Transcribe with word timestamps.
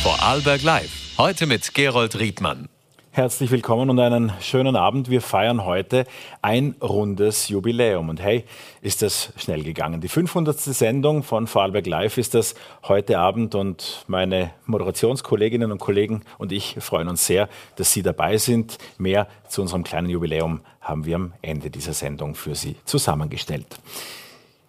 Vorarlberg 0.00 0.62
Live. 0.62 1.18
Heute 1.18 1.46
mit 1.46 1.74
Gerold 1.74 2.18
Riedmann. 2.20 2.68
Herzlich 3.10 3.50
willkommen 3.50 3.90
und 3.90 3.98
einen 3.98 4.32
schönen 4.40 4.76
Abend. 4.76 5.10
Wir 5.10 5.20
feiern 5.20 5.64
heute 5.64 6.06
ein 6.40 6.76
rundes 6.80 7.48
Jubiläum. 7.48 8.08
Und 8.08 8.22
hey, 8.22 8.44
ist 8.80 9.02
das 9.02 9.32
schnell 9.36 9.64
gegangen. 9.64 10.00
Die 10.00 10.08
500. 10.08 10.56
Sendung 10.56 11.24
von 11.24 11.48
Vorarlberg 11.48 11.86
Live 11.86 12.16
ist 12.16 12.34
das 12.34 12.54
heute 12.84 13.18
Abend 13.18 13.56
und 13.56 14.04
meine 14.06 14.52
Moderationskolleginnen 14.66 15.72
und 15.72 15.78
Kollegen 15.78 16.22
und 16.38 16.52
ich 16.52 16.76
freuen 16.78 17.08
uns 17.08 17.26
sehr, 17.26 17.48
dass 17.74 17.92
Sie 17.92 18.02
dabei 18.02 18.38
sind. 18.38 18.78
Mehr 18.98 19.26
zu 19.48 19.62
unserem 19.62 19.82
kleinen 19.82 20.10
Jubiläum 20.10 20.60
haben 20.80 21.06
wir 21.06 21.16
am 21.16 21.32
Ende 21.42 21.70
dieser 21.70 21.92
Sendung 21.92 22.36
für 22.36 22.54
Sie 22.54 22.76
zusammengestellt. 22.84 23.80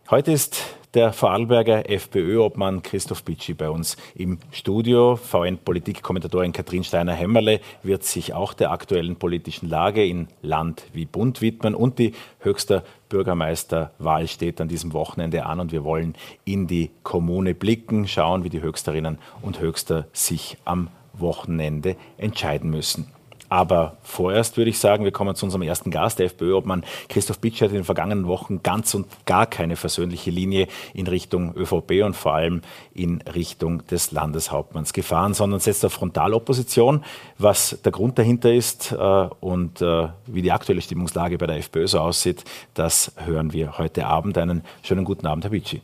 Heute 0.10 0.32
ist 0.32 0.64
der 0.94 1.14
Vorarlberger 1.14 1.90
FPÖ-Obmann 1.90 2.82
Christoph 2.82 3.24
Bitschi 3.24 3.54
bei 3.54 3.70
uns 3.70 3.96
im 4.16 4.40
Studio. 4.52 5.16
VN-Politikkommentatorin 5.16 6.52
Katrin 6.52 6.84
Steiner-Hämmerle 6.84 7.60
wird 7.84 8.04
sich 8.04 8.34
auch 8.34 8.54
der 8.54 8.72
aktuellen 8.72 9.16
politischen 9.16 9.70
Lage 9.70 10.04
in 10.04 10.28
Land 10.42 10.86
wie 10.94 11.06
Bund 11.06 11.42
widmen 11.42 11.76
und 11.76 12.00
die 12.00 12.14
höchste 12.40 12.84
Bürgermeisterwahl 13.10 14.28
steht 14.28 14.60
an 14.62 14.68
diesem 14.68 14.94
Wochenende 14.94 15.46
an 15.46 15.60
und 15.60 15.72
wir 15.72 15.84
wollen 15.84 16.16
in 16.44 16.66
die 16.66 16.90
Kommune 17.04 17.54
blicken, 17.54 18.08
schauen, 18.08 18.44
wie 18.44 18.50
die 18.50 18.62
Höchsterinnen 18.62 19.20
und 19.42 19.60
Höchster 19.60 20.08
sich 20.12 20.58
am 20.66 20.90
Wochenende 21.14 21.96
entscheiden 22.18 22.70
müssen. 22.70 23.08
Aber 23.50 23.98
vorerst 24.04 24.58
würde 24.58 24.70
ich 24.70 24.80
sagen, 24.80 25.04
wir 25.04 25.12
kommen 25.12 25.36
zu 25.36 25.46
unserem 25.46 25.64
ersten 25.64 25.92
Gast, 25.92 26.20
der 26.20 26.28
FPÖ-Obmann 26.28 26.84
Christoph 27.10 27.40
Bitsch 27.40 27.62
hat 27.62 27.70
in 27.70 27.76
den 27.76 27.84
vergangenen 27.84 28.28
Wochen 28.28 28.62
ganz 28.62 28.94
und 28.94 29.08
gar 29.26 29.48
keine 29.48 29.76
versöhnliche 29.76 30.30
Linie 30.30 30.68
in 30.94 31.08
Richtung 31.08 31.56
ÖVP 31.56 32.04
und 32.04 32.16
vor 32.16 32.36
allem 32.36 32.62
in 32.94 33.22
Richtung 33.22 33.86
des 33.88 34.12
Landeshauptmanns 34.12 34.94
gefahren, 34.94 35.34
sondern 35.34 35.60
setzt 35.60 35.84
auf 35.84 35.94
Frontalopposition. 35.94 37.04
Was 37.38 37.80
der 37.84 37.92
Grund 37.92 38.20
dahinter 38.20 38.54
ist 38.54 38.92
äh, 38.92 38.96
und 39.40 39.82
äh, 39.82 40.10
wie 40.28 40.42
die 40.42 40.52
aktuelle 40.52 40.82
Stimmungslage 40.82 41.38
bei 41.38 41.48
der 41.48 41.58
FPÖ 41.58 41.88
so 41.88 42.00
aussieht, 42.00 42.44
das 42.76 43.12
hören 43.18 43.52
wir 43.52 43.78
heute 43.78 44.06
Abend. 44.06 44.38
Einen 44.38 44.64
schönen 44.84 45.06
guten 45.06 45.26
Abend, 45.26 45.44
Herr 45.44 45.52
Bitschi. 45.52 45.82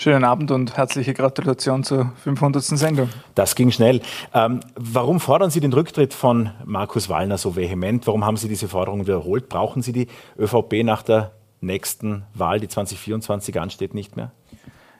Schönen 0.00 0.24
Abend 0.24 0.50
und 0.50 0.78
herzliche 0.78 1.12
Gratulation 1.12 1.84
zur 1.84 2.10
500. 2.24 2.64
Sendung. 2.64 3.10
Das 3.34 3.54
ging 3.54 3.70
schnell. 3.70 4.00
Ähm, 4.32 4.60
warum 4.74 5.20
fordern 5.20 5.50
Sie 5.50 5.60
den 5.60 5.74
Rücktritt 5.74 6.14
von 6.14 6.48
Markus 6.64 7.10
Wallner 7.10 7.36
so 7.36 7.54
vehement? 7.54 8.06
Warum 8.06 8.24
haben 8.24 8.38
Sie 8.38 8.48
diese 8.48 8.66
Forderung 8.66 9.02
wiederholt? 9.02 9.50
Brauchen 9.50 9.82
Sie 9.82 9.92
die 9.92 10.06
ÖVP 10.38 10.84
nach 10.84 11.02
der 11.02 11.32
nächsten 11.60 12.24
Wahl, 12.32 12.60
die 12.60 12.68
2024 12.68 13.60
ansteht, 13.60 13.92
nicht 13.92 14.16
mehr? 14.16 14.32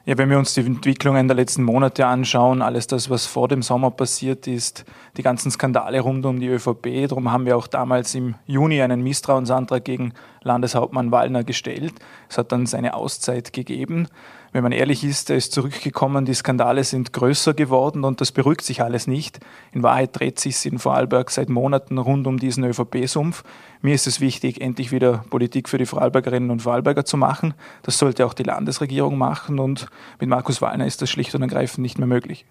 Ja, 0.04 0.18
wenn 0.18 0.28
wir 0.28 0.38
uns 0.38 0.52
die 0.52 0.60
Entwicklungen 0.60 1.28
der 1.28 1.36
letzten 1.36 1.62
Monate 1.62 2.06
anschauen, 2.06 2.60
alles 2.60 2.86
das, 2.86 3.08
was 3.08 3.24
vor 3.24 3.48
dem 3.48 3.62
Sommer 3.62 3.90
passiert 3.90 4.46
ist, 4.46 4.84
die 5.16 5.22
ganzen 5.22 5.50
Skandale 5.50 6.00
rund 6.00 6.26
um 6.26 6.40
die 6.40 6.48
ÖVP, 6.48 7.08
darum 7.08 7.32
haben 7.32 7.46
wir 7.46 7.56
auch 7.56 7.68
damals 7.68 8.14
im 8.14 8.34
Juni 8.46 8.82
einen 8.82 9.02
Misstrauensantrag 9.02 9.82
gegen 9.82 10.12
Landeshauptmann 10.42 11.10
Wallner 11.10 11.44
gestellt. 11.44 11.94
Es 12.28 12.36
hat 12.36 12.52
dann 12.52 12.66
seine 12.66 12.92
Auszeit 12.94 13.54
gegeben 13.54 14.08
wenn 14.52 14.64
man 14.64 14.72
ehrlich 14.72 15.04
ist, 15.04 15.30
er 15.30 15.36
ist 15.36 15.52
zurückgekommen, 15.52 16.24
die 16.24 16.34
Skandale 16.34 16.82
sind 16.82 17.12
größer 17.12 17.54
geworden 17.54 18.04
und 18.04 18.20
das 18.20 18.32
beruhigt 18.32 18.62
sich 18.62 18.82
alles 18.82 19.06
nicht. 19.06 19.38
In 19.72 19.82
Wahrheit 19.82 20.10
dreht 20.12 20.40
sich 20.40 20.66
in 20.66 20.80
Vorarlberg 20.80 21.30
seit 21.30 21.48
Monaten 21.48 21.98
rund 21.98 22.26
um 22.26 22.38
diesen 22.38 22.64
ÖVP-Sumpf. 22.64 23.44
Mir 23.80 23.94
ist 23.94 24.08
es 24.08 24.20
wichtig, 24.20 24.60
endlich 24.60 24.90
wieder 24.90 25.24
Politik 25.30 25.68
für 25.68 25.78
die 25.78 25.86
Vorarlbergerinnen 25.86 26.50
und 26.50 26.62
Vorarlberger 26.62 27.04
zu 27.04 27.16
machen. 27.16 27.54
Das 27.82 27.98
sollte 27.98 28.26
auch 28.26 28.34
die 28.34 28.42
Landesregierung 28.42 29.16
machen 29.16 29.60
und 29.60 29.86
mit 30.18 30.28
Markus 30.28 30.60
Wallner 30.60 30.86
ist 30.86 31.00
das 31.00 31.10
schlicht 31.10 31.34
und 31.34 31.42
ergreifend 31.42 31.82
nicht 31.82 31.98
mehr 31.98 32.08
möglich. 32.08 32.44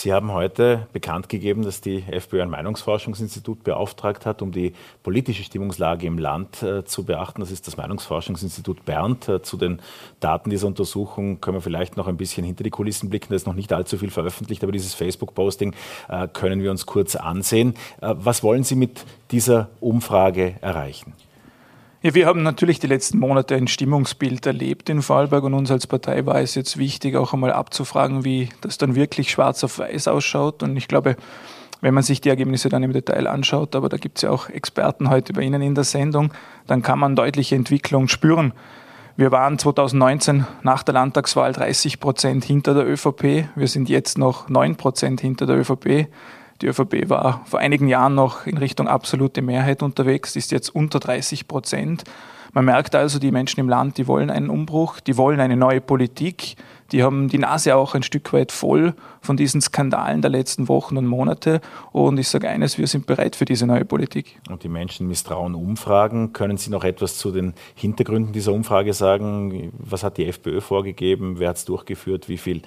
Sie 0.00 0.12
haben 0.12 0.30
heute 0.32 0.86
bekannt 0.92 1.28
gegeben, 1.28 1.64
dass 1.64 1.80
die 1.80 2.04
FPÖ 2.08 2.42
ein 2.42 2.50
Meinungsforschungsinstitut 2.50 3.64
beauftragt 3.64 4.26
hat, 4.26 4.42
um 4.42 4.52
die 4.52 4.72
politische 5.02 5.42
Stimmungslage 5.42 6.06
im 6.06 6.18
Land 6.18 6.62
äh, 6.62 6.84
zu 6.84 7.02
beachten. 7.02 7.40
Das 7.40 7.50
ist 7.50 7.66
das 7.66 7.76
Meinungsforschungsinstitut 7.76 8.84
Bernd. 8.84 9.28
Äh, 9.28 9.42
zu 9.42 9.56
den 9.56 9.80
Daten 10.20 10.50
dieser 10.50 10.68
Untersuchung 10.68 11.40
können 11.40 11.56
wir 11.56 11.62
vielleicht 11.62 11.96
noch 11.96 12.06
ein 12.06 12.16
bisschen 12.16 12.44
hinter 12.44 12.62
die 12.62 12.70
Kulissen 12.70 13.10
blicken. 13.10 13.26
Da 13.30 13.34
ist 13.34 13.48
noch 13.48 13.54
nicht 13.54 13.72
allzu 13.72 13.98
viel 13.98 14.10
veröffentlicht, 14.10 14.62
aber 14.62 14.70
dieses 14.70 14.94
Facebook-Posting 14.94 15.74
äh, 16.08 16.28
können 16.28 16.62
wir 16.62 16.70
uns 16.70 16.86
kurz 16.86 17.16
ansehen. 17.16 17.74
Äh, 18.00 18.14
was 18.18 18.44
wollen 18.44 18.62
Sie 18.62 18.76
mit 18.76 19.04
dieser 19.32 19.68
Umfrage 19.80 20.54
erreichen? 20.60 21.12
Ja, 22.00 22.14
wir 22.14 22.26
haben 22.26 22.44
natürlich 22.44 22.78
die 22.78 22.86
letzten 22.86 23.18
Monate 23.18 23.56
ein 23.56 23.66
Stimmungsbild 23.66 24.46
erlebt 24.46 24.88
in 24.88 25.02
Vorarlberg 25.02 25.42
und 25.42 25.54
uns 25.54 25.68
als 25.68 25.88
Partei 25.88 26.24
war 26.26 26.40
es 26.40 26.54
jetzt 26.54 26.78
wichtig, 26.78 27.16
auch 27.16 27.32
einmal 27.32 27.50
abzufragen, 27.52 28.24
wie 28.24 28.50
das 28.60 28.78
dann 28.78 28.94
wirklich 28.94 29.32
schwarz 29.32 29.64
auf 29.64 29.80
weiß 29.80 30.06
ausschaut. 30.06 30.62
Und 30.62 30.76
ich 30.76 30.86
glaube, 30.86 31.16
wenn 31.80 31.94
man 31.94 32.04
sich 32.04 32.20
die 32.20 32.28
Ergebnisse 32.28 32.68
dann 32.68 32.84
im 32.84 32.92
Detail 32.92 33.26
anschaut, 33.26 33.74
aber 33.74 33.88
da 33.88 33.96
gibt 33.96 34.18
es 34.18 34.22
ja 34.22 34.30
auch 34.30 34.48
Experten 34.48 35.10
heute 35.10 35.32
bei 35.32 35.42
Ihnen 35.42 35.60
in 35.60 35.74
der 35.74 35.82
Sendung, 35.82 36.32
dann 36.68 36.82
kann 36.82 37.00
man 37.00 37.16
deutliche 37.16 37.56
Entwicklung 37.56 38.06
spüren. 38.06 38.52
Wir 39.16 39.32
waren 39.32 39.58
2019 39.58 40.46
nach 40.62 40.84
der 40.84 40.94
Landtagswahl 40.94 41.52
30 41.52 41.98
Prozent 41.98 42.44
hinter 42.44 42.74
der 42.74 42.86
ÖVP. 42.86 43.48
Wir 43.56 43.66
sind 43.66 43.88
jetzt 43.88 44.18
noch 44.18 44.48
9 44.48 44.76
Prozent 44.76 45.20
hinter 45.20 45.46
der 45.46 45.56
ÖVP. 45.56 46.06
Die 46.60 46.66
ÖVP 46.66 47.08
war 47.08 47.42
vor 47.44 47.60
einigen 47.60 47.86
Jahren 47.86 48.14
noch 48.14 48.46
in 48.46 48.58
Richtung 48.58 48.88
absolute 48.88 49.42
Mehrheit 49.42 49.82
unterwegs, 49.82 50.34
ist 50.34 50.50
jetzt 50.50 50.74
unter 50.74 50.98
30 50.98 51.46
Prozent. 51.46 52.04
Man 52.52 52.64
merkt 52.64 52.94
also, 52.94 53.18
die 53.18 53.30
Menschen 53.30 53.60
im 53.60 53.68
Land, 53.68 53.98
die 53.98 54.08
wollen 54.08 54.30
einen 54.30 54.50
Umbruch, 54.50 55.00
die 55.00 55.16
wollen 55.16 55.38
eine 55.38 55.56
neue 55.56 55.80
Politik, 55.80 56.56
die 56.90 57.02
haben 57.02 57.28
die 57.28 57.38
Nase 57.38 57.76
auch 57.76 57.94
ein 57.94 58.02
Stück 58.02 58.32
weit 58.32 58.50
voll 58.50 58.94
von 59.20 59.36
diesen 59.36 59.60
Skandalen 59.60 60.22
der 60.22 60.30
letzten 60.30 60.68
Wochen 60.68 60.96
und 60.96 61.06
Monate. 61.06 61.60
Und 61.92 62.18
ich 62.18 62.28
sage 62.28 62.48
eines, 62.48 62.78
wir 62.78 62.86
sind 62.86 63.06
bereit 63.06 63.36
für 63.36 63.44
diese 63.44 63.66
neue 63.66 63.84
Politik. 63.84 64.40
Und 64.48 64.64
die 64.64 64.70
Menschen 64.70 65.06
misstrauen 65.06 65.54
Umfragen. 65.54 66.32
Können 66.32 66.56
Sie 66.56 66.70
noch 66.70 66.84
etwas 66.84 67.18
zu 67.18 67.30
den 67.30 67.52
Hintergründen 67.74 68.32
dieser 68.32 68.54
Umfrage 68.54 68.94
sagen? 68.94 69.70
Was 69.78 70.02
hat 70.02 70.16
die 70.16 70.26
FPÖ 70.26 70.62
vorgegeben? 70.62 71.38
Wer 71.38 71.50
hat 71.50 71.56
es 71.56 71.66
durchgeführt? 71.66 72.28
Wie 72.30 72.38
viele 72.38 72.62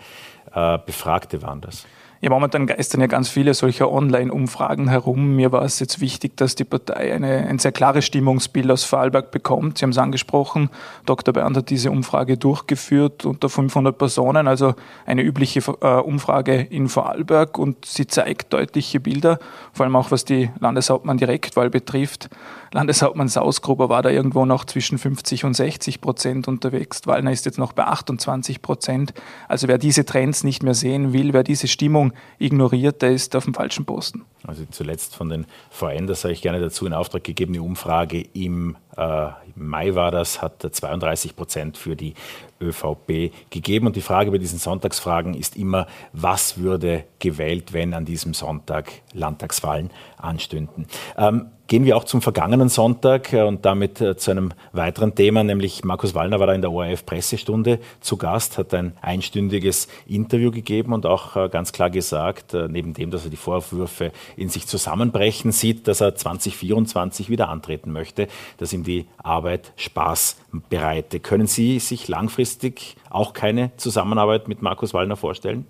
äh, 0.54 0.78
Befragte 0.86 1.42
waren 1.42 1.62
das? 1.62 1.88
Ja, 2.24 2.30
momentan 2.30 2.68
geistern 2.68 3.02
ja 3.02 3.08
ganz 3.08 3.30
viele 3.30 3.56
solcher 3.56 3.92
Online-Umfragen 3.92 4.90
herum. 4.90 5.36
Mir 5.36 5.52
war 5.52 5.64
es 5.64 5.80
jetzt 5.80 6.02
wichtig, 6.02 6.38
dass 6.38 6.54
die 6.54 6.66
Partei 6.66 7.16
eine, 7.16 7.48
ein 7.48 7.58
sehr 7.58 7.72
klares 7.72 8.06
Stimmungsbild 8.06 8.70
aus 8.70 8.84
Vorarlberg 8.84 9.32
bekommt. 9.32 9.80
Sie 9.80 9.86
haben 9.86 9.90
es 9.90 9.98
angesprochen, 9.98 10.70
Dr. 11.08 11.34
Bernd 11.34 11.58
hat 11.58 11.72
diese 11.72 11.90
Umfrage 11.90 12.38
durchgeführt 12.38 13.26
unter 13.26 13.50
500 13.50 13.98
Personen, 13.98 14.48
also 14.48 14.76
eine 15.08 15.24
übliche 15.24 15.62
äh, 15.82 15.96
Umfrage 15.96 16.62
in 16.62 16.90
Vorarlberg 16.90 17.58
und 17.58 17.86
sie 17.86 18.06
zeigt 18.06 18.54
deutliche 18.54 19.00
Bilder, 19.00 19.40
vor 19.74 19.88
allem 19.88 19.96
auch 19.96 20.12
was 20.12 20.24
die 20.24 20.52
Landeshauptmann-Direktwahl 20.60 21.72
betrifft. 21.72 22.30
Landeshauptmann 22.74 23.28
Sausgruber 23.28 23.90
war 23.90 24.02
da 24.02 24.10
irgendwo 24.10 24.46
noch 24.46 24.64
zwischen 24.64 24.98
50 24.98 25.44
und 25.44 25.56
60 25.56 26.00
Prozent 26.00 26.48
unterwegs. 26.48 27.02
Wallner 27.06 27.32
ist 27.32 27.46
jetzt 27.46 27.58
noch 27.58 27.74
bei 27.74 27.84
28 27.84 28.62
Prozent. 28.62 29.14
Also 29.50 29.68
wer 29.68 29.78
diese 29.78 30.06
Trends 30.06 30.46
nicht 30.46 30.64
mehr 30.64 30.74
sehen 30.74 31.12
will, 31.12 31.34
wer 31.34 31.44
diese 31.44 31.68
Stimmung 31.68 32.11
ignoriert, 32.40 33.02
der 33.02 33.12
ist 33.12 33.36
auf 33.36 33.46
dem 33.46 33.54
falschen 33.54 33.86
Posten. 33.86 34.26
Also 34.48 34.64
zuletzt 34.70 35.16
von 35.16 35.30
den 35.30 35.46
VN, 35.70 36.08
das 36.08 36.22
sage 36.22 36.34
ich 36.34 36.42
gerne 36.42 36.60
dazu, 36.60 36.86
in 36.86 36.94
Auftrag 36.94 37.24
gegebene 37.24 37.62
Umfrage 37.62 38.22
im 38.34 38.76
äh, 38.98 39.28
Mai 39.56 39.96
war 39.96 40.12
das, 40.12 40.42
hat 40.42 40.62
32 40.62 41.36
Prozent 41.36 41.78
für 41.78 41.96
die 41.96 42.14
ÖVP 42.62 43.32
gegeben. 43.50 43.88
Und 43.88 43.96
die 43.96 44.02
Frage 44.02 44.32
bei 44.32 44.38
diesen 44.38 44.60
Sonntagsfragen 44.60 45.34
ist 45.34 45.58
immer, 45.58 45.88
was 46.14 46.58
würde 46.58 47.04
gewählt, 47.20 47.74
wenn 47.74 47.94
an 47.94 48.06
diesem 48.06 48.34
Sonntag 48.34 48.92
Landtagswahlen 49.14 49.90
anstünden. 50.18 50.86
Ähm, 51.18 51.48
gehen 51.72 51.86
wir 51.86 51.96
auch 51.96 52.04
zum 52.04 52.22
vergangenen 52.22 52.68
Sonntag 52.68 53.32
äh, 53.32 53.44
und 53.44 53.66
damit 53.66 54.02
äh, 54.02 54.18
zu 54.18 54.32
einem 54.32 54.52
weiteren 54.74 55.16
Thema, 55.16 55.42
nämlich 55.44 55.86
Markus 55.86 56.14
Wallner 56.14 56.40
war 56.40 56.48
da 56.48 56.54
in 56.54 56.62
der 56.62 56.72
ORF-Pressestunde 56.72 57.80
zu 58.02 58.18
Gast, 58.18 58.58
hat 58.58 58.74
ein 58.74 58.92
einstündiges 59.02 59.88
Interview 60.06 60.52
gegeben 60.52 60.92
und 60.92 61.06
auch 61.06 61.38
äh, 61.38 61.48
ganz 61.48 61.72
klar 61.72 61.90
gesagt, 61.90 62.54
neben 62.54 62.94
dem, 62.94 63.10
dass 63.10 63.24
er 63.24 63.30
die 63.30 63.38
Vorwürfe 63.38 64.12
in 64.36 64.50
sich 64.50 64.68
zusammenbrechen 64.68 65.52
sieht, 65.52 65.88
dass 65.88 66.02
er 66.02 66.16
2024 66.16 67.30
wieder 67.30 67.50
antreten 67.50 67.92
möchte, 67.92 68.28
dass 68.58 68.74
ihm 68.74 68.84
die 68.84 69.08
Arbeit 69.18 69.74
Spaß 69.76 70.38
bereitet. 70.70 71.24
Können 71.24 71.48
Sie 71.48 71.80
sich 71.80 72.08
langfristig 72.08 72.96
auch 73.10 73.34
keine 73.34 73.76
Zusammenarbeit 73.78 74.48
mit 74.48 74.62
Markus 74.62 74.94
Wallner 74.94 75.16
vorstellen? 75.16 75.66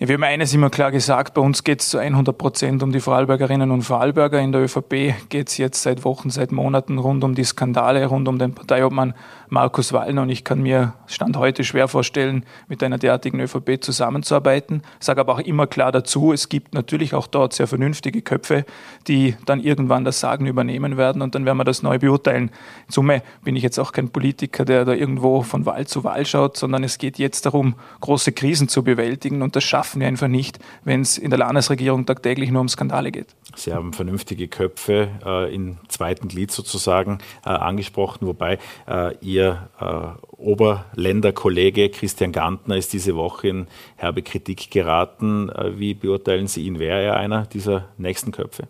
Ja, 0.00 0.06
wir 0.06 0.14
haben 0.14 0.22
eines 0.22 0.54
immer 0.54 0.70
klar 0.70 0.92
gesagt, 0.92 1.34
bei 1.34 1.40
uns 1.40 1.64
geht 1.64 1.80
es 1.80 1.88
zu 1.88 1.98
100 1.98 2.38
Prozent 2.38 2.84
um 2.84 2.92
die 2.92 3.00
Vorarlbergerinnen 3.00 3.72
und 3.72 3.82
Vorarlberger. 3.82 4.38
In 4.38 4.52
der 4.52 4.62
ÖVP 4.62 5.28
geht 5.28 5.48
es 5.48 5.56
jetzt 5.58 5.82
seit 5.82 6.04
Wochen, 6.04 6.30
seit 6.30 6.52
Monaten 6.52 6.98
rund 6.98 7.24
um 7.24 7.34
die 7.34 7.42
Skandale, 7.42 8.06
rund 8.06 8.28
um 8.28 8.38
den 8.38 8.54
Parteiobmann 8.54 9.14
Markus 9.50 9.92
Wallner. 9.92 10.22
Und 10.22 10.30
ich 10.30 10.44
kann 10.44 10.62
mir 10.62 10.94
Stand 11.06 11.36
heute 11.36 11.64
schwer 11.64 11.88
vorstellen, 11.88 12.44
mit 12.68 12.82
einer 12.82 12.98
derartigen 12.98 13.40
ÖVP 13.40 13.82
zusammenzuarbeiten. 13.82 14.82
Ich 15.00 15.06
sage 15.06 15.20
aber 15.20 15.34
auch 15.34 15.40
immer 15.40 15.66
klar 15.66 15.92
dazu, 15.92 16.32
es 16.32 16.48
gibt 16.48 16.74
natürlich 16.74 17.14
auch 17.14 17.26
dort 17.26 17.52
sehr 17.52 17.66
vernünftige 17.66 18.22
Köpfe, 18.22 18.64
die 19.06 19.36
dann 19.46 19.60
irgendwann 19.60 20.04
das 20.04 20.20
Sagen 20.20 20.46
übernehmen 20.46 20.96
werden 20.96 21.22
und 21.22 21.34
dann 21.34 21.44
werden 21.44 21.58
wir 21.58 21.64
das 21.64 21.82
neu 21.82 21.98
beurteilen. 21.98 22.50
In 22.86 22.92
Summe 22.92 23.22
bin 23.42 23.56
ich 23.56 23.62
jetzt 23.62 23.78
auch 23.78 23.92
kein 23.92 24.10
Politiker, 24.10 24.64
der 24.64 24.84
da 24.84 24.92
irgendwo 24.92 25.42
von 25.42 25.66
Wahl 25.66 25.86
zu 25.86 26.04
Wahl 26.04 26.26
schaut, 26.26 26.56
sondern 26.56 26.84
es 26.84 26.98
geht 26.98 27.18
jetzt 27.18 27.46
darum, 27.46 27.74
große 28.00 28.32
Krisen 28.32 28.68
zu 28.68 28.82
bewältigen 28.82 29.42
und 29.42 29.56
das 29.56 29.64
schaffen 29.64 30.00
wir 30.00 30.08
einfach 30.08 30.28
nicht, 30.28 30.58
wenn 30.84 31.00
es 31.00 31.18
in 31.18 31.30
der 31.30 31.38
Landesregierung 31.38 32.06
tagtäglich 32.06 32.50
nur 32.50 32.60
um 32.60 32.68
Skandale 32.68 33.10
geht. 33.10 33.34
Sie 33.54 33.72
haben 33.72 33.92
vernünftige 33.92 34.48
Köpfe 34.48 35.08
äh, 35.24 35.54
im 35.54 35.78
zweiten 35.88 36.28
Glied 36.28 36.52
sozusagen 36.52 37.18
äh, 37.44 37.50
angesprochen, 37.50 38.26
wobei 38.26 38.58
äh, 38.86 39.16
Ihr 39.20 39.37
äh, 39.38 40.22
Oberländerkollege 40.36 41.90
Christian 41.90 42.32
Gantner 42.32 42.76
ist 42.76 42.92
diese 42.92 43.16
Woche 43.16 43.48
in 43.48 43.66
herbe 43.96 44.22
Kritik 44.22 44.70
geraten. 44.70 45.48
Äh, 45.50 45.78
wie 45.78 45.94
beurteilen 45.94 46.46
Sie 46.46 46.62
ihn? 46.62 46.78
Wäre 46.78 47.02
er 47.02 47.16
einer 47.16 47.46
dieser 47.46 47.88
nächsten 47.98 48.32
Köpfe? 48.32 48.68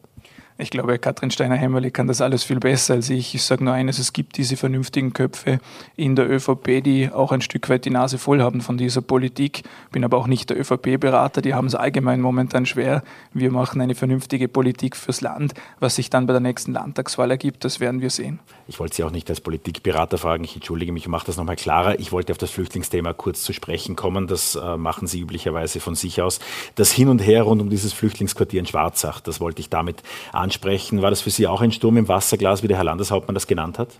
Ich 0.60 0.70
glaube, 0.70 0.99
Katrin 0.99 1.31
Steiner-Hämmerle 1.31 1.93
kann 1.93 2.08
das 2.08 2.20
alles 2.20 2.43
viel 2.43 2.58
besser 2.58 2.94
als 2.94 3.08
ich. 3.10 3.32
Ich 3.32 3.44
sage 3.44 3.62
nur 3.62 3.75
eines, 3.75 4.00
es 4.00 4.12
gibt 4.12 4.37
diese 4.38 4.56
vernünftigen 4.56 5.12
Köpfe 5.12 5.60
in 5.94 6.16
der 6.16 6.28
ÖVP, 6.28 6.82
die 6.82 7.12
auch 7.12 7.31
ein 7.31 7.43
Stück 7.43 7.69
weit 7.69 7.84
die 7.84 7.90
Nase 7.90 8.19
voll 8.19 8.43
haben 8.43 8.60
von 8.60 8.76
dieser 8.76 9.00
Politik. 9.00 9.62
Bin 9.93 10.05
aber 10.05 10.16
auch 10.16 10.26
nicht 10.26 10.50
der 10.50 10.58
ÖVP-Berater, 10.58 11.43
die 11.43 11.55
haben 11.55 11.69
es 11.69 11.76
allgemein 11.76 12.20
momentan 12.20 12.66
schwer. 12.66 13.05
Wir 13.32 13.52
machen 13.52 13.81
eine 13.81 13.94
vernünftige 13.94 14.49
Politik 14.49 14.96
fürs 14.96 15.20
Land. 15.20 15.55
Was 15.78 15.94
sich 15.94 16.10
dann 16.10 16.26
bei 16.26 16.32
der 16.32 16.40
nächsten 16.40 16.72
Landtagswahl 16.72 17.31
ergibt, 17.31 17.64
das 17.64 17.78
werden 17.78 18.00
wir 18.00 18.11
sehen. 18.11 18.40
Ich 18.66 18.81
wollte 18.81 18.96
Sie 18.96 19.04
auch 19.04 19.12
nicht 19.12 19.31
als 19.31 19.40
Politikberater 19.40 20.19
fragen, 20.19 20.43
ich 20.43 20.56
entschuldige 20.56 20.90
mich 20.90 21.06
und 21.06 21.12
mache 21.12 21.26
das 21.26 21.37
nochmal 21.37 21.54
klarer. 21.54 22.00
Ich 22.00 22.11
wollte 22.11 22.32
auf 22.32 22.38
das 22.38 22.50
Flüchtlingsthema 22.50 23.12
kurz 23.12 23.43
zu 23.44 23.52
sprechen 23.52 23.94
kommen. 23.94 24.26
Das 24.26 24.56
äh, 24.56 24.76
machen 24.76 25.06
Sie 25.06 25.20
üblicherweise 25.20 25.78
von 25.78 25.94
sich 25.94 26.20
aus. 26.20 26.40
Das 26.75 26.90
Hin 26.90 27.08
und 27.08 27.20
Her 27.20 27.44
rund 27.44 27.62
um 27.62 27.70
dieses 27.70 27.93
Flüchtlingsquartier 27.93 28.58
in 28.58 28.66
Schwarzach, 28.66 29.20
das 29.20 29.40
wollte 29.40 29.61
ich 29.61 29.70
damit 29.70 30.02
ansprechen 30.32 30.47
ansprechen. 30.48 31.02
War 31.02 31.10
das 31.10 31.20
für 31.20 31.30
Sie 31.30 31.46
auch 31.46 31.60
ein 31.60 31.72
Sturm 31.72 31.98
im 31.98 32.08
Wasserglas, 32.08 32.62
wie 32.62 32.68
der 32.68 32.78
Herr 32.78 32.84
Landeshauptmann 32.84 33.34
das 33.34 33.46
genannt 33.46 33.78
hat? 33.78 33.90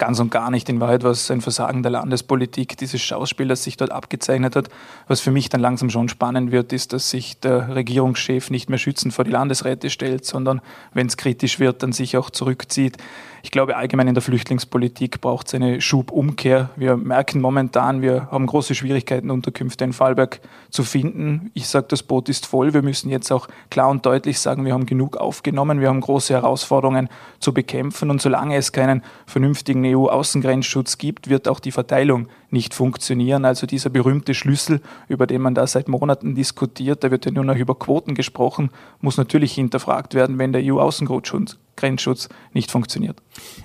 ganz 0.00 0.18
und 0.18 0.30
gar 0.30 0.50
nicht. 0.50 0.68
In 0.68 0.80
Wahrheit 0.80 1.04
war 1.04 1.10
es 1.10 1.30
ein 1.30 1.42
Versagen 1.42 1.82
der 1.82 1.92
Landespolitik, 1.92 2.76
dieses 2.78 3.00
Schauspiel, 3.02 3.46
das 3.46 3.62
sich 3.62 3.76
dort 3.76 3.92
abgezeichnet 3.92 4.56
hat. 4.56 4.70
Was 5.06 5.20
für 5.20 5.30
mich 5.30 5.50
dann 5.50 5.60
langsam 5.60 5.90
schon 5.90 6.08
spannend 6.08 6.50
wird, 6.50 6.72
ist, 6.72 6.94
dass 6.94 7.10
sich 7.10 7.38
der 7.38 7.76
Regierungschef 7.76 8.50
nicht 8.50 8.70
mehr 8.70 8.78
schützend 8.78 9.12
vor 9.12 9.26
die 9.26 9.30
Landesräte 9.30 9.90
stellt, 9.90 10.24
sondern 10.24 10.62
wenn 10.94 11.06
es 11.06 11.18
kritisch 11.18 11.60
wird, 11.60 11.82
dann 11.82 11.92
sich 11.92 12.16
auch 12.16 12.30
zurückzieht. 12.30 12.96
Ich 13.42 13.50
glaube, 13.50 13.76
allgemein 13.76 14.08
in 14.08 14.14
der 14.14 14.22
Flüchtlingspolitik 14.22 15.20
braucht 15.20 15.46
es 15.46 15.54
eine 15.54 15.80
Schubumkehr. 15.80 16.70
Wir 16.76 16.96
merken 16.96 17.40
momentan, 17.40 18.02
wir 18.02 18.28
haben 18.30 18.46
große 18.46 18.74
Schwierigkeiten, 18.74 19.30
Unterkünfte 19.30 19.84
in 19.84 19.92
Fallberg 19.92 20.40
zu 20.70 20.84
finden. 20.84 21.50
Ich 21.54 21.68
sage, 21.68 21.86
das 21.88 22.02
Boot 22.02 22.28
ist 22.28 22.46
voll. 22.46 22.74
Wir 22.74 22.82
müssen 22.82 23.10
jetzt 23.10 23.30
auch 23.30 23.48
klar 23.70 23.88
und 23.88 24.04
deutlich 24.04 24.38
sagen, 24.38 24.64
wir 24.64 24.74
haben 24.74 24.86
genug 24.86 25.16
aufgenommen. 25.16 25.80
Wir 25.80 25.88
haben 25.88 26.00
große 26.00 26.34
Herausforderungen 26.34 27.08
zu 27.38 27.54
bekämpfen. 27.54 28.10
Und 28.10 28.20
solange 28.20 28.56
es 28.56 28.72
keinen 28.72 29.02
vernünftigen 29.26 29.84
EU-Außengrenzschutz 29.84 30.98
gibt, 30.98 31.28
wird 31.28 31.48
auch 31.48 31.60
die 31.60 31.72
Verteilung 31.72 32.28
nicht 32.52 32.74
funktionieren. 32.74 33.44
Also 33.44 33.66
dieser 33.66 33.90
berühmte 33.90 34.34
Schlüssel, 34.34 34.80
über 35.08 35.26
den 35.26 35.42
man 35.42 35.54
da 35.54 35.66
seit 35.66 35.88
Monaten 35.88 36.34
diskutiert, 36.34 37.04
da 37.04 37.10
wird 37.10 37.26
ja 37.26 37.32
nur 37.32 37.44
noch 37.44 37.56
über 37.56 37.74
Quoten 37.74 38.14
gesprochen, 38.14 38.70
muss 39.00 39.16
natürlich 39.16 39.52
hinterfragt 39.52 40.14
werden, 40.14 40.38
wenn 40.38 40.52
der 40.52 40.62
EU-Außengrenzschutz 40.64 41.58
Grenzschutz 41.80 42.28
nicht 42.52 42.70
funktioniert. 42.70 43.16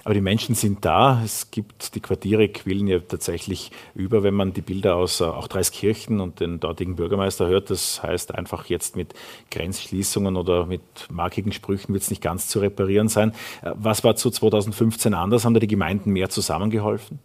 Aber 0.03 0.13
die 0.13 0.21
Menschen 0.21 0.55
sind 0.55 0.85
da. 0.85 1.21
Es 1.23 1.51
gibt 1.51 1.95
die 1.95 1.99
Quartiere 1.99 2.47
quillen 2.49 2.87
ja 2.87 2.99
tatsächlich 2.99 3.71
über, 3.93 4.23
wenn 4.23 4.33
man 4.33 4.53
die 4.53 4.61
Bilder 4.61 4.95
aus 4.95 5.19
äh, 5.19 5.25
auch 5.25 5.47
Dreiskirchen 5.47 6.21
und 6.21 6.39
den 6.39 6.59
dortigen 6.59 6.95
Bürgermeister 6.95 7.47
hört. 7.47 7.69
Das 7.69 8.01
heißt 8.01 8.33
einfach 8.33 8.65
jetzt 8.67 8.95
mit 8.95 9.13
Grenzschließungen 9.51 10.37
oder 10.37 10.65
mit 10.65 10.81
markigen 11.11 11.51
Sprüchen 11.51 11.93
wird 11.93 12.03
es 12.03 12.09
nicht 12.09 12.21
ganz 12.21 12.47
zu 12.47 12.59
reparieren 12.59 13.09
sein. 13.09 13.33
Äh, 13.61 13.71
was 13.75 14.03
war 14.03 14.15
zu 14.15 14.31
2015 14.31 15.13
anders? 15.13 15.45
Haben 15.45 15.53
da 15.53 15.59
die 15.59 15.67
Gemeinden 15.67 16.11
mehr 16.11 16.29
zusammengeholfen? 16.29 17.19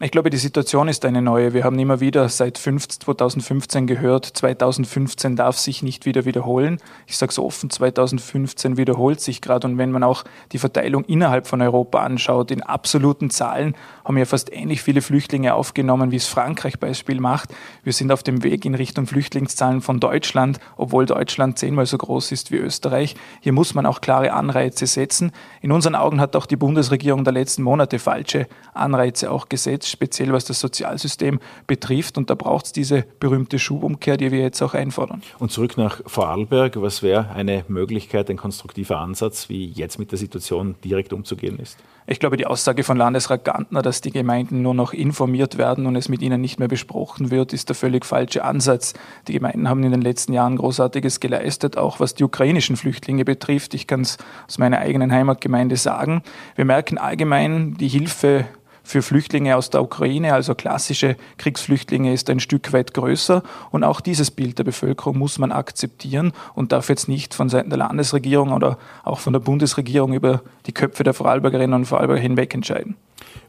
Ich 0.00 0.12
glaube, 0.12 0.30
die 0.30 0.36
Situation 0.36 0.86
ist 0.86 1.04
eine 1.04 1.20
neue. 1.20 1.54
Wir 1.54 1.64
haben 1.64 1.76
immer 1.76 1.98
wieder 1.98 2.28
seit 2.28 2.56
2015 2.56 3.88
gehört, 3.88 4.26
2015 4.26 5.34
darf 5.34 5.58
sich 5.58 5.82
nicht 5.82 6.06
wieder 6.06 6.24
wiederholen. 6.24 6.78
Ich 7.08 7.16
sage 7.16 7.30
es 7.30 7.38
offen, 7.40 7.68
2015 7.68 8.76
wiederholt 8.76 9.20
sich 9.20 9.40
gerade. 9.40 9.66
Und 9.66 9.76
wenn 9.76 9.90
man 9.90 10.04
auch 10.04 10.22
die 10.52 10.58
Verteilung 10.58 11.04
innerhalb 11.06 11.48
von 11.48 11.60
Europa 11.60 11.98
anschaut, 11.98 12.52
in 12.52 12.62
absoluten 12.62 13.30
Zahlen 13.30 13.74
haben 14.04 14.14
wir 14.14 14.26
fast 14.26 14.52
ähnlich 14.52 14.82
viele 14.82 15.02
Flüchtlinge 15.02 15.54
aufgenommen, 15.54 16.12
wie 16.12 16.16
es 16.16 16.28
Frankreich 16.28 16.78
Beispiel 16.78 17.18
macht. 17.18 17.52
Wir 17.82 17.92
sind 17.92 18.12
auf 18.12 18.22
dem 18.22 18.44
Weg 18.44 18.64
in 18.64 18.76
Richtung 18.76 19.08
Flüchtlingszahlen 19.08 19.80
von 19.80 19.98
Deutschland, 19.98 20.60
obwohl 20.76 21.06
Deutschland 21.06 21.58
zehnmal 21.58 21.86
so 21.86 21.98
groß 21.98 22.30
ist 22.30 22.52
wie 22.52 22.58
Österreich. 22.58 23.16
Hier 23.40 23.52
muss 23.52 23.74
man 23.74 23.84
auch 23.84 24.00
klare 24.00 24.32
Anreize 24.32 24.86
setzen. 24.86 25.32
In 25.60 25.72
unseren 25.72 25.96
Augen 25.96 26.20
hat 26.20 26.36
auch 26.36 26.46
die 26.46 26.54
Bundesregierung 26.54 27.24
der 27.24 27.32
letzten 27.32 27.64
Monate 27.64 27.98
falsche 27.98 28.46
Anreize 28.74 29.32
auch 29.32 29.48
gesetzt 29.48 29.87
speziell 29.90 30.32
was 30.32 30.44
das 30.44 30.60
Sozialsystem 30.60 31.40
betrifft. 31.66 32.18
Und 32.18 32.30
da 32.30 32.34
braucht 32.34 32.66
es 32.66 32.72
diese 32.72 33.04
berühmte 33.20 33.58
Schubumkehr, 33.58 34.16
die 34.16 34.30
wir 34.30 34.40
jetzt 34.40 34.62
auch 34.62 34.74
einfordern. 34.74 35.22
Und 35.38 35.50
zurück 35.52 35.76
nach 35.76 36.00
Vorarlberg, 36.06 36.80
was 36.80 37.02
wäre 37.02 37.30
eine 37.30 37.64
Möglichkeit, 37.68 38.30
ein 38.30 38.36
konstruktiver 38.36 38.98
Ansatz, 38.98 39.48
wie 39.48 39.66
jetzt 39.66 39.98
mit 39.98 40.10
der 40.10 40.18
Situation 40.18 40.74
direkt 40.84 41.12
umzugehen 41.12 41.58
ist? 41.58 41.78
Ich 42.10 42.20
glaube, 42.20 42.38
die 42.38 42.46
Aussage 42.46 42.84
von 42.84 42.96
Landesrat 42.96 43.44
Gantner, 43.44 43.82
dass 43.82 44.00
die 44.00 44.10
Gemeinden 44.10 44.62
nur 44.62 44.72
noch 44.72 44.94
informiert 44.94 45.58
werden 45.58 45.84
und 45.84 45.94
es 45.94 46.08
mit 46.08 46.22
ihnen 46.22 46.40
nicht 46.40 46.58
mehr 46.58 46.66
besprochen 46.66 47.30
wird, 47.30 47.52
ist 47.52 47.68
der 47.68 47.76
völlig 47.76 48.06
falsche 48.06 48.44
Ansatz. 48.44 48.94
Die 49.26 49.34
Gemeinden 49.34 49.68
haben 49.68 49.84
in 49.84 49.90
den 49.90 50.00
letzten 50.00 50.32
Jahren 50.32 50.56
Großartiges 50.56 51.20
geleistet, 51.20 51.76
auch 51.76 52.00
was 52.00 52.14
die 52.14 52.24
ukrainischen 52.24 52.76
Flüchtlinge 52.76 53.26
betrifft. 53.26 53.74
Ich 53.74 53.86
kann 53.86 54.00
es 54.00 54.16
aus 54.46 54.56
meiner 54.56 54.78
eigenen 54.78 55.12
Heimatgemeinde 55.12 55.76
sagen. 55.76 56.22
Wir 56.54 56.64
merken 56.64 56.96
allgemein, 56.96 57.74
die 57.74 57.88
Hilfe 57.88 58.46
für 58.88 59.02
Flüchtlinge 59.02 59.54
aus 59.54 59.68
der 59.68 59.82
Ukraine, 59.82 60.32
also 60.32 60.54
klassische 60.54 61.16
Kriegsflüchtlinge, 61.36 62.14
ist 62.14 62.30
ein 62.30 62.40
Stück 62.40 62.72
weit 62.72 62.94
größer. 62.94 63.42
Und 63.70 63.84
auch 63.84 64.00
dieses 64.00 64.30
Bild 64.30 64.58
der 64.58 64.64
Bevölkerung 64.64 65.18
muss 65.18 65.38
man 65.38 65.52
akzeptieren 65.52 66.32
und 66.54 66.72
darf 66.72 66.88
jetzt 66.88 67.06
nicht 67.06 67.34
von 67.34 67.50
Seiten 67.50 67.68
der 67.68 67.78
Landesregierung 67.78 68.52
oder 68.52 68.78
auch 69.04 69.20
von 69.20 69.34
der 69.34 69.40
Bundesregierung 69.40 70.14
über 70.14 70.40
die 70.64 70.72
Köpfe 70.72 71.04
der 71.04 71.12
Vorarlbergerinnen 71.12 71.74
und 71.74 71.84
Vorarlberger 71.84 72.22
hinweg 72.22 72.54
entscheiden. 72.54 72.96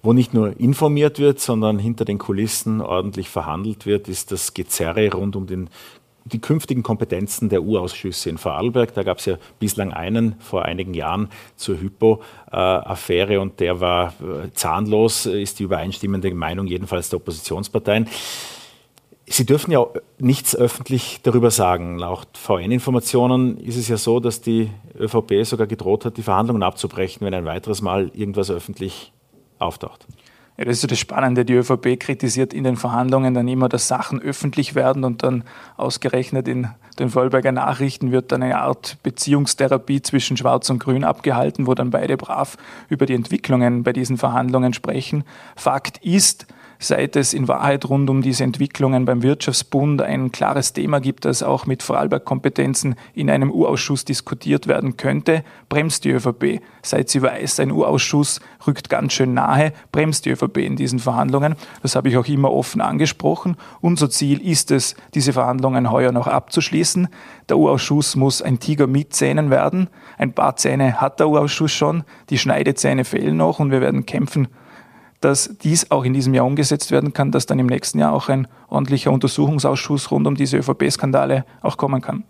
Wo 0.04 0.12
nicht 0.12 0.34
nur 0.34 0.60
informiert 0.60 1.20
wird, 1.20 1.40
sondern 1.40 1.80
hinter 1.80 2.04
den 2.04 2.18
Kulissen 2.18 2.82
ordentlich 2.82 3.30
verhandelt 3.30 3.86
wird, 3.86 4.10
ist 4.10 4.34
das 4.34 4.54
Gezerre 4.54 5.10
rund 5.14 5.38
um 5.38 5.48
den 5.48 5.70
die 6.26 6.40
künftigen 6.40 6.84
Kompetenzen 6.84 7.50
der 7.50 7.64
U-Ausschüsse 7.64 8.30
in 8.30 8.38
Vorarlberg. 8.38 8.94
Da 8.94 9.04
gab 9.04 9.20
es 9.20 9.26
ja 9.26 9.38
bislang 9.60 9.94
einen 9.94 10.36
vor 10.40 10.66
einigen 10.66 10.94
Jahren 10.94 11.30
zur 11.56 11.80
Hypo-Affäre 11.80 13.40
und 13.40 13.60
der 13.60 13.80
war 13.80 14.14
äh, 14.22 14.52
zahnlos, 14.54 15.26
ist 15.26 15.60
die 15.60 15.64
übereinstimmende 15.64 16.34
Meinung 16.34 16.68
jedenfalls 16.68 17.10
der 17.10 17.18
Oppositionsparteien. 17.18 18.08
Sie 19.32 19.46
dürfen 19.46 19.72
ja 19.72 19.86
nichts 20.18 20.56
öffentlich 20.56 21.20
darüber 21.22 21.52
sagen. 21.52 22.00
Laut 22.00 22.28
VN-Informationen 22.34 23.58
ist 23.58 23.78
es 23.78 23.88
ja 23.88 23.98
so, 23.98 24.20
dass 24.20 24.42
die 24.42 24.72
ÖVP 25.00 25.46
sogar 25.46 25.68
gedroht 25.68 26.04
hat, 26.04 26.18
die 26.18 26.24
Verhandlungen 26.24 26.64
abzubrechen, 26.64 27.26
wenn 27.26 27.36
ein 27.36 27.46
weiteres 27.46 27.82
Mal 27.82 28.10
irgendwas 28.16 28.50
öffentlich 28.50 29.14
auftaucht. 29.60 30.08
Ja, 30.60 30.66
das 30.66 30.76
ist 30.76 30.82
ja 30.82 30.88
das 30.90 31.00
Spannende. 31.00 31.46
Die 31.46 31.54
ÖVP 31.54 31.98
kritisiert 31.98 32.54
in 32.54 32.66
den 32.66 32.76
Verhandlungen 32.76 33.34
dann 33.34 33.48
immer, 33.48 33.70
dass 33.70 33.88
Sachen 33.88 34.22
öffentlich 34.22 34.76
werden 34.76 35.06
und 35.06 35.24
dann 35.24 35.46
ausgerechnet 35.78 36.50
in 36.50 36.68
den 37.00 37.10
Vollberger 37.10 37.54
Nachrichten 37.54 38.12
wird 38.12 38.34
dann 38.34 38.44
eine 38.44 38.58
Art 38.58 38.98
Beziehungstherapie 39.02 40.02
zwischen 40.02 40.36
Schwarz 40.36 40.70
und 40.70 40.80
Grün 40.80 41.06
abgehalten, 41.06 41.66
wo 41.66 41.76
dann 41.76 41.92
beide 41.92 42.18
brav 42.18 42.58
über 42.90 43.06
die 43.06 43.14
Entwicklungen 43.14 43.84
bei 43.84 43.94
diesen 43.94 44.18
Verhandlungen 44.18 44.74
sprechen. 44.74 45.24
Fakt 45.56 46.04
ist, 46.04 46.46
seit 46.80 47.18
es 47.18 47.34
in 47.34 47.50
Wahrheit 47.50 47.88
rund 47.90 48.10
um 48.10 48.22
diese 48.22 48.46
Entwicklungen 48.46 49.04
beim 49.04 49.22
Wirtschaftsbund 49.22 50.02
ein 50.02 50.32
klares 50.32 50.72
Thema 50.72 51.00
gibt, 51.00 51.26
das 51.26 51.44
auch 51.44 51.66
mit 51.66 51.84
Vorarlberg-Kompetenzen 51.84 52.96
in 53.14 53.30
einem 53.30 53.52
U-Ausschuss 53.52 54.06
diskutiert 54.06 54.68
werden 54.68 54.96
könnte, 54.96 55.44
bremst 55.68 56.06
die 56.06 56.12
ÖVP. 56.12 56.62
Seit 56.82 57.10
sie 57.10 57.22
weiß, 57.22 57.60
ein 57.60 57.72
U-Ausschuss 57.72 58.40
rückt 58.66 58.90
ganz 58.90 59.12
schön 59.12 59.34
nahe, 59.34 59.74
bremst 59.92 60.26
die 60.26 60.32
ÖVP 60.32 60.58
in 60.58 60.78
diesen 60.78 61.00
Verhandlungen. 61.00 61.56
Das 61.82 61.98
habe 61.98 62.08
ich 62.08 62.18
auch 62.18 62.28
immer 62.28 62.52
offen 62.52 62.80
angesprochen. 62.80 63.58
Unser 63.82 64.10
Ziel 64.10 64.42
ist 64.42 64.72
es, 64.72 64.96
diese 65.14 65.34
Verhandlungen 65.34 65.92
heuer 65.92 66.14
noch 66.14 66.28
abzuschließen. 66.28 67.10
Der 67.50 67.58
U-Ausschuss 67.58 68.16
muss 68.16 68.42
ein 68.42 68.60
Tiger 68.60 68.88
mit 68.88 69.14
Zähnen 69.14 69.50
werden. 69.50 69.90
Ein 70.18 70.32
paar 70.32 70.56
Zähne 70.56 71.02
hat 71.02 71.20
der 71.20 71.28
U-Ausschuss 71.28 71.74
schon. 71.74 72.06
Die 72.30 72.38
Schneidezähne 72.38 73.04
fehlen 73.04 73.36
noch 73.36 73.60
und 73.60 73.72
wir 73.72 73.82
werden 73.82 74.06
kämpfen 74.06 74.48
dass 75.22 75.58
dies 75.62 75.92
auch 75.92 76.06
in 76.06 76.14
diesem 76.14 76.34
Jahr 76.34 76.46
umgesetzt 76.46 76.92
werden 76.92 77.14
kann, 77.14 77.32
dass 77.32 77.46
dann 77.46 77.60
im 77.60 77.66
nächsten 77.66 78.00
Jahr 78.00 78.14
auch 78.14 78.30
ein 78.30 78.48
ordentlicher 78.70 79.12
Untersuchungsausschuss 79.12 80.12
rund 80.12 80.28
um 80.28 80.36
diese 80.36 80.58
ÖVP-Skandale 80.58 81.46
auch 81.62 81.78
kommen 81.78 82.02
kann. 82.02 82.24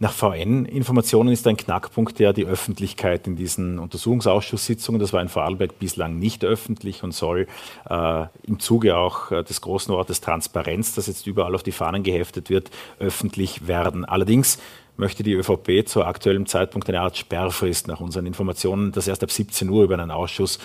Nach 0.00 0.12
VN-Informationen 0.12 1.32
ist 1.32 1.46
ein 1.48 1.56
Knackpunkt 1.56 2.20
ja 2.20 2.32
die 2.32 2.46
Öffentlichkeit 2.46 3.26
in 3.26 3.34
diesen 3.34 3.80
Untersuchungsausschusssitzungen. 3.80 5.00
Das 5.00 5.12
war 5.12 5.20
in 5.20 5.28
Vorarlberg 5.28 5.80
bislang 5.80 6.20
nicht 6.20 6.44
öffentlich 6.44 7.02
und 7.02 7.12
soll 7.12 7.48
äh, 7.90 8.26
im 8.44 8.60
Zuge 8.60 8.96
auch 8.96 9.32
äh, 9.32 9.42
des 9.42 9.60
großen 9.60 9.92
Wortes 9.92 10.20
Transparenz, 10.20 10.94
das 10.94 11.08
jetzt 11.08 11.26
überall 11.26 11.56
auf 11.56 11.64
die 11.64 11.72
Fahnen 11.72 12.04
geheftet 12.04 12.48
wird, 12.48 12.70
öffentlich 13.00 13.66
werden. 13.66 14.04
Allerdings 14.04 14.58
möchte 14.96 15.22
die 15.22 15.32
ÖVP 15.32 15.86
zu 15.86 16.04
aktuellem 16.04 16.46
Zeitpunkt 16.46 16.88
eine 16.88 17.00
Art 17.00 17.16
Sperrfrist 17.16 17.88
nach 17.88 18.00
unseren 18.00 18.26
Informationen, 18.26 18.92
dass 18.92 19.08
erst 19.08 19.22
ab 19.22 19.30
17 19.30 19.68
Uhr 19.68 19.84
über 19.84 19.94
einen 19.94 20.10
Ausschuss 20.10 20.58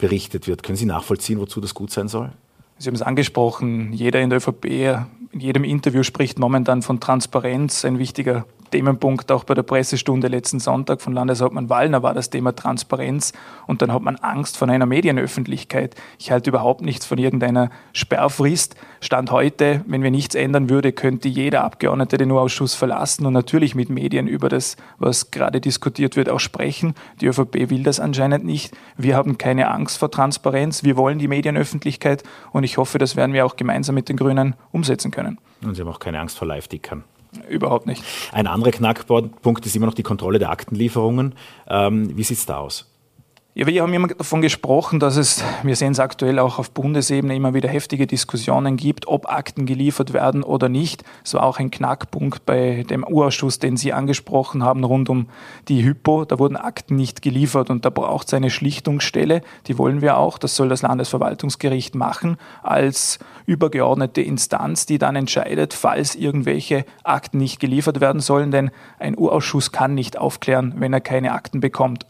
berichtet 0.00 0.48
wird. 0.48 0.62
Können 0.62 0.76
Sie 0.76 0.86
nachvollziehen, 0.86 1.38
wozu 1.38 1.60
das 1.60 1.74
gut 1.74 1.90
sein 1.90 2.08
soll? 2.08 2.32
Sie 2.78 2.88
haben 2.88 2.94
es 2.94 3.02
angesprochen, 3.02 3.92
jeder 3.92 4.20
in 4.20 4.30
der 4.30 4.38
ÖVP 4.38 4.64
in 5.32 5.40
jedem 5.40 5.64
Interview 5.64 6.02
spricht 6.02 6.38
momentan 6.38 6.82
von 6.82 6.98
Transparenz, 6.98 7.84
ein 7.84 7.98
wichtiger 7.98 8.46
Themenpunkt 8.70 9.30
auch 9.32 9.44
bei 9.44 9.54
der 9.54 9.62
Pressestunde 9.62 10.28
letzten 10.28 10.60
Sonntag 10.60 11.00
von 11.02 11.12
Landeshauptmann 11.12 11.68
Wallner 11.68 12.02
war 12.02 12.14
das 12.14 12.30
Thema 12.30 12.54
Transparenz 12.54 13.32
und 13.66 13.82
dann 13.82 13.92
hat 13.92 14.02
man 14.02 14.16
Angst 14.16 14.56
vor 14.56 14.68
einer 14.68 14.86
Medienöffentlichkeit. 14.86 15.94
Ich 16.18 16.30
halte 16.30 16.50
überhaupt 16.50 16.82
nichts 16.82 17.06
von 17.06 17.18
irgendeiner 17.18 17.70
Sperrfrist. 17.92 18.76
Stand 19.00 19.30
heute, 19.30 19.84
wenn 19.86 20.02
wir 20.02 20.10
nichts 20.10 20.34
ändern 20.34 20.70
würde, 20.70 20.92
könnte 20.92 21.28
jeder 21.28 21.64
Abgeordnete 21.64 22.16
den 22.16 22.30
U-Ausschuss 22.30 22.74
verlassen 22.74 23.26
und 23.26 23.32
natürlich 23.32 23.74
mit 23.74 23.90
Medien 23.90 24.26
über 24.26 24.48
das, 24.48 24.76
was 24.98 25.30
gerade 25.30 25.60
diskutiert 25.60 26.16
wird, 26.16 26.28
auch 26.28 26.40
sprechen. 26.40 26.94
Die 27.20 27.26
ÖVP 27.26 27.70
will 27.70 27.82
das 27.82 28.00
anscheinend 28.00 28.44
nicht. 28.44 28.76
Wir 28.96 29.16
haben 29.16 29.38
keine 29.38 29.68
Angst 29.68 29.98
vor 29.98 30.10
Transparenz. 30.10 30.84
Wir 30.84 30.96
wollen 30.96 31.18
die 31.18 31.28
Medienöffentlichkeit 31.28 32.22
und 32.52 32.64
ich 32.64 32.78
hoffe, 32.78 32.98
das 32.98 33.16
werden 33.16 33.32
wir 33.32 33.44
auch 33.46 33.56
gemeinsam 33.56 33.94
mit 33.94 34.08
den 34.08 34.16
Grünen 34.16 34.54
umsetzen 34.72 35.10
können. 35.10 35.38
Und 35.62 35.74
Sie 35.74 35.82
haben 35.82 35.88
auch 35.88 35.98
keine 35.98 36.20
Angst 36.20 36.38
vor 36.38 36.48
Live-Dickern. 36.48 37.04
Überhaupt 37.48 37.86
nicht. 37.86 38.02
Ein 38.32 38.46
anderer 38.46 38.72
Knackpunkt 38.72 39.66
ist 39.66 39.76
immer 39.76 39.86
noch 39.86 39.94
die 39.94 40.02
Kontrolle 40.02 40.38
der 40.38 40.50
Aktenlieferungen. 40.50 41.34
Ähm, 41.68 42.16
wie 42.16 42.24
sieht 42.24 42.38
es 42.38 42.46
da 42.46 42.58
aus? 42.58 42.89
Ja, 43.52 43.66
wir 43.66 43.82
haben 43.82 43.92
immer 43.92 44.06
davon 44.06 44.42
gesprochen, 44.42 45.00
dass 45.00 45.16
es, 45.16 45.42
wir 45.64 45.74
sehen 45.74 45.90
es 45.90 45.98
aktuell 45.98 46.38
auch 46.38 46.60
auf 46.60 46.70
Bundesebene, 46.70 47.34
immer 47.34 47.52
wieder 47.52 47.68
heftige 47.68 48.06
Diskussionen 48.06 48.76
gibt, 48.76 49.08
ob 49.08 49.28
Akten 49.28 49.66
geliefert 49.66 50.12
werden 50.12 50.44
oder 50.44 50.68
nicht. 50.68 51.02
Es 51.24 51.34
war 51.34 51.42
auch 51.42 51.58
ein 51.58 51.72
Knackpunkt 51.72 52.46
bei 52.46 52.84
dem 52.88 53.02
Urausschuss, 53.02 53.58
den 53.58 53.76
Sie 53.76 53.92
angesprochen 53.92 54.62
haben, 54.62 54.84
rund 54.84 55.08
um 55.08 55.26
die 55.66 55.82
Hypo. 55.82 56.24
Da 56.24 56.38
wurden 56.38 56.54
Akten 56.54 56.94
nicht 56.94 57.22
geliefert 57.22 57.70
und 57.70 57.84
da 57.84 57.90
braucht 57.90 58.28
es 58.28 58.34
eine 58.34 58.50
Schlichtungsstelle. 58.50 59.40
Die 59.66 59.78
wollen 59.78 60.00
wir 60.00 60.16
auch. 60.16 60.38
Das 60.38 60.54
soll 60.54 60.68
das 60.68 60.82
Landesverwaltungsgericht 60.82 61.96
machen 61.96 62.36
als 62.62 63.18
übergeordnete 63.46 64.22
Instanz, 64.22 64.86
die 64.86 64.98
dann 64.98 65.16
entscheidet, 65.16 65.74
falls 65.74 66.14
irgendwelche 66.14 66.84
Akten 67.02 67.38
nicht 67.38 67.58
geliefert 67.58 68.00
werden 68.00 68.20
sollen. 68.20 68.52
Denn 68.52 68.70
ein 69.00 69.18
Urausschuss 69.18 69.72
kann 69.72 69.96
nicht 69.96 70.16
aufklären, 70.18 70.74
wenn 70.76 70.92
er 70.92 71.00
keine 71.00 71.32
Akten 71.32 71.58
bekommt. 71.58 72.06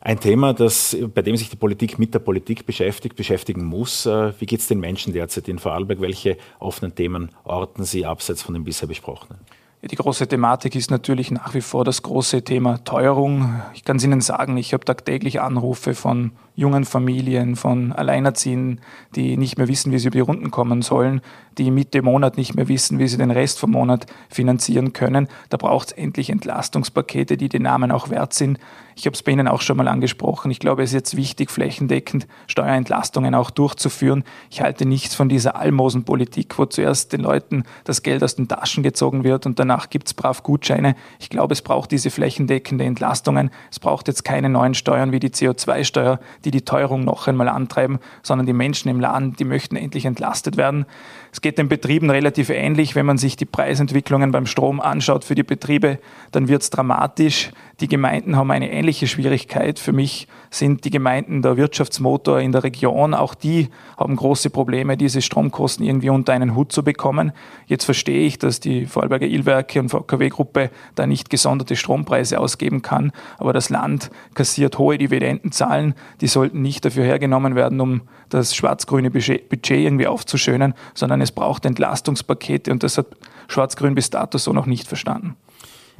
Ein 0.00 0.20
Thema, 0.20 0.54
das, 0.54 0.96
bei 1.14 1.22
dem 1.22 1.36
sich 1.36 1.50
die 1.50 1.56
Politik 1.56 1.98
mit 1.98 2.14
der 2.14 2.20
Politik 2.20 2.66
beschäftigt, 2.66 3.16
beschäftigen 3.16 3.64
muss. 3.64 4.06
Äh, 4.06 4.32
wie 4.38 4.46
geht 4.46 4.60
es 4.60 4.68
den 4.68 4.78
Menschen 4.78 5.12
derzeit 5.12 5.48
in 5.48 5.58
Vorarlberg? 5.58 6.00
Welche 6.00 6.36
offenen 6.60 6.94
Themen 6.94 7.30
orten 7.44 7.84
Sie 7.84 8.06
abseits 8.06 8.42
von 8.42 8.54
den 8.54 8.64
bisher 8.64 8.86
besprochenen? 8.86 9.40
Die 9.82 9.96
große 9.96 10.26
Thematik 10.26 10.74
ist 10.74 10.90
natürlich 10.90 11.30
nach 11.30 11.54
wie 11.54 11.60
vor 11.60 11.84
das 11.84 12.02
große 12.02 12.42
Thema 12.42 12.82
Teuerung. 12.84 13.62
Ich 13.74 13.84
kann 13.84 13.96
es 13.96 14.04
Ihnen 14.04 14.20
sagen, 14.20 14.56
ich 14.56 14.72
habe 14.72 14.84
tagtäglich 14.84 15.40
Anrufe 15.40 15.94
von 15.94 16.32
jungen 16.58 16.84
Familien, 16.84 17.54
von 17.54 17.92
Alleinerziehenden, 17.92 18.80
die 19.14 19.36
nicht 19.36 19.58
mehr 19.58 19.68
wissen, 19.68 19.92
wie 19.92 19.98
sie 20.00 20.08
über 20.08 20.16
die 20.16 20.22
Runden 20.22 20.50
kommen 20.50 20.82
sollen, 20.82 21.20
die 21.56 21.70
Mitte 21.70 22.02
Monat 22.02 22.36
nicht 22.36 22.56
mehr 22.56 22.66
wissen, 22.66 22.98
wie 22.98 23.06
sie 23.06 23.16
den 23.16 23.30
Rest 23.30 23.60
vom 23.60 23.70
Monat 23.70 24.06
finanzieren 24.28 24.92
können. 24.92 25.28
Da 25.50 25.56
braucht 25.56 25.88
es 25.88 25.92
endlich 25.92 26.30
Entlastungspakete, 26.30 27.36
die 27.36 27.48
den 27.48 27.62
Namen 27.62 27.92
auch 27.92 28.10
wert 28.10 28.34
sind. 28.34 28.58
Ich 28.98 29.06
habe 29.06 29.14
es 29.14 29.22
bei 29.22 29.30
Ihnen 29.30 29.46
auch 29.46 29.60
schon 29.60 29.76
mal 29.76 29.86
angesprochen. 29.86 30.50
Ich 30.50 30.58
glaube, 30.58 30.82
es 30.82 30.90
ist 30.90 30.94
jetzt 30.94 31.16
wichtig, 31.16 31.52
flächendeckend 31.52 32.26
Steuerentlastungen 32.48 33.32
auch 33.36 33.50
durchzuführen. 33.50 34.24
Ich 34.50 34.60
halte 34.60 34.86
nichts 34.86 35.14
von 35.14 35.28
dieser 35.28 35.54
Almosenpolitik, 35.54 36.58
wo 36.58 36.64
zuerst 36.64 37.12
den 37.12 37.20
Leuten 37.20 37.62
das 37.84 38.02
Geld 38.02 38.24
aus 38.24 38.34
den 38.34 38.48
Taschen 38.48 38.82
gezogen 38.82 39.22
wird 39.22 39.46
und 39.46 39.60
danach 39.60 39.88
gibt 39.88 40.08
es 40.08 40.14
brav 40.14 40.42
Gutscheine. 40.42 40.96
Ich 41.20 41.30
glaube, 41.30 41.52
es 41.52 41.62
braucht 41.62 41.92
diese 41.92 42.10
flächendeckende 42.10 42.84
Entlastungen. 42.84 43.50
Es 43.70 43.78
braucht 43.78 44.08
jetzt 44.08 44.24
keine 44.24 44.48
neuen 44.48 44.74
Steuern 44.74 45.12
wie 45.12 45.20
die 45.20 45.30
CO2-Steuer, 45.30 46.18
die 46.44 46.47
die 46.50 46.64
Teuerung 46.64 47.04
noch 47.04 47.26
einmal 47.26 47.48
antreiben, 47.48 47.98
sondern 48.22 48.46
die 48.46 48.52
Menschen 48.52 48.88
im 48.88 49.00
Land, 49.00 49.38
die 49.40 49.44
möchten 49.44 49.76
endlich 49.76 50.04
entlastet 50.04 50.56
werden. 50.56 50.86
Es 51.32 51.40
geht 51.40 51.58
den 51.58 51.68
Betrieben 51.68 52.10
relativ 52.10 52.50
ähnlich. 52.50 52.94
Wenn 52.94 53.06
man 53.06 53.18
sich 53.18 53.36
die 53.36 53.44
Preisentwicklungen 53.44 54.32
beim 54.32 54.46
Strom 54.46 54.80
anschaut 54.80 55.24
für 55.24 55.34
die 55.34 55.42
Betriebe, 55.42 55.98
dann 56.32 56.48
wird 56.48 56.62
es 56.62 56.70
dramatisch. 56.70 57.50
Die 57.80 57.88
Gemeinden 57.88 58.36
haben 58.36 58.50
eine 58.50 58.72
ähnliche 58.72 59.06
Schwierigkeit. 59.06 59.78
Für 59.78 59.92
mich 59.92 60.26
sind 60.50 60.84
die 60.84 60.90
Gemeinden 60.90 61.42
der 61.42 61.56
Wirtschaftsmotor 61.56 62.40
in 62.40 62.50
der 62.50 62.64
Region. 62.64 63.14
Auch 63.14 63.34
die 63.34 63.68
haben 63.96 64.16
große 64.16 64.50
Probleme, 64.50 64.96
diese 64.96 65.22
Stromkosten 65.22 65.86
irgendwie 65.86 66.10
unter 66.10 66.32
einen 66.32 66.56
Hut 66.56 66.72
zu 66.72 66.82
bekommen. 66.82 67.32
Jetzt 67.66 67.84
verstehe 67.84 68.26
ich, 68.26 68.38
dass 68.38 68.58
die 68.58 68.86
Vorarlberger 68.86 69.26
Illwerke 69.26 69.78
und 69.78 69.90
VKW-Gruppe 69.90 70.70
da 70.94 71.06
nicht 71.06 71.30
gesonderte 71.30 71.76
Strompreise 71.76 72.40
ausgeben 72.40 72.82
kann. 72.82 73.12
Aber 73.36 73.52
das 73.52 73.70
Land 73.70 74.10
kassiert 74.34 74.78
hohe 74.78 74.98
Dividendenzahlen. 74.98 75.94
Die 76.20 76.26
sollten 76.26 76.62
nicht 76.62 76.84
dafür 76.84 77.04
hergenommen 77.04 77.54
werden, 77.54 77.80
um 77.80 78.02
das 78.28 78.56
schwarz-grüne 78.56 79.10
Budget 79.10 79.70
irgendwie 79.70 80.06
aufzuschönen, 80.06 80.74
sondern 80.94 81.17
es 81.20 81.32
braucht 81.32 81.64
Entlastungspakete 81.64 82.70
und 82.70 82.82
das 82.82 82.98
hat 82.98 83.06
Schwarz-Grün 83.48 83.94
bis 83.94 84.10
dato 84.10 84.38
so 84.38 84.52
noch 84.52 84.66
nicht 84.66 84.86
verstanden. 84.86 85.36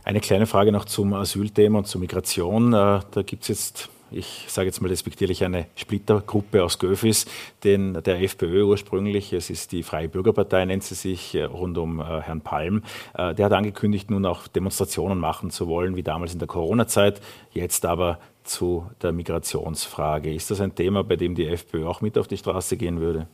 Eine 0.05 0.21
kleine 0.21 0.47
Frage 0.47 0.73
noch 0.73 0.87
zum 0.87 1.13
Asylthema 1.13 1.79
und 1.79 1.87
zur 1.87 2.01
Migration. 2.01 2.73
Äh, 2.73 3.01
da 3.11 3.23
gibt 3.25 3.43
es 3.43 3.49
jetzt 3.49 3.91
ich 4.11 4.47
sage 4.49 4.67
jetzt 4.69 4.81
mal 4.81 4.89
respektierlich 4.89 5.45
eine 5.45 5.67
Splittergruppe 5.77 6.65
aus 6.65 6.79
Göfis, 6.79 7.27
den, 7.63 8.03
der 8.03 8.23
FPÖ 8.23 8.65
ursprünglich, 8.65 9.35
es 9.35 9.51
ist 9.51 9.73
die 9.73 9.83
Freie 9.83 10.09
Bürgerpartei, 10.09 10.65
nennt 10.65 10.83
sie 10.83 10.95
sich, 10.95 11.35
äh, 11.35 11.45
rund 11.45 11.77
um 11.77 12.01
äh, 12.01 12.23
Herrn 12.23 12.41
Palm. 12.41 12.83
Der 13.15 13.45
hat 13.45 13.53
angekündigt, 13.53 14.11
nun 14.11 14.25
auch 14.25 14.47
Demonstrationen 14.49 15.19
machen 15.19 15.51
zu 15.51 15.69
wollen, 15.69 15.95
wie 15.95 16.03
damals 16.03 16.33
in 16.33 16.39
der 16.39 16.49
Corona-Zeit, 16.49 17.21
jetzt 17.53 17.85
aber 17.85 18.19
zu 18.45 18.87
der 19.03 19.13
Migrationsfrage. 19.13 20.33
Ist 20.33 20.51
das 20.51 20.61
ein 20.61 20.75
Thema, 20.75 21.05
bei 21.05 21.17
dem 21.17 21.35
die 21.35 21.47
FPÖ 21.47 21.87
auch 21.87 22.01
mit 22.01 22.17
auf 22.17 22.29
die 22.29 22.39
Straße 22.39 22.77
gehen 22.77 23.01
würde? 23.01 23.27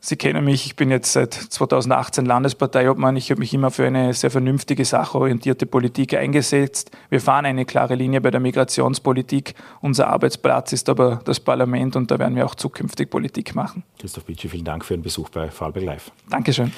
Sie 0.00 0.16
kennen 0.16 0.44
mich, 0.44 0.66
ich 0.66 0.76
bin 0.76 0.90
jetzt 0.90 1.12
seit 1.12 1.34
2018 1.34 2.24
Landesparteiobmann. 2.26 3.16
Ich 3.16 3.30
habe 3.30 3.40
mich 3.40 3.52
immer 3.52 3.70
für 3.70 3.86
eine 3.86 4.14
sehr 4.14 4.30
vernünftige, 4.30 4.84
sachorientierte 4.84 5.66
Politik 5.66 6.14
eingesetzt. 6.14 6.90
Wir 7.10 7.20
fahren 7.20 7.46
eine 7.46 7.64
klare 7.64 7.94
Linie 7.94 8.20
bei 8.20 8.30
der 8.30 8.40
Migrationspolitik. 8.40 9.54
Unser 9.80 10.08
Arbeitsplatz 10.08 10.72
ist 10.72 10.88
aber 10.88 11.20
das 11.24 11.40
Parlament 11.40 11.96
und 11.96 12.10
da 12.10 12.18
werden 12.18 12.36
wir 12.36 12.46
auch 12.46 12.54
zukünftig 12.54 13.10
Politik 13.10 13.54
machen. 13.54 13.82
Christoph 13.98 14.24
Bitschi, 14.24 14.48
vielen 14.48 14.64
Dank 14.64 14.84
für 14.84 14.94
den 14.94 15.02
Besuch 15.02 15.28
bei 15.30 15.50
Vorarlberg 15.50 15.84
Live. 15.84 16.12
Dankeschön. 16.30 16.72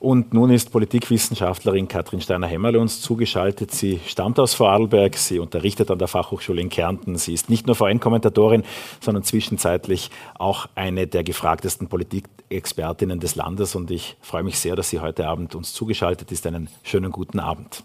Und 0.00 0.32
nun 0.32 0.50
ist 0.50 0.70
Politikwissenschaftlerin 0.70 1.88
Katrin 1.88 2.20
Steiner-Hämmerle 2.20 2.78
uns 2.78 3.00
zugeschaltet. 3.00 3.72
Sie 3.72 3.98
stammt 4.06 4.38
aus 4.38 4.54
Vorarlberg, 4.54 5.16
sie 5.16 5.40
unterrichtet 5.40 5.90
an 5.90 5.98
der 5.98 6.06
Fachhochschule 6.06 6.60
in 6.60 6.68
Kärnten. 6.68 7.16
Sie 7.16 7.34
ist 7.34 7.50
nicht 7.50 7.66
nur 7.66 7.74
VN-Kommentatorin, 7.74 8.62
sondern 9.00 9.24
zwischenzeitlich 9.24 10.10
auch 10.38 10.68
eine 10.76 11.08
der 11.08 11.24
gefragtesten 11.24 11.88
Politikexpertinnen 11.88 13.18
des 13.18 13.34
Landes. 13.34 13.74
Und 13.74 13.90
ich 13.90 14.16
freue 14.20 14.44
mich 14.44 14.60
sehr, 14.60 14.76
dass 14.76 14.88
sie 14.88 15.00
heute 15.00 15.26
Abend 15.26 15.56
uns 15.56 15.72
zugeschaltet 15.72 16.30
ist. 16.30 16.46
Einen 16.46 16.68
schönen 16.84 17.10
guten 17.10 17.40
Abend. 17.40 17.82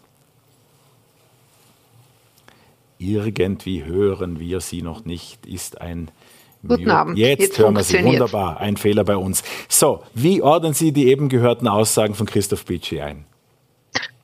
Irgendwie 2.99 3.85
hören 3.85 4.39
wir 4.39 4.59
sie 4.59 4.83
noch 4.83 5.03
nicht, 5.03 5.47
ist 5.47 5.81
ein 5.81 6.11
Guten 6.67 6.89
Abend. 6.89 7.17
Jetzt, 7.17 7.41
Jetzt 7.41 7.59
hören 7.59 7.75
wir 7.75 7.83
Sie. 7.83 8.03
Wunderbar. 8.03 8.59
Ein 8.59 8.77
Fehler 8.77 9.03
bei 9.03 9.17
uns. 9.17 9.43
So, 9.67 10.01
wie 10.13 10.41
ordnen 10.41 10.73
Sie 10.73 10.91
die 10.91 11.07
eben 11.07 11.29
gehörten 11.29 11.67
Aussagen 11.67 12.15
von 12.15 12.25
Christoph 12.25 12.65
Bitschi 12.65 13.01
ein? 13.01 13.25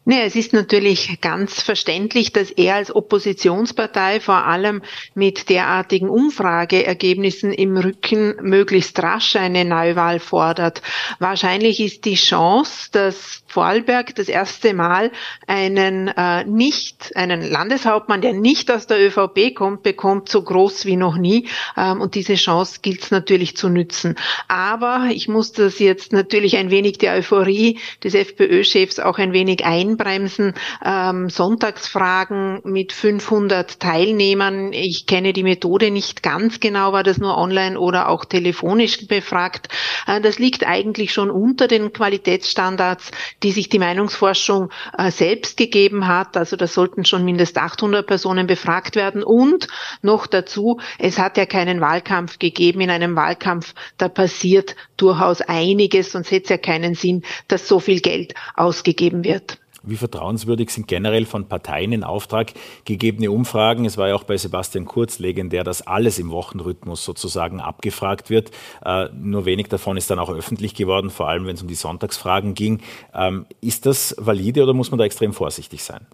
Nee, 0.09 0.23
es 0.23 0.35
ist 0.35 0.53
natürlich 0.53 1.21
ganz 1.21 1.61
verständlich, 1.61 2.33
dass 2.33 2.49
er 2.49 2.73
als 2.73 2.95
Oppositionspartei 2.95 4.19
vor 4.19 4.43
allem 4.43 4.81
mit 5.13 5.49
derartigen 5.49 6.09
Umfrageergebnissen 6.09 7.53
im 7.53 7.77
Rücken 7.77 8.35
möglichst 8.41 8.99
rasch 9.03 9.35
eine 9.35 9.65
Neuwahl 9.65 10.19
fordert. 10.19 10.81
Wahrscheinlich 11.19 11.79
ist 11.79 12.05
die 12.05 12.15
Chance, 12.15 12.89
dass 12.91 13.43
Vorarlberg 13.45 14.15
das 14.15 14.29
erste 14.29 14.73
Mal 14.73 15.11
einen 15.45 16.07
äh, 16.07 16.43
nicht, 16.43 17.15
einen 17.15 17.41
Landeshauptmann, 17.41 18.21
der 18.21 18.33
nicht 18.33 18.71
aus 18.71 18.87
der 18.87 18.99
ÖVP 18.99 19.53
kommt, 19.53 19.83
bekommt, 19.83 20.29
so 20.29 20.41
groß 20.41 20.87
wie 20.87 20.95
noch 20.95 21.17
nie. 21.17 21.47
Ähm, 21.77 22.01
und 22.01 22.15
diese 22.15 22.33
Chance 22.33 22.79
gilt 22.81 23.03
es 23.03 23.11
natürlich 23.11 23.55
zu 23.55 23.69
nützen. 23.69 24.15
Aber 24.47 25.09
ich 25.11 25.27
muss 25.27 25.51
das 25.51 25.77
jetzt 25.77 26.13
natürlich 26.13 26.57
ein 26.57 26.71
wenig 26.71 26.97
der 26.97 27.13
Euphorie 27.13 27.79
des 28.03 28.15
FPÖ-Chefs 28.15 28.99
auch 28.99 29.19
ein 29.19 29.33
wenig 29.33 29.65
einbremsen. 29.99 30.53
Ähm, 30.83 31.29
Sonntagsfragen 31.29 32.61
mit 32.63 32.93
500 32.93 33.79
Teilnehmern. 33.79 34.73
Ich 34.73 35.05
kenne 35.05 35.33
die 35.33 35.43
Methode 35.43 35.91
nicht 35.91 36.23
ganz 36.23 36.59
genau, 36.59 36.93
war 36.93 37.03
das 37.03 37.17
nur 37.17 37.37
online 37.37 37.79
oder 37.79 38.09
auch 38.09 38.25
telefonisch 38.25 39.07
befragt. 39.07 39.67
Äh, 40.07 40.21
das 40.21 40.39
liegt 40.39 40.65
eigentlich 40.65 41.13
schon 41.13 41.29
unter 41.29 41.67
den 41.67 41.93
Qualitätsstandards 41.93 43.11
die 43.43 43.51
sich 43.51 43.69
die 43.69 43.79
Meinungsforschung 43.79 44.69
äh, 44.97 45.11
selbst 45.11 45.57
gegeben 45.57 46.07
hat. 46.07 46.37
Also 46.37 46.55
da 46.55 46.67
sollten 46.67 47.05
schon 47.05 47.25
mindestens 47.25 47.61
800 47.61 48.05
Personen 48.05 48.47
befragt 48.47 48.95
werden. 48.95 49.23
Und 49.23 49.67
noch 50.01 50.27
dazu, 50.27 50.79
es 50.97 51.17
hat 51.17 51.37
ja 51.37 51.45
keinen 51.45 51.81
Wahlkampf 51.81 52.39
gegeben. 52.39 52.81
In 52.81 52.89
einem 52.89 53.15
Wahlkampf, 53.15 53.73
da 53.97 54.09
passiert 54.09 54.75
durchaus 54.97 55.41
einiges, 55.41 56.11
sonst 56.11 56.31
hätte 56.31 56.43
es 56.43 56.49
ja 56.49 56.57
keinen 56.57 56.95
Sinn, 56.95 57.23
dass 57.47 57.67
so 57.67 57.79
viel 57.79 58.01
Geld 58.01 58.33
ausgegeben 58.55 59.23
wird. 59.23 59.57
Wie 59.83 59.95
vertrauenswürdig 59.95 60.69
sind 60.69 60.87
generell 60.87 61.25
von 61.25 61.47
Parteien 61.47 61.91
in 61.91 62.03
Auftrag 62.03 62.53
gegebene 62.85 63.31
Umfragen? 63.31 63.85
Es 63.85 63.97
war 63.97 64.09
ja 64.09 64.15
auch 64.15 64.23
bei 64.23 64.37
Sebastian 64.37 64.85
Kurz 64.85 65.19
legendär, 65.19 65.63
dass 65.63 65.85
alles 65.85 66.19
im 66.19 66.31
Wochenrhythmus 66.31 67.03
sozusagen 67.03 67.59
abgefragt 67.61 68.29
wird. 68.29 68.51
Äh, 68.83 69.09
nur 69.13 69.45
wenig 69.45 69.67
davon 69.67 69.97
ist 69.97 70.09
dann 70.09 70.19
auch 70.19 70.29
öffentlich 70.29 70.73
geworden, 70.73 71.09
vor 71.09 71.29
allem 71.29 71.45
wenn 71.45 71.55
es 71.55 71.61
um 71.61 71.67
die 71.67 71.75
Sonntagsfragen 71.75 72.53
ging. 72.53 72.81
Ähm, 73.13 73.45
ist 73.61 73.85
das 73.85 74.15
valide 74.17 74.63
oder 74.63 74.73
muss 74.73 74.91
man 74.91 74.97
da 74.97 75.05
extrem 75.05 75.33
vorsichtig 75.33 75.83
sein? 75.83 76.05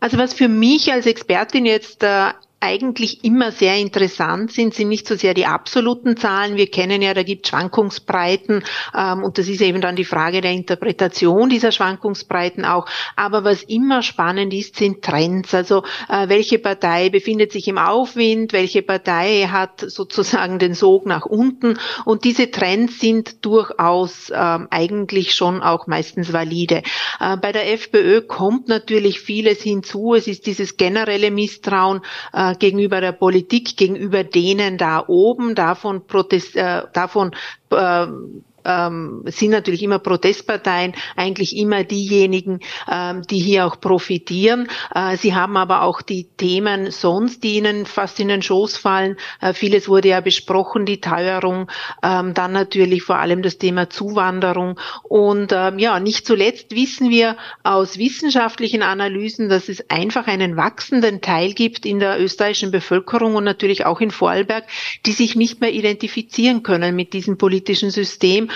Also 0.00 0.18
was 0.18 0.34
für 0.34 0.48
mich 0.48 0.92
als 0.92 1.06
Expertin 1.06 1.64
jetzt 1.64 2.02
äh, 2.02 2.30
eigentlich 2.62 3.24
immer 3.24 3.50
sehr 3.50 3.76
interessant 3.76 4.52
sind, 4.52 4.72
sind 4.74 4.88
nicht 4.88 5.06
so 5.06 5.16
sehr 5.16 5.34
die 5.34 5.46
absoluten 5.46 6.16
Zahlen. 6.16 6.56
Wir 6.56 6.70
kennen 6.70 7.02
ja, 7.02 7.12
da 7.12 7.22
gibt 7.22 7.48
Schwankungsbreiten 7.48 8.62
ähm, 8.96 9.24
und 9.24 9.38
das 9.38 9.48
ist 9.48 9.60
eben 9.60 9.80
dann 9.80 9.96
die 9.96 10.04
Frage 10.04 10.40
der 10.40 10.52
Interpretation 10.52 11.48
dieser 11.48 11.72
Schwankungsbreiten 11.72 12.64
auch. 12.64 12.86
Aber 13.16 13.44
was 13.44 13.62
immer 13.64 14.02
spannend 14.02 14.54
ist, 14.54 14.76
sind 14.76 15.02
Trends. 15.02 15.54
Also 15.54 15.82
äh, 16.08 16.28
welche 16.28 16.58
Partei 16.58 17.10
befindet 17.10 17.52
sich 17.52 17.66
im 17.66 17.78
Aufwind, 17.78 18.52
welche 18.52 18.82
Partei 18.82 19.48
hat 19.50 19.80
sozusagen 19.80 20.58
den 20.58 20.74
Sog 20.74 21.04
nach 21.06 21.26
unten 21.26 21.78
und 22.04 22.24
diese 22.24 22.50
Trends 22.50 23.00
sind 23.00 23.44
durchaus 23.44 24.30
ähm, 24.34 24.68
eigentlich 24.70 25.34
schon 25.34 25.62
auch 25.62 25.86
meistens 25.86 26.32
valide. 26.32 26.82
Äh, 27.18 27.36
bei 27.38 27.50
der 27.52 27.72
FPÖ 27.72 28.20
kommt 28.22 28.68
natürlich 28.68 29.20
vieles 29.20 29.62
hinzu. 29.62 30.14
Es 30.14 30.28
ist 30.28 30.46
dieses 30.46 30.76
generelle 30.76 31.30
Misstrauen 31.30 32.02
äh, 32.32 32.51
gegenüber 32.58 33.00
der 33.00 33.12
Politik, 33.12 33.76
gegenüber 33.76 34.24
denen 34.24 34.78
da 34.78 35.04
oben, 35.06 35.54
davon, 35.54 36.06
Protest, 36.06 36.56
äh, 36.56 36.82
davon 36.92 37.32
äh, 37.70 38.06
ähm, 38.64 39.22
sind 39.26 39.50
natürlich 39.50 39.82
immer 39.82 39.98
Protestparteien, 39.98 40.94
eigentlich 41.16 41.56
immer 41.56 41.84
diejenigen, 41.84 42.60
ähm, 42.90 43.22
die 43.22 43.38
hier 43.38 43.66
auch 43.66 43.80
profitieren. 43.80 44.68
Äh, 44.94 45.16
sie 45.16 45.34
haben 45.34 45.56
aber 45.56 45.82
auch 45.82 46.02
die 46.02 46.24
Themen 46.36 46.90
sonst, 46.90 47.42
die 47.42 47.56
ihnen 47.56 47.86
fast 47.86 48.20
in 48.20 48.28
den 48.28 48.42
Schoß 48.42 48.76
fallen. 48.76 49.16
Äh, 49.40 49.52
vieles 49.52 49.88
wurde 49.88 50.08
ja 50.08 50.20
besprochen, 50.20 50.86
die 50.86 51.00
Teuerung, 51.00 51.70
ähm, 52.02 52.34
dann 52.34 52.52
natürlich 52.52 53.02
vor 53.02 53.18
allem 53.18 53.42
das 53.42 53.58
Thema 53.58 53.90
Zuwanderung. 53.90 54.78
Und 55.02 55.52
ähm, 55.52 55.78
ja, 55.78 56.00
nicht 56.00 56.26
zuletzt 56.26 56.74
wissen 56.74 57.10
wir 57.10 57.36
aus 57.62 57.98
wissenschaftlichen 57.98 58.82
Analysen, 58.82 59.48
dass 59.48 59.68
es 59.68 59.88
einfach 59.90 60.26
einen 60.26 60.56
wachsenden 60.56 61.20
Teil 61.20 61.52
gibt 61.52 61.86
in 61.86 61.98
der 61.98 62.20
österreichischen 62.20 62.70
Bevölkerung 62.70 63.34
und 63.34 63.44
natürlich 63.44 63.86
auch 63.86 64.00
in 64.00 64.10
Vorarlberg, 64.10 64.64
die 65.06 65.12
sich 65.12 65.36
nicht 65.36 65.60
mehr 65.60 65.72
identifizieren 65.72 66.62
können 66.62 66.94
mit 66.94 67.12
diesem 67.12 67.38
politischen 67.38 67.90
System 67.90 68.50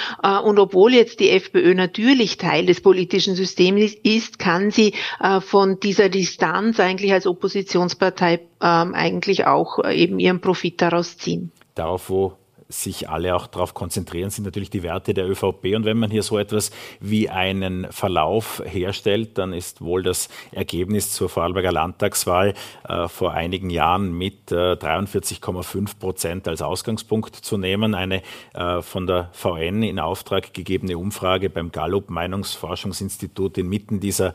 und 0.44 0.58
obwohl 0.58 0.94
jetzt 0.94 1.20
die 1.20 1.30
FPÖ 1.30 1.74
natürlich 1.74 2.36
Teil 2.36 2.66
des 2.66 2.80
politischen 2.80 3.34
Systems 3.34 3.94
ist, 4.02 4.38
kann 4.38 4.70
sie 4.70 4.94
äh, 5.20 5.40
von 5.40 5.80
dieser 5.80 6.08
Distanz 6.08 6.80
eigentlich 6.80 7.12
als 7.12 7.26
Oppositionspartei 7.26 8.40
ähm, 8.62 8.94
eigentlich 8.94 9.46
auch 9.46 9.78
äh, 9.84 9.94
eben 9.94 10.18
ihren 10.18 10.40
Profit 10.40 10.80
daraus 10.80 11.18
ziehen. 11.18 11.52
Darauf, 11.74 12.10
wo 12.10 12.36
sich 12.68 13.08
alle 13.08 13.34
auch 13.34 13.46
darauf 13.46 13.74
konzentrieren, 13.74 14.30
sind 14.30 14.44
natürlich 14.44 14.70
die 14.70 14.82
Werte 14.82 15.14
der 15.14 15.28
ÖVP. 15.28 15.74
Und 15.76 15.84
wenn 15.84 15.98
man 15.98 16.10
hier 16.10 16.22
so 16.22 16.38
etwas 16.38 16.70
wie 17.00 17.28
einen 17.28 17.90
Verlauf 17.92 18.62
herstellt, 18.64 19.38
dann 19.38 19.52
ist 19.52 19.80
wohl 19.80 20.02
das 20.02 20.28
Ergebnis 20.52 21.12
zur 21.12 21.28
Vorarlberger 21.28 21.72
Landtagswahl 21.72 22.54
äh, 22.88 23.08
vor 23.08 23.32
einigen 23.32 23.70
Jahren 23.70 24.16
mit 24.16 24.50
äh, 24.50 24.72
43,5 24.74 25.98
Prozent 25.98 26.48
als 26.48 26.62
Ausgangspunkt 26.62 27.36
zu 27.36 27.56
nehmen. 27.56 27.94
Eine 27.94 28.22
äh, 28.54 28.82
von 28.82 29.06
der 29.06 29.30
VN 29.32 29.82
in 29.82 29.98
Auftrag 29.98 30.52
gegebene 30.52 30.98
Umfrage 30.98 31.50
beim 31.50 31.70
Gallup 31.70 32.10
Meinungsforschungsinstitut 32.10 33.58
inmitten 33.58 34.00
dieser 34.00 34.34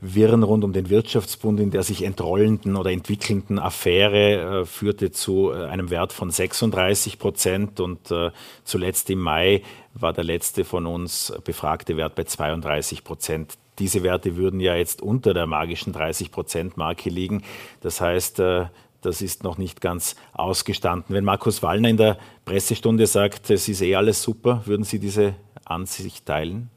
Wirren 0.00 0.44
rund 0.44 0.62
um 0.62 0.72
den 0.72 0.90
Wirtschaftsbund, 0.90 1.58
in 1.58 1.70
der 1.70 1.82
sich 1.82 2.02
entrollenden 2.02 2.76
oder 2.76 2.90
entwickelnden 2.90 3.58
Affäre 3.58 4.60
äh, 4.60 4.64
führte 4.64 5.10
zu 5.10 5.50
äh, 5.50 5.64
einem 5.64 5.90
Wert 5.90 6.12
von 6.12 6.30
36 6.30 7.18
Prozent 7.18 7.80
und 7.80 8.10
äh, 8.10 8.30
zuletzt 8.64 9.10
im 9.10 9.18
Mai 9.18 9.62
war 9.94 10.12
der 10.12 10.24
letzte 10.24 10.64
von 10.64 10.86
uns 10.86 11.32
befragte 11.44 11.96
Wert 11.96 12.14
bei 12.14 12.24
32 12.24 13.02
Prozent. 13.02 13.54
Diese 13.80 14.02
Werte 14.02 14.36
würden 14.36 14.60
ja 14.60 14.76
jetzt 14.76 15.02
unter 15.02 15.34
der 15.34 15.46
magischen 15.46 15.92
30 15.92 16.30
Prozent 16.30 16.76
Marke 16.76 17.10
liegen. 17.10 17.42
Das 17.80 18.00
heißt, 18.00 18.38
äh, 18.38 18.66
das 19.00 19.22
ist 19.22 19.42
noch 19.42 19.58
nicht 19.58 19.80
ganz 19.80 20.16
ausgestanden. 20.32 21.14
Wenn 21.14 21.24
Markus 21.24 21.62
Wallner 21.62 21.88
in 21.88 21.96
der 21.96 22.18
Pressestunde 22.44 23.06
sagt, 23.06 23.50
es 23.50 23.68
ist 23.68 23.82
eh 23.82 23.94
alles 23.94 24.22
super, 24.22 24.62
würden 24.64 24.84
Sie 24.84 24.98
diese 24.98 25.34
Ansicht 25.64 26.26
teilen? 26.26 26.70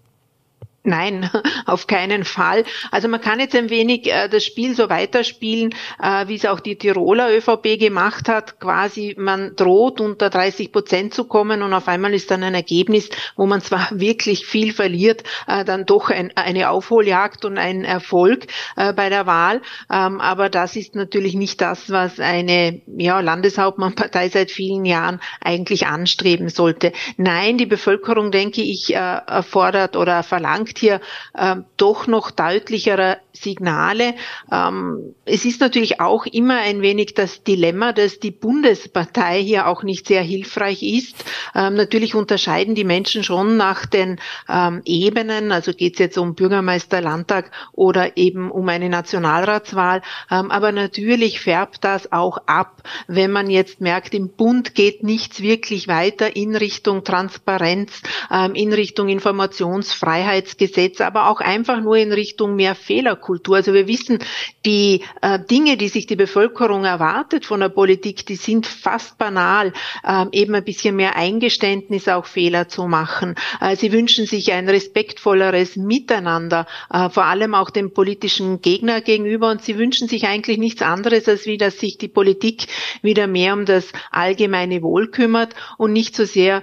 Nein, 0.84 1.30
auf 1.67 1.86
keinen 1.86 2.24
Fall. 2.24 2.63
Also 2.89 3.08
man 3.08 3.22
kann 3.22 3.39
jetzt 3.39 3.56
ein 3.56 3.70
wenig 3.70 4.12
äh, 4.12 4.28
das 4.28 4.44
Spiel 4.44 4.76
so 4.76 4.89
weiterspielen, 4.89 5.76
äh, 6.02 6.28
wie 6.28 6.36
es 6.36 6.46
auch 6.46 6.60
die 6.60 6.76
Tiroler 6.76 7.30
ÖVP 7.30 7.78
gemacht 7.80 8.28
hat. 8.28 8.60
Quasi 8.60 9.15
man 9.15 9.56
droht 9.56 10.02
unter 10.02 10.32
30 10.32 10.72
Prozent 10.72 11.13
zu 11.13 11.26
kommen 11.26 11.62
und 11.62 11.74
auf 11.74 11.88
einmal 11.88 12.15
ist 12.15 12.32
dann 12.32 12.41
ein 12.41 12.56
Ergebnis, 12.56 13.10
wo 13.36 13.46
man 13.46 13.62
zwar 13.62 13.89
wirklich 13.91 14.48
viel 14.48 14.74
verliert, 14.74 15.24
äh, 15.46 15.63
dann 15.63 15.86
doch 15.86 16.10
ein, 16.10 16.36
eine 16.36 16.72
Aufholjagd 16.72 17.46
und 17.46 17.60
ein 17.60 17.86
Erfolg 17.86 18.48
äh, 18.76 18.91
bei 18.91 19.10
der 19.10 19.28
Wahl. 19.28 19.62
Ähm, 19.91 20.20
aber 20.20 20.50
das 20.50 20.76
ist 20.76 20.96
natürlich 20.96 21.36
nicht 21.36 21.62
das, 21.62 21.91
was 21.91 22.20
eine 22.20 22.82
ja, 22.98 23.20
Landeshauptmannpartei 23.20 24.30
seit 24.30 24.50
vielen 24.50 24.86
Jahren 24.86 25.22
eigentlich 25.41 25.86
anstreben 25.86 26.50
sollte. 26.50 26.91
Nein, 27.17 27.60
die 27.60 27.67
Bevölkerung, 27.67 28.32
denke 28.32 28.63
ich, 28.63 28.96
äh, 28.96 28.98
erfordert 28.98 29.96
oder 29.96 30.24
verlangt 30.24 30.70
verlangt 30.71 30.79
hier 30.79 31.01
ähm, 31.38 31.65
doch 31.77 32.07
noch 32.07 32.31
deutlichere 32.31 33.17
Signale. 33.34 34.15
Ähm, 34.51 35.15
es 35.25 35.45
ist 35.45 35.62
natürlich 35.62 35.99
auch 35.99 36.25
immer 36.25 36.60
ein 36.60 36.81
wenig 36.81 37.13
das 37.13 37.43
Dilemma, 37.43 37.93
dass 37.93 38.19
die 38.19 38.31
Bundespartei 38.31 39.41
hier 39.41 39.67
auch 39.67 39.84
nicht 39.84 40.07
sehr 40.07 40.21
hilfreich 40.21 40.84
ist. 40.84 41.15
Ähm, 41.55 41.75
natürlich 41.75 42.15
unterscheiden 42.15 42.75
die 42.75 42.84
Menschen 42.84 43.23
schon 43.23 43.57
nach 43.57 43.86
den 43.86 44.19
ähm, 44.49 44.81
Ebenen, 44.86 45.51
also 45.51 45.73
geht 45.73 45.93
es 45.93 45.99
jetzt 45.99 46.17
um 46.17 46.36
Bürgermeister, 46.36 47.01
Landtag 47.01 47.51
oder 47.73 48.17
eben 48.17 48.51
um 48.51 48.67
eine 48.69 48.89
Nationalratswahl. 48.89 50.01
Ähm, 50.29 50.51
aber 50.51 50.71
natürlich 50.71 51.39
färbt 51.39 51.84
das 51.84 52.12
auch 52.12 52.38
ab, 52.45 52.84
wenn 53.07 53.31
man 53.31 53.49
jetzt 53.49 53.81
merkt, 53.81 54.13
im 54.13 54.29
Bund 54.29 54.75
geht 54.75 55.03
nichts 55.03 55.41
wirklich 55.41 55.88
weiter 55.88 56.36
in 56.36 56.55
Richtung 56.55 57.03
Transparenz, 57.03 58.01
ähm, 58.29 58.55
in 58.55 58.73
Richtung 58.73 59.10
Informationsfreiheits 59.10 60.57
Gesetz, 60.62 61.02
aber 61.02 61.28
auch 61.28 61.39
einfach 61.41 61.82
nur 61.82 61.97
in 61.97 62.12
Richtung 62.12 62.56
mehr 62.56 62.76
Fehlerkultur. 62.76 63.56
Also 63.56 63.74
wir 63.74 63.88
wissen, 63.88 64.19
die 64.63 65.02
äh, 65.24 65.39
Dinge, 65.39 65.76
die 65.76 65.88
sich 65.88 66.06
die 66.06 66.15
Bevölkerung 66.15 66.86
erwartet 66.86 67.47
von 67.47 67.62
der 67.62 67.69
Politik, 67.69 68.28
die 68.28 68.36
sind 68.36 68.67
fast 68.67 69.17
banal, 69.17 69.74
äh, 70.04 70.26
eben 70.32 70.54
ein 70.54 70.63
bisschen 70.63 70.95
mehr 70.95 71.15
Eingeständnis 71.15 72.08
auch 72.08 72.28
Fehler 72.28 72.67
zu 72.67 72.86
machen. 72.86 73.34
Äh, 73.60 73.76
sie 73.76 73.91
wünschen 73.91 74.28
sich 74.28 74.54
ein 74.54 74.69
respektvolleres 74.69 75.78
Miteinander, 75.78 76.67
äh, 76.93 77.10
vor 77.10 77.26
allem 77.26 77.56
auch 77.56 77.71
dem 77.71 77.91
politischen 77.91 78.62
Gegner 78.62 79.02
gegenüber 79.02 79.50
und 79.50 79.63
sie 79.63 79.80
wünschen 79.80 80.08
sich 80.08 80.28
eigentlich 80.28 80.60
nichts 80.60 80.84
anderes, 80.84 81.28
als 81.28 81.47
wie, 81.47 81.58
dass 81.58 81.80
sich 81.80 81.97
die 81.97 82.08
Politik 82.08 82.67
wieder 83.02 83.26
mehr 83.26 83.56
um 83.56 83.65
das 83.65 83.88
allgemeine 84.12 84.84
Wohl 84.84 85.08
kümmert 85.10 85.56
und 85.80 85.91
nicht 85.91 86.15
so 86.15 86.26
sehr 86.26 86.62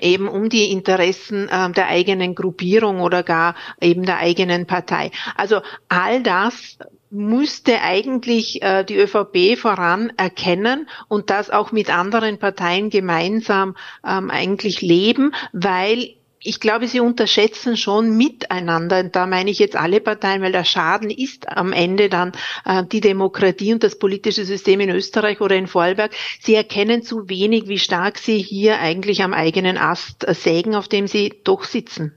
eben 0.00 0.28
um 0.28 0.48
die 0.48 0.70
Interessen 0.70 1.48
äh, 1.48 1.70
der 1.70 1.88
eigenen 1.88 2.34
Gruppierung 2.34 3.00
oder 3.00 3.22
gar 3.22 3.54
eben 3.80 4.04
der 4.04 4.18
eigenen 4.18 4.66
Partei. 4.66 5.10
Also 5.36 5.60
all 5.88 6.22
das 6.22 6.78
müsste 7.10 7.80
eigentlich 7.80 8.60
äh, 8.62 8.84
die 8.84 8.96
ÖVP 8.96 9.56
voran 9.56 10.12
erkennen 10.16 10.88
und 11.08 11.30
das 11.30 11.48
auch 11.48 11.70
mit 11.70 11.96
anderen 11.96 12.38
Parteien 12.38 12.90
gemeinsam 12.90 13.76
ähm, 14.04 14.30
eigentlich 14.30 14.82
leben, 14.82 15.32
weil 15.52 16.16
ich 16.44 16.60
glaube, 16.60 16.86
sie 16.86 17.00
unterschätzen 17.00 17.76
schon 17.76 18.16
miteinander, 18.16 19.00
und 19.00 19.16
da 19.16 19.26
meine 19.26 19.50
ich 19.50 19.58
jetzt 19.58 19.76
alle 19.76 20.00
Parteien, 20.00 20.42
weil 20.42 20.52
der 20.52 20.64
Schaden 20.64 21.10
ist 21.10 21.48
am 21.48 21.72
Ende 21.72 22.08
dann 22.10 22.32
äh, 22.66 22.84
die 22.84 23.00
Demokratie 23.00 23.72
und 23.72 23.82
das 23.82 23.98
politische 23.98 24.44
System 24.44 24.80
in 24.80 24.90
Österreich 24.90 25.40
oder 25.40 25.56
in 25.56 25.66
Vorarlberg. 25.66 26.12
Sie 26.40 26.54
erkennen 26.54 27.02
zu 27.02 27.28
wenig, 27.28 27.66
wie 27.68 27.78
stark 27.78 28.18
sie 28.18 28.38
hier 28.38 28.78
eigentlich 28.78 29.22
am 29.22 29.32
eigenen 29.32 29.78
Ast 29.78 30.26
sägen, 30.28 30.74
auf 30.74 30.86
dem 30.86 31.06
sie 31.06 31.32
doch 31.44 31.64
sitzen. 31.64 32.12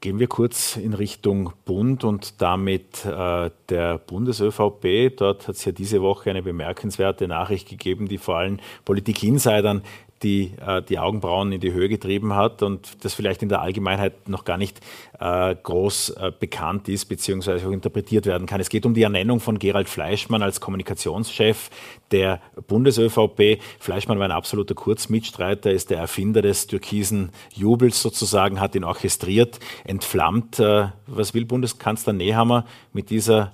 Gehen 0.00 0.18
wir 0.18 0.26
kurz 0.26 0.76
in 0.76 0.92
Richtung 0.92 1.52
Bund 1.64 2.04
und 2.04 2.40
damit 2.42 3.04
äh, 3.04 3.50
der 3.70 3.98
Bundes-ÖVP. 3.98 5.16
Dort 5.16 5.48
hat 5.48 5.56
es 5.56 5.64
ja 5.64 5.72
diese 5.72 6.02
Woche 6.02 6.30
eine 6.30 6.42
bemerkenswerte 6.42 7.26
Nachricht 7.26 7.68
gegeben, 7.68 8.06
die 8.06 8.18
vor 8.18 8.36
allem 8.36 8.60
Politik-Insidern 8.84 9.82
die 10.22 10.52
äh, 10.66 10.82
die 10.82 10.98
Augenbrauen 10.98 11.52
in 11.52 11.60
die 11.60 11.72
Höhe 11.72 11.88
getrieben 11.88 12.34
hat 12.34 12.62
und 12.62 13.04
das 13.04 13.14
vielleicht 13.14 13.42
in 13.42 13.48
der 13.48 13.60
Allgemeinheit 13.60 14.28
noch 14.28 14.44
gar 14.44 14.56
nicht 14.56 14.80
äh, 15.20 15.54
groß 15.54 16.10
äh, 16.10 16.32
bekannt 16.38 16.88
ist 16.88 17.06
beziehungsweise 17.06 17.66
auch 17.66 17.72
interpretiert 17.72 18.26
werden 18.26 18.46
kann. 18.46 18.60
Es 18.60 18.68
geht 18.68 18.86
um 18.86 18.94
die 18.94 19.02
Ernennung 19.02 19.40
von 19.40 19.58
Gerald 19.58 19.88
Fleischmann 19.88 20.42
als 20.42 20.60
Kommunikationschef 20.60 21.70
der 22.10 22.40
Bundes-ÖVP. 22.66 23.60
Fleischmann 23.78 24.18
war 24.18 24.24
ein 24.24 24.32
absoluter 24.32 24.74
Kurzmitstreiter, 24.74 25.70
ist 25.70 25.90
der 25.90 25.98
Erfinder 25.98 26.42
des 26.42 26.66
türkisen 26.66 27.30
Jubels 27.52 28.00
sozusagen, 28.00 28.60
hat 28.60 28.74
ihn 28.74 28.84
orchestriert, 28.84 29.58
entflammt. 29.84 30.58
Was 30.58 31.34
will 31.34 31.44
Bundeskanzler 31.44 32.12
Nehammer 32.12 32.64
mit 32.92 33.10
dieser 33.10 33.52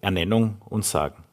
Ernennung 0.00 0.56
uns 0.68 0.90
sagen? 0.90 1.23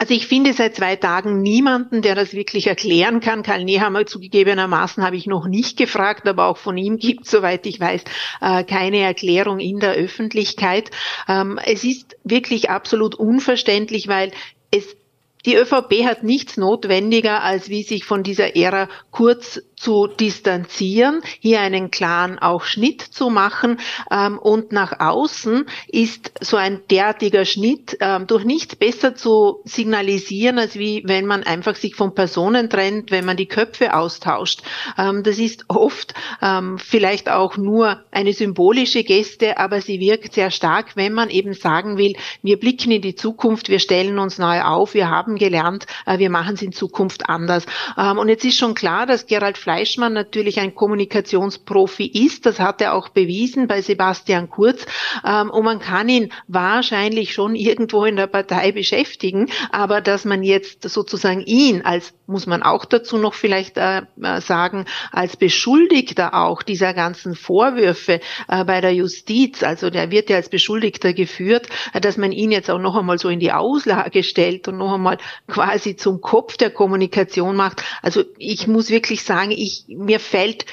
Also 0.00 0.14
ich 0.14 0.26
finde 0.28 0.54
seit 0.54 0.76
zwei 0.76 0.96
Tagen 0.96 1.42
niemanden, 1.42 2.00
der 2.00 2.14
das 2.14 2.32
wirklich 2.32 2.68
erklären 2.68 3.20
kann. 3.20 3.42
Karl 3.42 3.64
Nehammer 3.64 4.06
zugegebenermaßen 4.06 5.04
habe 5.04 5.16
ich 5.16 5.26
noch 5.26 5.46
nicht 5.46 5.76
gefragt, 5.76 6.26
aber 6.26 6.46
auch 6.46 6.56
von 6.56 6.78
ihm 6.78 6.96
gibt, 6.96 7.26
soweit 7.26 7.66
ich 7.66 7.80
weiß, 7.80 8.04
äh, 8.40 8.64
keine 8.64 9.00
Erklärung 9.00 9.58
in 9.58 9.78
der 9.78 9.92
Öffentlichkeit. 9.92 10.90
Ähm, 11.28 11.60
es 11.62 11.84
ist 11.84 12.16
wirklich 12.24 12.70
absolut 12.70 13.14
unverständlich, 13.14 14.08
weil 14.08 14.30
es 14.70 14.96
die 15.44 15.56
ÖVP 15.56 16.04
hat 16.06 16.22
nichts 16.22 16.56
notwendiger, 16.56 17.42
als 17.42 17.68
wie 17.68 17.82
sich 17.82 18.06
von 18.06 18.22
dieser 18.22 18.56
Ära 18.56 18.88
kurz 19.10 19.60
zu 19.80 20.06
distanzieren, 20.06 21.22
hier 21.40 21.60
einen 21.60 21.90
klaren 21.90 22.38
auch 22.38 22.64
Schnitt 22.64 23.00
zu 23.00 23.30
machen 23.30 23.80
ähm, 24.10 24.38
und 24.38 24.72
nach 24.72 25.00
außen 25.00 25.64
ist 25.88 26.32
so 26.40 26.58
ein 26.58 26.82
derartiger 26.90 27.46
Schnitt 27.46 27.96
ähm, 28.00 28.26
durch 28.26 28.44
nichts 28.44 28.76
besser 28.76 29.14
zu 29.14 29.60
signalisieren, 29.64 30.58
als 30.58 30.78
wie 30.78 31.02
wenn 31.06 31.24
man 31.24 31.44
einfach 31.44 31.76
sich 31.76 31.94
von 31.94 32.14
Personen 32.14 32.68
trennt, 32.68 33.10
wenn 33.10 33.24
man 33.24 33.38
die 33.38 33.46
Köpfe 33.46 33.94
austauscht. 33.94 34.60
Ähm, 34.98 35.22
das 35.22 35.38
ist 35.38 35.64
oft 35.68 36.12
ähm, 36.42 36.78
vielleicht 36.78 37.30
auch 37.30 37.56
nur 37.56 38.04
eine 38.10 38.34
symbolische 38.34 39.02
Geste, 39.02 39.56
aber 39.56 39.80
sie 39.80 39.98
wirkt 39.98 40.34
sehr 40.34 40.50
stark, 40.50 40.94
wenn 40.96 41.14
man 41.14 41.30
eben 41.30 41.54
sagen 41.54 41.96
will, 41.96 42.16
wir 42.42 42.60
blicken 42.60 42.90
in 42.90 43.00
die 43.00 43.14
Zukunft, 43.14 43.70
wir 43.70 43.78
stellen 43.78 44.18
uns 44.18 44.36
neu 44.36 44.60
auf, 44.60 44.92
wir 44.92 45.08
haben 45.08 45.36
gelernt, 45.36 45.86
äh, 46.04 46.18
wir 46.18 46.28
machen 46.28 46.54
es 46.56 46.60
in 46.60 46.72
Zukunft 46.72 47.30
anders. 47.30 47.64
Ähm, 47.96 48.18
und 48.18 48.28
jetzt 48.28 48.44
ist 48.44 48.58
schon 48.58 48.74
klar, 48.74 49.06
dass 49.06 49.26
Gerald 49.26 49.56
Fleischmann 49.70 50.12
natürlich 50.14 50.58
ein 50.58 50.74
Kommunikationsprofi 50.74 52.04
ist. 52.06 52.44
Das 52.44 52.58
hat 52.58 52.80
er 52.80 52.92
auch 52.92 53.08
bewiesen 53.08 53.68
bei 53.68 53.82
Sebastian 53.82 54.50
Kurz. 54.50 54.84
Ähm, 55.24 55.48
und 55.48 55.64
man 55.64 55.78
kann 55.78 56.08
ihn 56.08 56.32
wahrscheinlich 56.48 57.32
schon 57.32 57.54
irgendwo 57.54 58.04
in 58.04 58.16
der 58.16 58.26
Partei 58.26 58.72
beschäftigen. 58.72 59.46
Aber 59.70 60.00
dass 60.00 60.24
man 60.24 60.42
jetzt 60.42 60.82
sozusagen 60.90 61.42
ihn 61.42 61.82
als, 61.82 62.14
muss 62.30 62.46
man 62.46 62.62
auch 62.62 62.84
dazu 62.84 63.18
noch 63.18 63.34
vielleicht 63.34 63.76
äh, 63.76 64.02
äh, 64.22 64.40
sagen, 64.40 64.86
als 65.12 65.36
Beschuldigter 65.36 66.34
auch 66.34 66.62
dieser 66.62 66.94
ganzen 66.94 67.34
Vorwürfe 67.34 68.20
äh, 68.48 68.64
bei 68.64 68.80
der 68.80 68.94
Justiz, 68.94 69.62
also 69.62 69.90
der 69.90 70.10
wird 70.10 70.30
ja 70.30 70.36
als 70.36 70.48
Beschuldigter 70.48 71.12
geführt, 71.12 71.68
dass 72.00 72.16
man 72.16 72.32
ihn 72.32 72.52
jetzt 72.52 72.70
auch 72.70 72.78
noch 72.78 72.96
einmal 72.96 73.18
so 73.18 73.28
in 73.28 73.40
die 73.40 73.52
Auslage 73.52 74.22
stellt 74.22 74.68
und 74.68 74.78
noch 74.78 74.94
einmal 74.94 75.18
quasi 75.48 75.96
zum 75.96 76.20
Kopf 76.20 76.56
der 76.56 76.70
Kommunikation 76.70 77.56
macht. 77.56 77.82
Also 78.02 78.24
ich 78.38 78.66
muss 78.66 78.90
wirklich 78.90 79.24
sagen, 79.24 79.50
ich, 79.50 79.84
mir 79.88 80.20
fällt 80.20 80.66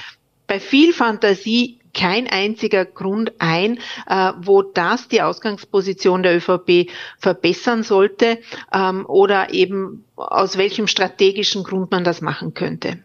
bei 0.48 0.60
viel 0.60 0.94
Fantasie 0.94 1.77
kein 1.98 2.28
einziger 2.28 2.86
Grund 2.86 3.34
ein, 3.40 3.80
äh, 4.08 4.32
wo 4.42 4.62
das 4.62 5.08
die 5.08 5.22
Ausgangsposition 5.22 6.24
der 6.24 6.38
ÖVP 6.38 6.90
verbessern 7.18 7.84
sollte 7.84 8.40
ähm, 8.72 9.06
oder 9.08 9.54
eben 9.54 10.06
aus 10.16 10.58
welchem 10.58 10.88
strategischen 10.88 11.64
Grund 11.64 11.92
man 11.92 12.04
das 12.04 12.22
machen 12.22 12.54
könnte. 12.54 13.00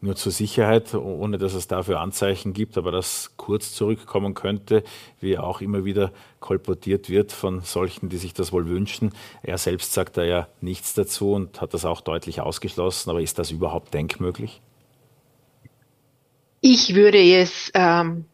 Nur 0.00 0.14
zur 0.14 0.30
Sicherheit, 0.30 0.94
ohne 0.94 1.38
dass 1.38 1.54
es 1.54 1.66
dafür 1.66 1.98
Anzeichen 1.98 2.52
gibt, 2.52 2.78
aber 2.78 2.92
das 2.92 3.32
kurz 3.36 3.74
zurückkommen 3.74 4.34
könnte, 4.34 4.84
wie 5.20 5.36
auch 5.38 5.60
immer 5.60 5.84
wieder 5.84 6.12
kolportiert 6.38 7.10
wird 7.10 7.32
von 7.32 7.62
solchen, 7.62 8.08
die 8.08 8.16
sich 8.16 8.32
das 8.32 8.52
wohl 8.52 8.68
wünschen. 8.68 9.12
Er 9.42 9.58
selbst 9.58 9.92
sagt 9.92 10.16
da 10.16 10.22
ja 10.22 10.46
nichts 10.60 10.94
dazu 10.94 11.32
und 11.32 11.60
hat 11.60 11.74
das 11.74 11.84
auch 11.84 12.00
deutlich 12.00 12.40
ausgeschlossen. 12.40 13.10
Aber 13.10 13.20
ist 13.20 13.40
das 13.40 13.50
überhaupt 13.50 13.92
denkmöglich? 13.92 14.60
Ich 16.60 16.94
würde 16.94 17.18
es 17.18 17.72
ähm, 17.74 18.24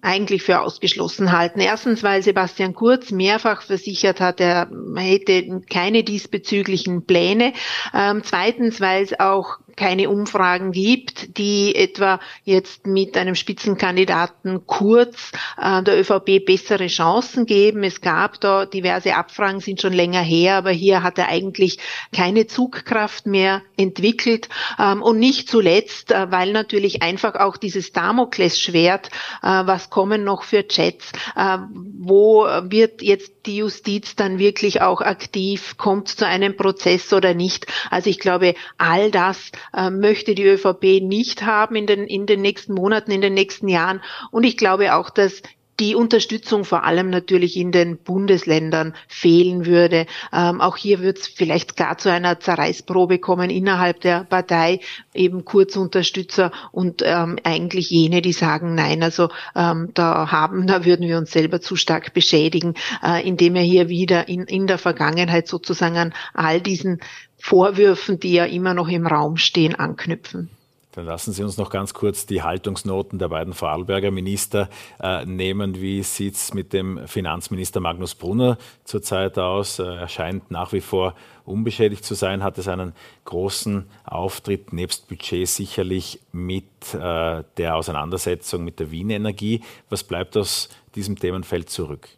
eigentlich 0.00 0.42
für 0.42 0.60
ausgeschlossen 0.60 1.32
halten. 1.32 1.60
Erstens, 1.60 2.02
weil 2.02 2.22
Sebastian 2.22 2.74
Kurz 2.74 3.10
mehrfach 3.10 3.62
versichert 3.62 4.20
hat, 4.20 4.40
er 4.40 4.68
hätte 4.96 5.60
keine 5.68 6.02
diesbezüglichen 6.02 7.04
Pläne. 7.04 7.52
Ähm, 7.94 8.22
zweitens, 8.24 8.80
weil 8.80 9.02
es 9.02 9.18
auch 9.20 9.58
keine 9.76 10.10
Umfragen 10.10 10.72
gibt, 10.72 11.38
die 11.38 11.74
etwa 11.74 12.20
jetzt 12.44 12.86
mit 12.86 13.16
einem 13.16 13.34
Spitzenkandidaten 13.34 14.66
Kurz 14.66 15.32
äh, 15.60 15.82
der 15.82 16.00
ÖVP 16.00 16.44
bessere 16.44 16.86
Chancen 16.86 17.46
geben. 17.46 17.82
Es 17.84 18.00
gab 18.00 18.40
da 18.40 18.66
diverse 18.66 19.14
Abfragen, 19.14 19.60
sind 19.60 19.80
schon 19.80 19.92
länger 19.92 20.20
her, 20.22 20.56
aber 20.56 20.70
hier 20.70 21.02
hat 21.02 21.18
er 21.18 21.28
eigentlich 21.28 21.78
keine 22.14 22.46
Zugkraft 22.46 23.26
mehr 23.26 23.62
entwickelt. 23.76 24.48
Ähm, 24.78 25.02
und 25.02 25.18
nicht 25.18 25.48
zuletzt, 25.48 26.12
äh, 26.12 26.30
weil 26.30 26.52
natürlich 26.52 27.02
einfach 27.02 27.34
auch 27.34 27.56
dieses 27.56 27.92
Damoklesschwert, 27.92 29.08
äh, 29.42 29.46
was 29.46 29.90
kommen 29.90 30.24
noch 30.24 30.42
für 30.42 30.66
Chats, 30.66 31.12
äh, 31.36 31.58
wo 31.98 32.44
wird 32.62 33.02
jetzt 33.02 33.46
die 33.46 33.56
Justiz 33.56 34.14
dann 34.16 34.38
wirklich 34.38 34.82
auch 34.82 35.00
aktiv, 35.00 35.76
kommt 35.76 36.08
zu 36.08 36.26
einem 36.26 36.56
Prozess 36.56 37.12
oder 37.12 37.34
nicht. 37.34 37.66
Also 37.90 38.10
ich 38.10 38.18
glaube, 38.18 38.54
all 38.78 39.10
das 39.10 39.50
äh, 39.74 39.90
möchte 39.90 40.34
die 40.34 40.44
ÖVP 40.44 41.02
nicht 41.02 41.42
haben 41.44 41.76
in 41.76 41.86
den, 41.86 42.06
in 42.06 42.26
den 42.26 42.42
nächsten 42.42 42.74
Monaten, 42.74 43.10
in 43.10 43.20
den 43.20 43.34
nächsten 43.34 43.68
Jahren. 43.68 44.02
Und 44.30 44.44
ich 44.44 44.56
glaube 44.56 44.94
auch, 44.94 45.10
dass 45.10 45.42
die 45.82 45.96
Unterstützung 45.96 46.64
vor 46.64 46.84
allem 46.84 47.10
natürlich 47.10 47.56
in 47.56 47.72
den 47.72 47.98
Bundesländern 47.98 48.94
fehlen 49.08 49.66
würde. 49.66 50.06
Ähm, 50.32 50.60
auch 50.60 50.76
hier 50.76 51.00
wird 51.00 51.18
es 51.18 51.26
vielleicht 51.26 51.76
gar 51.76 51.98
zu 51.98 52.08
einer 52.08 52.38
Zerreißprobe 52.38 53.18
kommen 53.18 53.50
innerhalb 53.50 54.00
der 54.00 54.22
Partei, 54.22 54.78
eben 55.12 55.44
Kurzunterstützer 55.44 56.52
und 56.70 57.02
ähm, 57.04 57.36
eigentlich 57.42 57.90
jene, 57.90 58.22
die 58.22 58.32
sagen, 58.32 58.76
nein, 58.76 59.02
also 59.02 59.28
ähm, 59.56 59.90
da 59.94 60.30
haben, 60.30 60.68
da 60.68 60.84
würden 60.84 61.08
wir 61.08 61.18
uns 61.18 61.32
selber 61.32 61.60
zu 61.60 61.74
stark 61.74 62.14
beschädigen, 62.14 62.74
äh, 63.04 63.26
indem 63.26 63.56
er 63.56 63.62
hier 63.62 63.88
wieder 63.88 64.28
in, 64.28 64.44
in 64.44 64.68
der 64.68 64.78
Vergangenheit 64.78 65.48
sozusagen 65.48 65.96
an 65.96 66.14
all 66.32 66.60
diesen 66.60 67.00
Vorwürfen, 67.38 68.20
die 68.20 68.34
ja 68.34 68.44
immer 68.44 68.72
noch 68.72 68.86
im 68.86 69.04
Raum 69.04 69.36
stehen, 69.36 69.74
anknüpfen. 69.74 70.48
Dann 70.92 71.06
lassen 71.06 71.32
Sie 71.32 71.42
uns 71.42 71.56
noch 71.56 71.70
ganz 71.70 71.94
kurz 71.94 72.26
die 72.26 72.42
Haltungsnoten 72.42 73.18
der 73.18 73.28
beiden 73.28 73.54
Vorarlberger 73.54 74.10
Minister 74.10 74.68
äh, 75.00 75.24
nehmen. 75.24 75.80
Wie 75.80 76.02
sieht 76.02 76.34
es 76.34 76.52
mit 76.52 76.74
dem 76.74 77.08
Finanzminister 77.08 77.80
Magnus 77.80 78.14
Brunner 78.14 78.58
zurzeit 78.84 79.38
aus? 79.38 79.78
Äh, 79.78 79.84
er 79.84 80.08
scheint 80.08 80.50
nach 80.50 80.72
wie 80.72 80.82
vor 80.82 81.14
unbeschädigt 81.44 82.04
zu 82.04 82.14
sein, 82.14 82.42
hat 82.42 82.58
es 82.58 82.68
einen 82.68 82.92
großen 83.24 83.86
Auftritt 84.04 84.72
nebst 84.74 85.08
Budget 85.08 85.48
sicherlich 85.48 86.20
mit 86.30 86.64
äh, 86.94 87.42
der 87.56 87.76
Auseinandersetzung 87.76 88.62
mit 88.62 88.78
der 88.78 88.90
Wien 88.90 89.10
Energie. 89.10 89.62
Was 89.88 90.04
bleibt 90.04 90.36
aus 90.36 90.68
diesem 90.94 91.18
Themenfeld 91.18 91.70
zurück? 91.70 92.08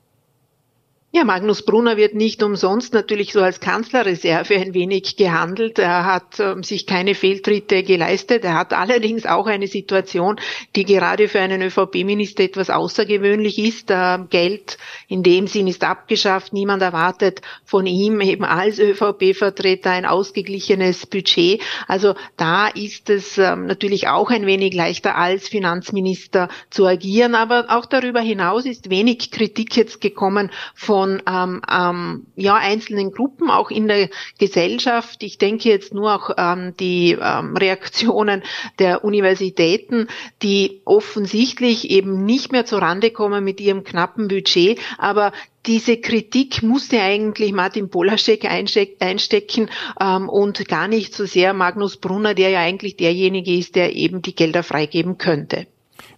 Ja, 1.16 1.22
Magnus 1.22 1.62
Brunner 1.62 1.96
wird 1.96 2.16
nicht 2.16 2.42
umsonst 2.42 2.92
natürlich 2.92 3.32
so 3.32 3.40
als 3.40 3.60
Kanzlerreserve 3.60 4.56
ein 4.56 4.74
wenig 4.74 5.14
gehandelt. 5.14 5.78
Er 5.78 6.04
hat 6.04 6.40
ähm, 6.40 6.64
sich 6.64 6.86
keine 6.86 7.14
Fehltritte 7.14 7.84
geleistet. 7.84 8.42
Er 8.42 8.54
hat 8.54 8.72
allerdings 8.72 9.24
auch 9.24 9.46
eine 9.46 9.68
Situation, 9.68 10.40
die 10.74 10.84
gerade 10.84 11.28
für 11.28 11.38
einen 11.38 11.62
ÖVP-Minister 11.62 12.42
etwas 12.42 12.68
außergewöhnlich 12.68 13.60
ist. 13.60 13.92
Äh, 13.92 14.18
Geld 14.28 14.76
in 15.06 15.22
dem 15.22 15.46
Sinn 15.46 15.68
ist 15.68 15.84
abgeschafft. 15.84 16.52
Niemand 16.52 16.82
erwartet 16.82 17.42
von 17.64 17.86
ihm 17.86 18.20
eben 18.20 18.44
als 18.44 18.80
ÖVP-Vertreter 18.80 19.92
ein 19.92 20.06
ausgeglichenes 20.06 21.06
Budget. 21.06 21.62
Also 21.86 22.16
da 22.36 22.66
ist 22.66 23.08
es 23.08 23.38
ähm, 23.38 23.66
natürlich 23.66 24.08
auch 24.08 24.30
ein 24.30 24.46
wenig 24.46 24.74
leichter 24.74 25.14
als 25.14 25.46
Finanzminister 25.48 26.48
zu 26.70 26.86
agieren. 26.86 27.36
Aber 27.36 27.66
auch 27.68 27.86
darüber 27.86 28.20
hinaus 28.20 28.66
ist 28.66 28.90
wenig 28.90 29.30
Kritik 29.30 29.76
jetzt 29.76 30.00
gekommen 30.00 30.50
von 30.74 31.03
von 31.04 31.22
ähm, 31.28 31.60
ähm, 31.70 32.26
ja, 32.34 32.54
einzelnen 32.54 33.12
Gruppen, 33.12 33.50
auch 33.50 33.70
in 33.70 33.88
der 33.88 34.08
Gesellschaft. 34.38 35.22
Ich 35.22 35.36
denke 35.36 35.68
jetzt 35.68 35.92
nur 35.92 36.14
auch 36.14 36.30
an 36.30 36.68
ähm, 36.68 36.74
die 36.80 37.18
ähm, 37.20 37.56
Reaktionen 37.56 38.42
der 38.78 39.04
Universitäten, 39.04 40.08
die 40.42 40.80
offensichtlich 40.86 41.90
eben 41.90 42.24
nicht 42.24 42.52
mehr 42.52 42.64
zurande 42.64 43.10
kommen 43.10 43.44
mit 43.44 43.60
ihrem 43.60 43.84
knappen 43.84 44.28
Budget, 44.28 44.80
aber 44.96 45.32
diese 45.66 45.98
Kritik 45.98 46.62
musste 46.62 47.00
eigentlich 47.00 47.52
Martin 47.52 47.90
Polaschek 47.90 48.46
einstecken 48.46 49.70
ähm, 50.00 50.28
und 50.30 50.66
gar 50.68 50.88
nicht 50.88 51.14
so 51.14 51.26
sehr 51.26 51.52
Magnus 51.52 51.98
Brunner, 51.98 52.34
der 52.34 52.48
ja 52.50 52.60
eigentlich 52.60 52.96
derjenige 52.96 53.54
ist, 53.54 53.74
der 53.74 53.94
eben 53.94 54.22
die 54.22 54.34
Gelder 54.34 54.62
freigeben 54.62 55.18
könnte. 55.18 55.66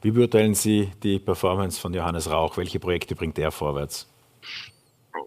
Wie 0.03 0.13
beurteilen 0.13 0.55
Sie 0.55 0.91
die 1.03 1.19
Performance 1.19 1.81
von 1.81 1.93
Johannes 1.93 2.31
Rauch? 2.31 2.57
Welche 2.57 2.79
Projekte 2.79 3.17
bringt 3.17 3.39
er 3.39 3.51
vorwärts? 3.51 4.09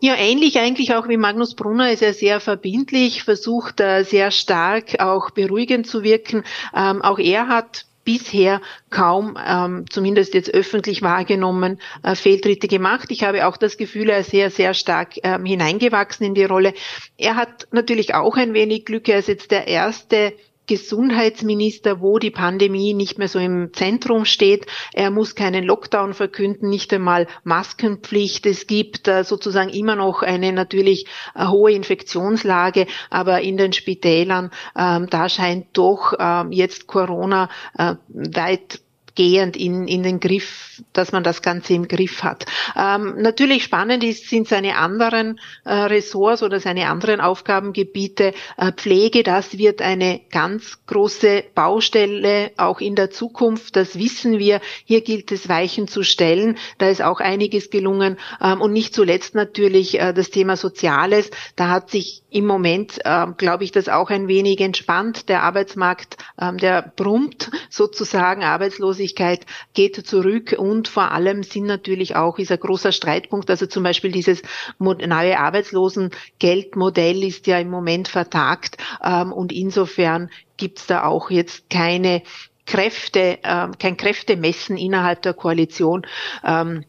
Ja, 0.01 0.15
ähnlich 0.15 0.59
eigentlich 0.59 0.93
auch 0.93 1.07
wie 1.07 1.17
Magnus 1.17 1.55
Brunner 1.55 1.91
ist 1.91 2.01
er 2.01 2.13
sehr 2.13 2.39
verbindlich, 2.39 3.23
versucht 3.23 3.81
äh, 3.81 4.03
sehr 4.03 4.31
stark 4.31 4.99
auch 4.99 5.31
beruhigend 5.31 5.87
zu 5.87 6.03
wirken. 6.03 6.43
Ähm, 6.75 7.01
auch 7.01 7.19
er 7.19 7.47
hat 7.47 7.85
bisher 8.05 8.61
kaum, 8.89 9.37
ähm, 9.45 9.85
zumindest 9.89 10.33
jetzt 10.33 10.51
öffentlich 10.51 11.01
wahrgenommen, 11.01 11.79
äh, 12.01 12.15
Fehltritte 12.15 12.67
gemacht. 12.67 13.11
Ich 13.11 13.23
habe 13.23 13.45
auch 13.45 13.57
das 13.57 13.77
Gefühl, 13.77 14.09
er 14.09 14.19
ist 14.19 14.31
sehr, 14.31 14.49
sehr 14.49 14.73
stark 14.73 15.13
ähm, 15.23 15.45
hineingewachsen 15.45 16.25
in 16.25 16.33
die 16.33 16.45
Rolle. 16.45 16.73
Er 17.17 17.35
hat 17.35 17.67
natürlich 17.71 18.15
auch 18.15 18.35
ein 18.35 18.53
wenig 18.53 18.85
Glück. 18.85 19.07
Er 19.09 19.19
ist 19.19 19.27
jetzt 19.27 19.51
der 19.51 19.67
erste 19.67 20.33
Gesundheitsminister, 20.69 21.99
wo 21.99 22.19
die 22.19 22.29
Pandemie 22.29 22.93
nicht 22.93 23.17
mehr 23.17 23.27
so 23.27 23.39
im 23.39 23.73
Zentrum 23.73 24.25
steht. 24.25 24.67
Er 24.93 25.09
muss 25.09 25.33
keinen 25.33 25.63
Lockdown 25.63 26.13
verkünden, 26.13 26.69
nicht 26.69 26.93
einmal 26.93 27.25
Maskenpflicht. 27.43 28.45
Es 28.45 28.67
gibt 28.67 29.07
äh, 29.07 29.23
sozusagen 29.23 29.71
immer 29.71 29.95
noch 29.95 30.21
eine 30.21 30.53
natürlich 30.53 31.07
äh, 31.33 31.47
hohe 31.47 31.71
Infektionslage, 31.71 32.85
aber 33.09 33.41
in 33.41 33.57
den 33.57 33.73
Spitälern, 33.73 34.51
ähm, 34.77 35.07
da 35.09 35.27
scheint 35.27 35.65
doch 35.73 36.13
ähm, 36.19 36.51
jetzt 36.51 36.85
Corona 36.85 37.49
äh, 37.75 37.95
weit 38.09 38.79
gehend 39.19 39.57
in, 39.57 39.85
in 39.89 40.01
den 40.01 40.21
Griff, 40.21 40.81
dass 40.93 41.11
man 41.11 41.25
das 41.25 41.41
Ganze 41.41 41.73
im 41.73 41.89
Griff 41.89 42.23
hat. 42.23 42.45
Ähm, 42.77 43.15
natürlich 43.17 43.65
spannend 43.65 44.01
ist, 44.01 44.29
sind 44.29 44.47
seine 44.47 44.77
anderen 44.77 45.41
äh, 45.65 45.73
Ressorts 45.73 46.41
oder 46.41 46.61
seine 46.61 46.87
anderen 46.87 47.19
Aufgabengebiete. 47.19 48.33
Äh, 48.55 48.71
Pflege, 48.71 49.23
das 49.23 49.57
wird 49.57 49.81
eine 49.81 50.21
ganz 50.31 50.85
große 50.85 51.43
Baustelle 51.53 52.51
auch 52.55 52.79
in 52.79 52.95
der 52.95 53.11
Zukunft. 53.11 53.75
Das 53.75 53.99
wissen 53.99 54.39
wir. 54.39 54.61
Hier 54.85 55.01
gilt 55.01 55.33
es, 55.33 55.49
Weichen 55.49 55.89
zu 55.89 56.03
stellen. 56.03 56.57
Da 56.77 56.87
ist 56.87 57.01
auch 57.01 57.19
einiges 57.19 57.71
gelungen. 57.71 58.17
Ähm, 58.41 58.61
und 58.61 58.71
nicht 58.71 58.95
zuletzt 58.95 59.35
natürlich 59.35 59.99
äh, 59.99 60.13
das 60.13 60.29
Thema 60.29 60.55
Soziales. 60.55 61.29
Da 61.57 61.67
hat 61.67 61.91
sich 61.91 62.23
im 62.31 62.45
Moment, 62.45 62.99
äh, 63.03 63.27
glaube 63.37 63.63
ich, 63.63 63.71
das 63.71 63.89
auch 63.89 64.09
ein 64.09 64.27
wenig 64.27 64.59
entspannt. 64.61 65.29
Der 65.29 65.43
Arbeitsmarkt, 65.43 66.17
ähm, 66.39 66.57
der 66.57 66.91
brummt 66.95 67.49
sozusagen. 67.69 68.43
Arbeitslosigkeit 68.43 69.45
geht 69.73 69.95
zurück 70.07 70.55
und 70.57 70.87
vor 70.87 71.11
allem 71.11 71.43
sind 71.43 71.65
natürlich 71.65 72.15
auch, 72.15 72.37
ist 72.37 72.51
ein 72.51 72.59
großer 72.59 72.91
Streitpunkt, 72.91 73.49
also 73.49 73.65
zum 73.65 73.83
Beispiel 73.83 74.11
dieses 74.11 74.41
neue 74.77 75.39
Arbeitslosengeldmodell 75.39 77.23
ist 77.23 77.47
ja 77.47 77.57
im 77.59 77.69
Moment 77.69 78.07
vertagt 78.07 78.77
ähm, 79.03 79.31
und 79.31 79.51
insofern 79.51 80.29
gibt 80.57 80.79
es 80.79 80.87
da 80.87 81.03
auch 81.03 81.31
jetzt 81.31 81.69
keine 81.69 82.21
Kräfte, 82.65 83.39
äh, 83.41 83.67
kein 83.79 83.97
Kräftemessen 83.97 84.77
innerhalb 84.77 85.23
der 85.23 85.33
Koalition, 85.33 86.05
ähm, 86.43 86.85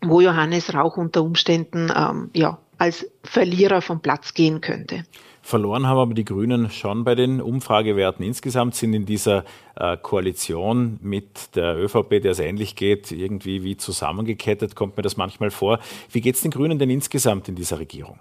wo 0.00 0.20
Johannes 0.20 0.72
Rauch 0.74 0.96
unter 0.96 1.22
Umständen 1.22 1.92
ähm, 1.96 2.30
ja 2.34 2.58
als 2.78 3.06
Verlierer 3.22 3.82
vom 3.82 4.00
Platz 4.00 4.34
gehen 4.34 4.60
könnte. 4.60 5.04
Verloren 5.42 5.86
haben 5.86 5.98
aber 5.98 6.14
die 6.14 6.24
Grünen 6.24 6.70
schon 6.70 7.04
bei 7.04 7.14
den 7.14 7.42
Umfragewerten. 7.42 8.24
Insgesamt 8.24 8.74
sind 8.76 8.94
in 8.94 9.04
dieser 9.04 9.44
äh, 9.76 9.98
Koalition 9.98 10.98
mit 11.02 11.54
der 11.54 11.76
ÖVP, 11.76 12.22
der 12.22 12.32
es 12.32 12.38
ähnlich 12.38 12.76
geht, 12.76 13.12
irgendwie 13.12 13.62
wie 13.62 13.76
zusammengekettet, 13.76 14.74
kommt 14.74 14.96
mir 14.96 15.02
das 15.02 15.18
manchmal 15.18 15.50
vor. 15.50 15.80
Wie 16.10 16.22
geht 16.22 16.36
es 16.36 16.40
den 16.40 16.50
Grünen 16.50 16.78
denn 16.78 16.88
insgesamt 16.88 17.46
in 17.50 17.56
dieser 17.56 17.78
Regierung? 17.78 18.20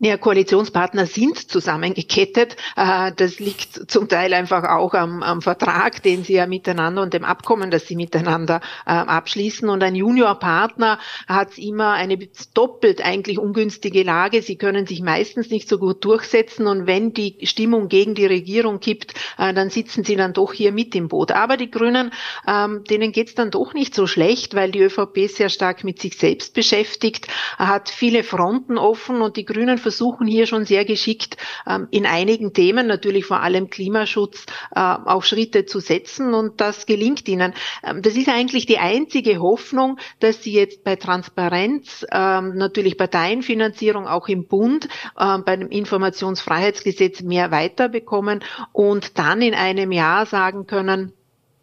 Ja, 0.00 0.16
Koalitionspartner 0.16 1.06
sind 1.06 1.50
zusammengekettet. 1.50 2.56
Äh, 2.76 3.10
das 3.16 3.40
liegt 3.40 3.90
zum 3.90 4.08
Teil 4.08 4.32
einfach 4.32 4.62
auch 4.62 4.94
am, 4.94 5.24
am, 5.24 5.42
Vertrag, 5.42 6.04
den 6.04 6.22
sie 6.22 6.34
ja 6.34 6.46
miteinander 6.46 7.02
und 7.02 7.14
dem 7.14 7.24
Abkommen, 7.24 7.72
das 7.72 7.88
sie 7.88 7.96
miteinander 7.96 8.60
äh, 8.86 8.90
abschließen. 8.90 9.68
Und 9.68 9.82
ein 9.82 9.96
Juniorpartner 9.96 11.00
hat 11.26 11.58
immer 11.58 11.94
eine 11.94 12.16
doppelt 12.54 13.04
eigentlich 13.04 13.40
ungünstige 13.40 14.04
Lage. 14.04 14.40
Sie 14.42 14.54
können 14.54 14.86
sich 14.86 15.02
meistens 15.02 15.50
nicht 15.50 15.68
so 15.68 15.78
gut 15.78 16.04
durchsetzen. 16.04 16.68
Und 16.68 16.86
wenn 16.86 17.12
die 17.12 17.36
Stimmung 17.42 17.88
gegen 17.88 18.14
die 18.14 18.26
Regierung 18.26 18.78
kippt, 18.78 19.14
äh, 19.36 19.52
dann 19.52 19.68
sitzen 19.68 20.04
sie 20.04 20.14
dann 20.14 20.32
doch 20.32 20.52
hier 20.52 20.70
mit 20.70 20.94
im 20.94 21.08
Boot. 21.08 21.32
Aber 21.32 21.56
die 21.56 21.72
Grünen, 21.72 22.12
ähm, 22.46 22.84
denen 22.84 23.10
geht's 23.10 23.34
dann 23.34 23.50
doch 23.50 23.74
nicht 23.74 23.96
so 23.96 24.06
schlecht, 24.06 24.54
weil 24.54 24.70
die 24.70 24.80
ÖVP 24.80 25.26
sehr 25.26 25.48
stark 25.48 25.82
mit 25.82 26.00
sich 26.00 26.16
selbst 26.16 26.54
beschäftigt, 26.54 27.26
hat 27.56 27.88
viele 27.88 28.22
Fronten 28.22 28.78
offen 28.78 29.22
und 29.22 29.36
die 29.36 29.44
Grünen 29.44 29.78
versuchen 29.88 30.26
hier 30.26 30.46
schon 30.46 30.66
sehr 30.66 30.84
geschickt 30.84 31.38
ähm, 31.66 31.88
in 31.90 32.04
einigen 32.04 32.52
Themen, 32.52 32.86
natürlich 32.86 33.24
vor 33.24 33.40
allem 33.40 33.70
Klimaschutz, 33.70 34.44
äh, 34.76 34.80
auch 34.80 35.24
Schritte 35.24 35.64
zu 35.64 35.80
setzen 35.80 36.34
und 36.34 36.60
das 36.60 36.84
gelingt 36.84 37.26
ihnen. 37.26 37.54
Ähm, 37.82 38.02
das 38.02 38.14
ist 38.14 38.28
eigentlich 38.28 38.66
die 38.66 38.76
einzige 38.76 39.38
Hoffnung, 39.40 39.98
dass 40.20 40.42
sie 40.42 40.52
jetzt 40.52 40.84
bei 40.84 40.96
Transparenz, 40.96 42.04
ähm, 42.12 42.56
natürlich 42.56 42.98
Parteienfinanzierung 42.98 44.06
auch 44.06 44.28
im 44.28 44.46
Bund, 44.46 44.88
bei 45.14 45.56
dem 45.56 45.68
Informationsfreiheitsgesetz 45.68 47.22
mehr 47.22 47.50
weiterbekommen 47.50 48.40
und 48.72 49.18
dann 49.18 49.42
in 49.42 49.54
einem 49.54 49.92
Jahr 49.92 50.26
sagen 50.26 50.66
können, 50.66 51.12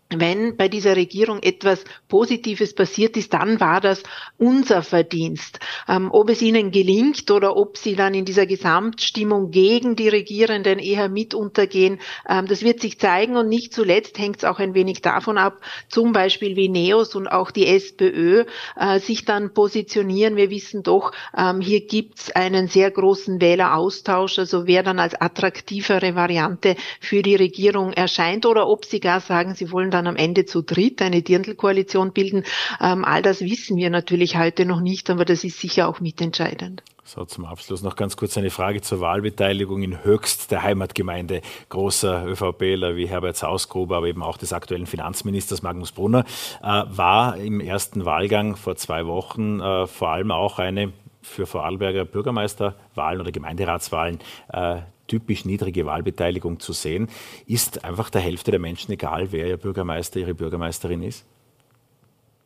wenn 0.10 0.56
bei 0.56 0.68
dieser 0.68 0.96
Regierung 0.96 1.42
etwas 1.42 1.84
Positives 2.08 2.76
passiert 2.76 3.18
ist, 3.18 3.34
dann 3.34 3.60
war 3.60 3.82
das 3.82 4.04
unser 4.38 4.84
Verdienst. 4.84 5.60
Ähm, 5.88 6.10
ob 6.12 6.30
es 6.30 6.44
ihnen 6.44 6.70
gelingt 6.70 7.32
oder 7.32 7.58
ob 7.58 7.78
sie 7.78 7.96
dann 7.96 8.14
in 8.14 8.24
dieser 8.24 8.46
Gesamtstimmung 8.46 9.50
gegen 9.50 9.96
die 9.96 10.08
Regierenden 10.08 10.78
eher 10.78 11.10
mit 11.10 11.34
untergehen, 11.34 12.00
ähm, 12.30 12.46
das 12.46 12.62
wird 12.62 12.82
sich 12.82 13.00
zeigen 13.00 13.36
und 13.36 13.50
nicht 13.50 13.74
zuletzt 13.74 14.20
hängt 14.20 14.38
es 14.38 14.44
auch 14.44 14.60
ein 14.60 14.76
wenig 14.76 15.02
davon 15.02 15.40
ab, 15.40 15.62
zum 15.90 16.12
Beispiel 16.14 16.56
wie 16.56 16.70
NEOS 16.70 17.16
und 17.16 17.28
auch 17.28 17.50
die 17.50 17.66
SPÖ 17.66 18.46
äh, 18.76 19.00
sich 19.00 19.26
dann 19.26 19.56
positionieren. 19.56 20.36
Wir 20.36 20.52
wissen 20.52 20.84
doch, 20.84 21.14
ähm, 21.36 21.62
hier 21.62 21.82
gibt 21.82 22.20
es 22.20 22.32
einen 22.36 22.68
sehr 22.68 22.92
großen 22.92 23.42
Wähleraustausch, 23.42 24.38
also 24.38 24.68
wer 24.68 24.84
dann 24.84 25.00
als 25.00 25.20
attraktivere 25.20 26.14
Variante 26.14 26.76
für 27.00 27.24
die 27.24 27.36
Regierung 27.36 27.92
erscheint 27.92 28.46
oder 28.46 28.68
ob 28.68 28.86
sie 28.86 29.00
gar 29.00 29.20
sagen, 29.20 29.56
sie 29.56 29.72
wollen 29.72 29.95
dann 29.96 30.08
am 30.08 30.16
Ende 30.16 30.46
zu 30.46 30.62
dritt 30.62 31.02
eine 31.02 31.22
Dirndl-Koalition 31.22 32.12
bilden. 32.12 32.44
Ähm, 32.82 33.06
all 33.06 33.22
das 33.22 33.42
wissen 33.42 33.78
wir 33.78 33.90
natürlich 33.90 34.38
heute 34.38 34.66
noch 34.66 34.82
nicht, 34.82 35.10
aber 35.10 35.26
das 35.26 35.44
ist 35.44 35.60
sicher 35.60 35.88
auch 35.88 36.00
mitentscheidend. 36.00 36.84
So, 37.08 37.24
zum 37.24 37.46
Abschluss 37.46 37.84
noch 37.84 37.96
ganz 37.96 38.18
kurz 38.18 38.36
eine 38.36 38.50
Frage 38.50 38.82
zur 38.82 39.00
Wahlbeteiligung 39.00 39.84
in 39.84 40.04
Höchst, 40.04 40.50
der 40.50 40.64
Heimatgemeinde 40.64 41.42
großer 41.70 42.26
ÖVPler 42.26 42.96
wie 42.96 43.08
Herbert 43.08 43.38
Sausgruber, 43.38 43.98
aber 43.98 44.08
eben 44.08 44.24
auch 44.24 44.38
des 44.38 44.54
aktuellen 44.54 44.88
Finanzministers 44.88 45.62
Magnus 45.62 45.92
Brunner, 45.92 46.26
äh, 46.64 46.84
war 46.88 47.38
im 47.38 47.60
ersten 47.60 48.06
Wahlgang 48.06 48.56
vor 48.56 48.76
zwei 48.76 49.06
Wochen 49.06 49.60
äh, 49.60 49.86
vor 49.86 50.10
allem 50.10 50.32
auch 50.32 50.58
eine 50.58 50.94
für 51.22 51.46
Vorarlberger 51.46 52.06
Bürgermeisterwahlen 52.06 53.22
oder 53.22 53.32
Gemeinderatswahlen 53.32 54.20
äh, 54.52 54.78
typisch 55.08 55.46
niedrige 55.46 55.86
Wahlbeteiligung 55.86 56.60
zu 56.60 56.74
sehen. 56.74 57.10
Ist 57.46 57.84
einfach 57.84 58.10
der 58.10 58.22
Hälfte 58.22 58.52
der 58.52 58.60
Menschen 58.60 58.92
egal, 58.92 59.32
wer 59.32 59.48
ihr 59.48 59.58
Bürgermeister, 59.58 60.20
ihre 60.20 60.34
Bürgermeisterin 60.34 61.04
ist? 61.04 61.26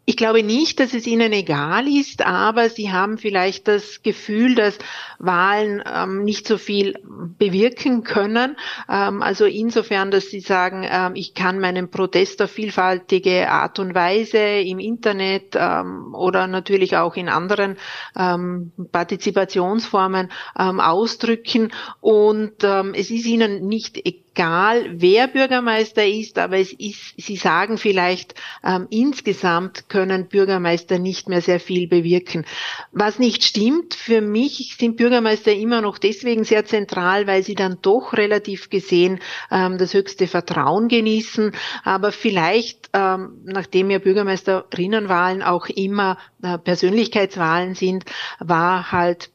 Ich 0.09 0.17
glaube 0.17 0.41
nicht, 0.41 0.79
dass 0.79 0.95
es 0.95 1.05
ihnen 1.05 1.31
egal 1.33 1.87
ist, 1.87 2.25
aber 2.25 2.71
sie 2.71 2.91
haben 2.91 3.19
vielleicht 3.19 3.67
das 3.67 4.01
Gefühl, 4.01 4.55
dass 4.55 4.79
Wahlen 5.19 5.83
ähm, 5.85 6.23
nicht 6.23 6.47
so 6.47 6.57
viel 6.57 6.95
bewirken 7.37 8.03
können. 8.03 8.57
Ähm, 8.89 9.21
also 9.21 9.45
insofern, 9.45 10.09
dass 10.09 10.31
sie 10.31 10.39
sagen, 10.39 10.83
ähm, 10.89 11.11
ich 11.13 11.35
kann 11.35 11.59
meinen 11.59 11.91
Protest 11.91 12.41
auf 12.41 12.49
vielfältige 12.49 13.51
Art 13.51 13.77
und 13.77 13.93
Weise 13.93 14.39
im 14.39 14.79
Internet 14.79 15.55
ähm, 15.55 16.15
oder 16.15 16.47
natürlich 16.47 16.97
auch 16.97 17.15
in 17.15 17.29
anderen 17.29 17.77
ähm, 18.17 18.71
Partizipationsformen 18.91 20.31
ähm, 20.57 20.79
ausdrücken. 20.79 21.71
Und 22.01 22.63
es 22.63 23.11
ist 23.11 23.25
ihnen 23.27 23.67
nicht 23.67 23.97
egal 23.97 24.28
egal, 24.39 24.85
wer 25.01 25.27
Bürgermeister 25.27 26.07
ist, 26.07 26.39
aber 26.39 26.57
es 26.59 26.71
ist, 26.71 27.13
Sie 27.17 27.35
sagen 27.35 27.77
vielleicht, 27.77 28.35
ähm, 28.63 28.87
insgesamt 28.89 29.89
können 29.89 30.27
Bürgermeister 30.29 30.97
nicht 30.97 31.27
mehr 31.27 31.41
sehr 31.41 31.59
viel 31.59 31.89
bewirken. 31.89 32.45
Was 32.93 33.19
nicht 33.19 33.43
stimmt, 33.43 33.95
für 33.95 34.21
mich 34.21 34.77
sind 34.79 34.95
Bürgermeister 34.95 35.51
immer 35.51 35.81
noch 35.81 35.97
deswegen 35.97 36.45
sehr 36.45 36.63
zentral, 36.63 37.27
weil 37.27 37.43
sie 37.43 37.55
dann 37.55 37.79
doch 37.81 38.13
relativ 38.13 38.69
gesehen 38.69 39.19
ähm, 39.51 39.77
das 39.77 39.93
höchste 39.93 40.25
Vertrauen 40.25 40.87
genießen. 40.87 41.51
Aber 41.83 42.13
vielleicht, 42.13 42.91
ähm, 42.93 43.41
nachdem 43.43 43.91
ja 43.91 43.99
Bürgermeisterinnenwahlen 43.99 45.43
auch 45.43 45.67
immer 45.67 46.17
äh, 46.41 46.57
Persönlichkeitswahlen 46.57 47.75
sind, 47.75 48.05
war 48.39 48.93
halt 48.93 49.31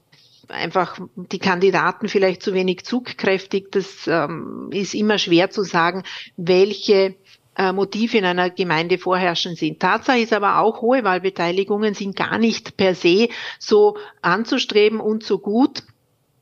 einfach 0.48 0.98
die 1.16 1.38
Kandidaten 1.38 2.09
vielleicht 2.09 2.42
zu 2.42 2.54
wenig 2.54 2.85
zugkräftig. 2.85 3.70
Das 3.70 4.07
ähm, 4.07 4.70
ist 4.72 4.94
immer 4.94 5.18
schwer 5.18 5.50
zu 5.50 5.62
sagen, 5.62 6.02
welche 6.37 7.16
äh, 7.57 7.72
Motive 7.72 8.18
in 8.18 8.24
einer 8.24 8.50
Gemeinde 8.50 8.98
vorherrschen 8.98 9.54
sind. 9.54 9.80
Tatsache 9.80 10.18
ist 10.18 10.33
aber 10.33 10.59
auch, 10.59 10.80
hohe 10.80 11.04
Wahlbeteiligungen 11.04 11.94
sind 11.94 12.16
gar 12.16 12.38
nicht 12.38 12.76
per 12.76 12.94
se 12.94 13.28
so 13.59 13.96
anzustreben 14.22 15.00
und 15.00 15.24
so 15.24 15.38
gut. 15.38 15.83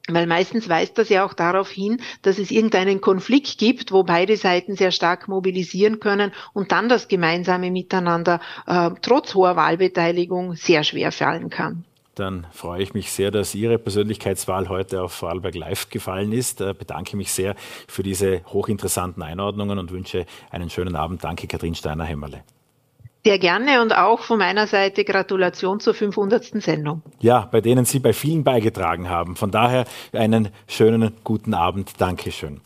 Weil 0.09 0.27
meistens 0.27 0.69
weist 0.69 0.99
das 0.99 1.11
ja 1.11 1.25
auch 1.25 1.33
darauf 1.33 1.71
hin, 1.71 2.01
dass 2.23 2.39
es 2.39 2.51
irgendeinen 2.51 3.01
Konflikt 3.01 3.57
gibt, 3.59 3.93
wo 3.93 4.03
beide 4.03 4.37
Seiten 4.37 4.75
sehr 4.75 4.91
stark 4.91 5.29
mobilisieren 5.29 6.01
können 6.01 6.33
und 6.53 6.73
dann 6.73 6.89
das 6.89 7.07
gemeinsame 7.07 7.71
Miteinander 7.71 8.41
äh, 8.67 8.91
trotz 9.01 9.35
hoher 9.35 9.55
Wahlbeteiligung 9.55 10.55
sehr 10.55 10.83
schwer 10.83 11.13
fallen 11.13 11.51
kann. 11.51 11.85
Dann 12.15 12.47
freue 12.53 12.83
ich 12.83 12.95
mich 12.95 13.11
sehr, 13.11 13.31
dass 13.31 13.55
Ihre 13.55 13.79
Persönlichkeitswahl 13.79 14.69
heute 14.69 15.03
auf 15.03 15.13
Vorarlberg 15.13 15.55
Live 15.55 15.89
gefallen 15.89 16.33
ist. 16.33 16.61
Ich 16.61 16.67
äh, 16.67 16.75
bedanke 16.75 17.17
mich 17.17 17.33
sehr 17.33 17.55
für 17.89 18.03
diese 18.03 18.43
hochinteressanten 18.53 19.23
Einordnungen 19.23 19.79
und 19.79 19.91
wünsche 19.91 20.27
einen 20.51 20.69
schönen 20.69 20.95
Abend. 20.95 21.25
Danke, 21.25 21.47
Katrin 21.47 21.75
Steiner-Hämmerle. 21.75 22.43
Sehr 23.25 23.39
gerne 23.39 23.81
und 23.81 23.97
auch 23.97 24.21
von 24.21 24.39
meiner 24.39 24.67
Seite 24.67 25.05
Gratulation 25.05 25.79
zur 25.79 25.95
500. 25.95 26.61
Sendung. 26.61 27.03
Ja, 27.21 27.49
bei 27.51 27.61
denen 27.61 27.85
Sie 27.85 28.01
bei 28.01 28.13
vielen 28.13 28.43
beigetragen 28.43 29.09
haben. 29.09 29.37
Von 29.37 29.53
daher 29.53 29.85
einen 30.13 30.49
schönen 30.67 31.13
guten 31.23 31.55
Abend. 31.55 32.01
Dankeschön. 32.01 32.61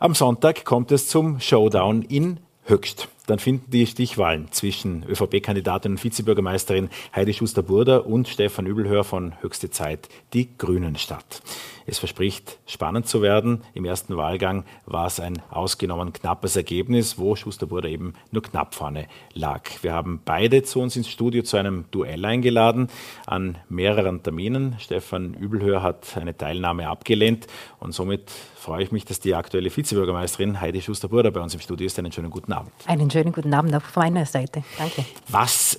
Am 0.00 0.14
Sonntag 0.14 0.64
kommt 0.64 0.90
es 0.90 1.08
zum 1.08 1.38
Showdown 1.40 2.02
in 2.02 2.40
Höchst. 2.64 3.08
Dann 3.26 3.38
finden 3.38 3.70
die 3.70 3.86
Stichwahlen 3.86 4.50
zwischen 4.52 5.04
ÖVP-Kandidatin 5.04 5.92
und 5.92 6.04
Vizebürgermeisterin 6.04 6.90
Heidi 7.14 7.34
Schuster-Burder 7.34 8.06
und 8.06 8.28
Stefan 8.28 8.66
Übelhör 8.66 9.04
von 9.04 9.40
Höchste 9.42 9.70
Zeit, 9.70 10.08
die 10.32 10.56
Grünen, 10.56 10.96
statt. 10.96 11.42
Es 11.86 11.98
verspricht 11.98 12.58
spannend 12.66 13.06
zu 13.06 13.22
werden. 13.22 13.62
Im 13.74 13.84
ersten 13.84 14.16
Wahlgang 14.16 14.64
war 14.86 15.06
es 15.06 15.20
ein 15.20 15.40
ausgenommen 15.50 16.12
knappes 16.12 16.56
Ergebnis, 16.56 17.16
wo 17.16 17.36
Schuster-Burder 17.36 17.88
eben 17.88 18.14
nur 18.32 18.42
knapp 18.42 18.74
vorne 18.74 19.06
lag. 19.34 19.62
Wir 19.82 19.92
haben 19.92 20.20
beide 20.24 20.64
zu 20.64 20.80
uns 20.80 20.96
ins 20.96 21.08
Studio 21.08 21.42
zu 21.42 21.56
einem 21.56 21.84
Duell 21.92 22.24
eingeladen 22.24 22.88
an 23.26 23.58
mehreren 23.68 24.22
Terminen. 24.22 24.76
Stefan 24.80 25.34
Übelhör 25.34 25.82
hat 25.82 26.16
eine 26.16 26.36
Teilnahme 26.36 26.88
abgelehnt 26.88 27.46
und 27.78 27.92
somit 27.92 28.30
freue 28.56 28.82
ich 28.82 28.90
mich, 28.90 29.04
dass 29.04 29.20
die 29.20 29.34
aktuelle 29.34 29.74
Vizebürgermeisterin 29.74 30.60
Heidi 30.60 30.82
Schuster-Burder 30.82 31.30
bei 31.30 31.40
uns 31.40 31.54
im 31.54 31.60
Studio 31.60 31.86
ist. 31.86 31.98
Einen 32.00 32.10
schönen 32.10 32.30
guten 32.30 32.52
Abend. 32.52 32.72
Einen 32.86 33.10
schönen 33.10 33.32
guten 33.32 33.54
Abend 33.54 33.74
auch 33.76 33.82
von 33.82 34.02
meiner 34.02 34.26
Seite. 34.26 34.64
Danke. 34.76 35.04
Was 35.28 35.78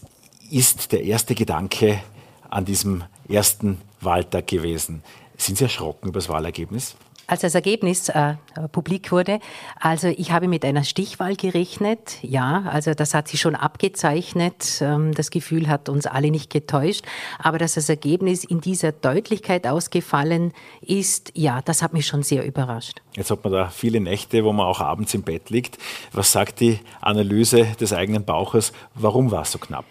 ist 0.49 0.93
der 0.93 1.03
erste 1.03 1.35
Gedanke 1.35 1.99
an 2.49 2.63
diesem 2.63 3.03
ersten 3.27 3.81
Wahltag 3.99 4.47
gewesen? 4.47 5.03
Sind 5.37 5.57
Sie 5.57 5.63
erschrocken 5.63 6.09
über 6.09 6.19
das 6.19 6.29
Wahlergebnis? 6.29 6.95
Als 7.29 7.41
das 7.41 7.55
Ergebnis 7.55 8.07
äh, 8.07 8.35
publik 8.71 9.11
wurde, 9.11 9.41
also 9.81 10.07
ich 10.07 10.31
habe 10.31 10.47
mit 10.47 10.63
einer 10.63 10.85
Stichwahl 10.85 11.35
gerechnet, 11.35 12.19
ja, 12.21 12.63
also 12.71 12.93
das 12.93 13.13
hat 13.13 13.27
sich 13.27 13.41
schon 13.41 13.53
abgezeichnet, 13.53 14.79
ähm, 14.79 15.13
das 15.13 15.29
Gefühl 15.29 15.67
hat 15.67 15.89
uns 15.89 16.05
alle 16.05 16.31
nicht 16.31 16.49
getäuscht, 16.49 17.03
aber 17.37 17.57
dass 17.57 17.73
das 17.73 17.89
Ergebnis 17.89 18.45
in 18.45 18.61
dieser 18.61 18.93
Deutlichkeit 18.93 19.67
ausgefallen 19.67 20.53
ist, 20.79 21.33
ja, 21.35 21.61
das 21.61 21.81
hat 21.81 21.91
mich 21.91 22.07
schon 22.07 22.23
sehr 22.23 22.45
überrascht. 22.45 23.01
Jetzt 23.17 23.29
hat 23.29 23.43
man 23.43 23.51
da 23.51 23.67
viele 23.67 23.99
Nächte, 23.99 24.45
wo 24.45 24.53
man 24.53 24.65
auch 24.65 24.79
abends 24.79 25.13
im 25.13 25.23
Bett 25.23 25.49
liegt. 25.49 25.77
Was 26.13 26.31
sagt 26.31 26.61
die 26.61 26.79
Analyse 27.01 27.65
des 27.77 27.91
eigenen 27.91 28.23
Bauches? 28.23 28.71
Warum 28.95 29.31
war 29.31 29.41
es 29.41 29.51
so 29.51 29.59
knapp? 29.59 29.83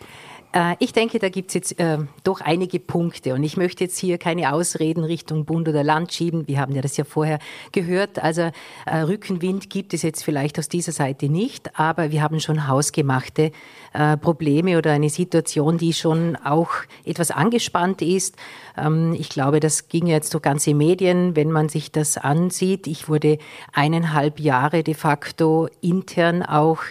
Äh, 0.53 0.77
ich 0.79 0.93
denke, 0.93 1.19
da 1.19 1.29
gibt 1.29 1.51
es 1.51 1.55
jetzt 1.55 1.81
äh, 1.81 1.99
doch 2.25 2.41
einige 2.41 2.81
Punkte 2.81 3.35
und 3.35 3.43
ich 3.43 3.57
möchte 3.57 3.85
jetzt 3.85 3.99
hier 3.99 4.19
keine 4.19 4.53
Ausreden 4.53 5.05
Richtung 5.05 5.45
Bund 5.45 5.69
oder 5.69 5.85
Land 5.85 6.13
schieben. 6.13 6.47
Wir 6.49 6.61
haben 6.61 6.75
ja 6.75 6.83
das 6.83 6.97
ja 6.97 7.05
vorher 7.05 7.39
gehört. 7.73 8.19
Also 8.19 8.51
äh, 8.87 8.97
Rückenwind 8.99 9.71
gibt 9.71 9.95
es 9.95 10.03
jetzt 10.03 10.25
vielleicht 10.25 10.59
aus 10.59 10.69
dieser 10.69 10.93
Seite 10.93 11.29
nicht, 11.29 11.79
aber 11.79 12.11
wir 12.11 12.23
haben 12.23 12.41
schon 12.41 12.69
hausgemachte 12.69 13.53
äh, 13.93 14.17
Probleme 14.17 14.79
oder 14.79 14.93
eine 14.93 15.11
Situation, 15.11 15.79
die 15.79 15.93
schon 15.93 16.37
auch 16.37 16.71
etwas 17.05 17.31
angespannt 17.31 18.03
ist. 18.03 18.37
Ähm, 18.77 19.15
ich 19.19 19.29
glaube, 19.29 19.61
das 19.61 19.89
ging 19.89 20.07
jetzt 20.07 20.33
durch 20.35 20.43
ganze 20.43 20.75
Medien, 20.75 21.37
wenn 21.37 21.51
man 21.51 21.69
sich 21.69 21.93
das 21.93 22.17
ansieht. 22.19 22.87
Ich 22.87 23.09
wurde 23.09 23.39
eineinhalb 23.73 24.41
Jahre 24.41 24.83
de 24.83 24.95
facto 24.95 25.69
intern 25.81 26.43
auch 26.43 26.83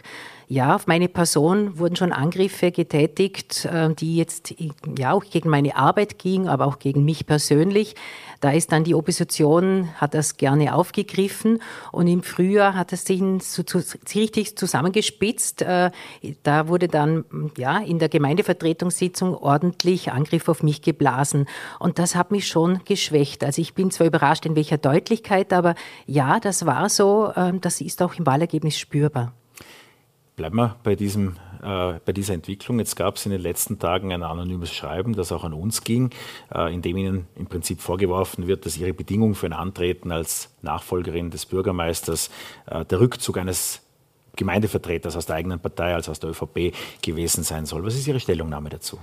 ja, 0.47 0.75
auf 0.75 0.85
meine 0.85 1.09
Person 1.09 1.79
wurden 1.79 1.95
schon 1.95 2.11
Angriffe 2.11 2.71
getätigt, 2.71 3.65
äh, 3.65 3.93
die 3.93 4.15
jetzt 4.15 4.53
ja 4.97 5.11
auch 5.11 5.23
gegen 5.23 5.49
meine 5.49 5.75
Arbeit 5.75 6.19
gingen, 6.19 6.47
aber 6.47 6.67
auch 6.67 6.77
gegen 6.77 7.03
mich 7.03 7.25
persönlich. 7.25 7.95
Da 8.41 8.51
ist 8.51 8.71
dann 8.71 8.83
die 8.83 8.93
Opposition, 8.93 9.89
hat 9.95 10.13
das 10.13 10.37
gerne 10.37 10.75
aufgegriffen 10.75 11.61
und 11.91 12.07
im 12.07 12.21
Frühjahr 12.21 12.75
hat 12.75 12.93
es 12.93 13.05
sich 13.05 13.23
so, 13.41 13.63
so, 13.65 13.79
richtig 14.13 14.55
zusammengespitzt. 14.55 15.63
Äh, 15.63 15.89
da 16.43 16.67
wurde 16.67 16.89
dann 16.89 17.25
ja 17.57 17.79
in 17.79 17.97
der 17.97 18.09
Gemeindevertretungssitzung 18.09 19.35
ordentlich 19.35 20.11
Angriff 20.11 20.47
auf 20.47 20.61
mich 20.61 20.83
geblasen 20.83 21.47
und 21.79 21.97
das 21.97 22.15
hat 22.15 22.29
mich 22.29 22.47
schon 22.47 22.81
geschwächt. 22.85 23.43
Also 23.43 23.61
ich 23.61 23.73
bin 23.73 23.89
zwar 23.89 24.05
überrascht 24.05 24.45
in 24.45 24.55
welcher 24.55 24.77
Deutlichkeit, 24.77 25.53
aber 25.53 25.73
ja, 26.05 26.39
das 26.39 26.67
war 26.67 26.89
so, 26.89 27.31
äh, 27.35 27.53
das 27.59 27.81
ist 27.81 28.03
auch 28.03 28.13
im 28.13 28.27
Wahlergebnis 28.27 28.77
spürbar. 28.77 29.33
Bleiben 30.35 30.57
wir 30.57 30.75
bei, 30.83 30.95
diesem, 30.95 31.37
äh, 31.63 31.93
bei 32.05 32.11
dieser 32.11 32.33
Entwicklung. 32.33 32.79
Jetzt 32.79 32.95
gab 32.95 33.15
es 33.15 33.25
in 33.25 33.31
den 33.31 33.39
letzten 33.39 33.79
Tagen 33.79 34.11
ein 34.11 34.21
anonymes 34.21 34.73
Schreiben, 34.73 35.15
das 35.15 35.31
auch 35.31 35.45
an 35.45 35.53
uns 35.53 35.83
ging, 35.83 36.09
äh, 36.53 36.73
in 36.73 36.81
dem 36.81 36.97
Ihnen 36.97 37.27
im 37.35 37.45
Prinzip 37.47 37.79
vorgeworfen 37.79 38.45
wird, 38.45 38.65
dass 38.65 38.77
Ihre 38.77 38.93
Bedingung 38.93 39.35
für 39.35 39.45
ein 39.45 39.53
Antreten 39.53 40.11
als 40.11 40.53
Nachfolgerin 40.61 41.31
des 41.31 41.45
Bürgermeisters 41.45 42.29
äh, 42.65 42.83
der 42.83 42.99
Rückzug 42.99 43.37
eines 43.37 43.81
Gemeindevertreters 44.35 45.15
aus 45.15 45.25
der 45.25 45.37
eigenen 45.37 45.61
Partei, 45.61 45.95
also 45.95 46.11
aus 46.11 46.19
der 46.19 46.31
ÖVP, 46.31 46.75
gewesen 47.01 47.43
sein 47.43 47.65
soll. 47.65 47.85
Was 47.85 47.95
ist 47.95 48.05
Ihre 48.05 48.19
Stellungnahme 48.19 48.67
dazu? 48.67 48.99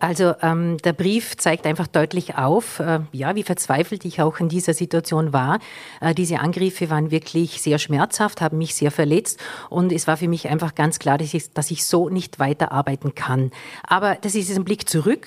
Also 0.00 0.34
ähm, 0.42 0.76
der 0.78 0.92
Brief 0.92 1.36
zeigt 1.36 1.66
einfach 1.66 1.86
deutlich 1.86 2.36
auf, 2.36 2.80
äh, 2.80 3.00
ja, 3.12 3.34
wie 3.34 3.42
verzweifelt 3.42 4.04
ich 4.04 4.20
auch 4.20 4.40
in 4.40 4.48
dieser 4.48 4.74
Situation 4.74 5.32
war. 5.32 5.58
Äh, 6.00 6.14
diese 6.14 6.40
Angriffe 6.40 6.90
waren 6.90 7.10
wirklich 7.10 7.62
sehr 7.62 7.78
schmerzhaft, 7.78 8.40
haben 8.40 8.58
mich 8.58 8.74
sehr 8.74 8.90
verletzt 8.90 9.40
und 9.70 9.92
es 9.92 10.06
war 10.06 10.16
für 10.16 10.28
mich 10.28 10.48
einfach 10.48 10.74
ganz 10.74 10.98
klar, 10.98 11.18
dass 11.18 11.34
ich, 11.34 11.52
dass 11.52 11.70
ich 11.70 11.84
so 11.84 12.08
nicht 12.08 12.38
weiterarbeiten 12.38 13.14
kann. 13.14 13.50
Aber 13.86 14.16
das 14.20 14.34
ist 14.34 14.54
ein 14.56 14.64
Blick 14.64 14.88
zurück 14.88 15.26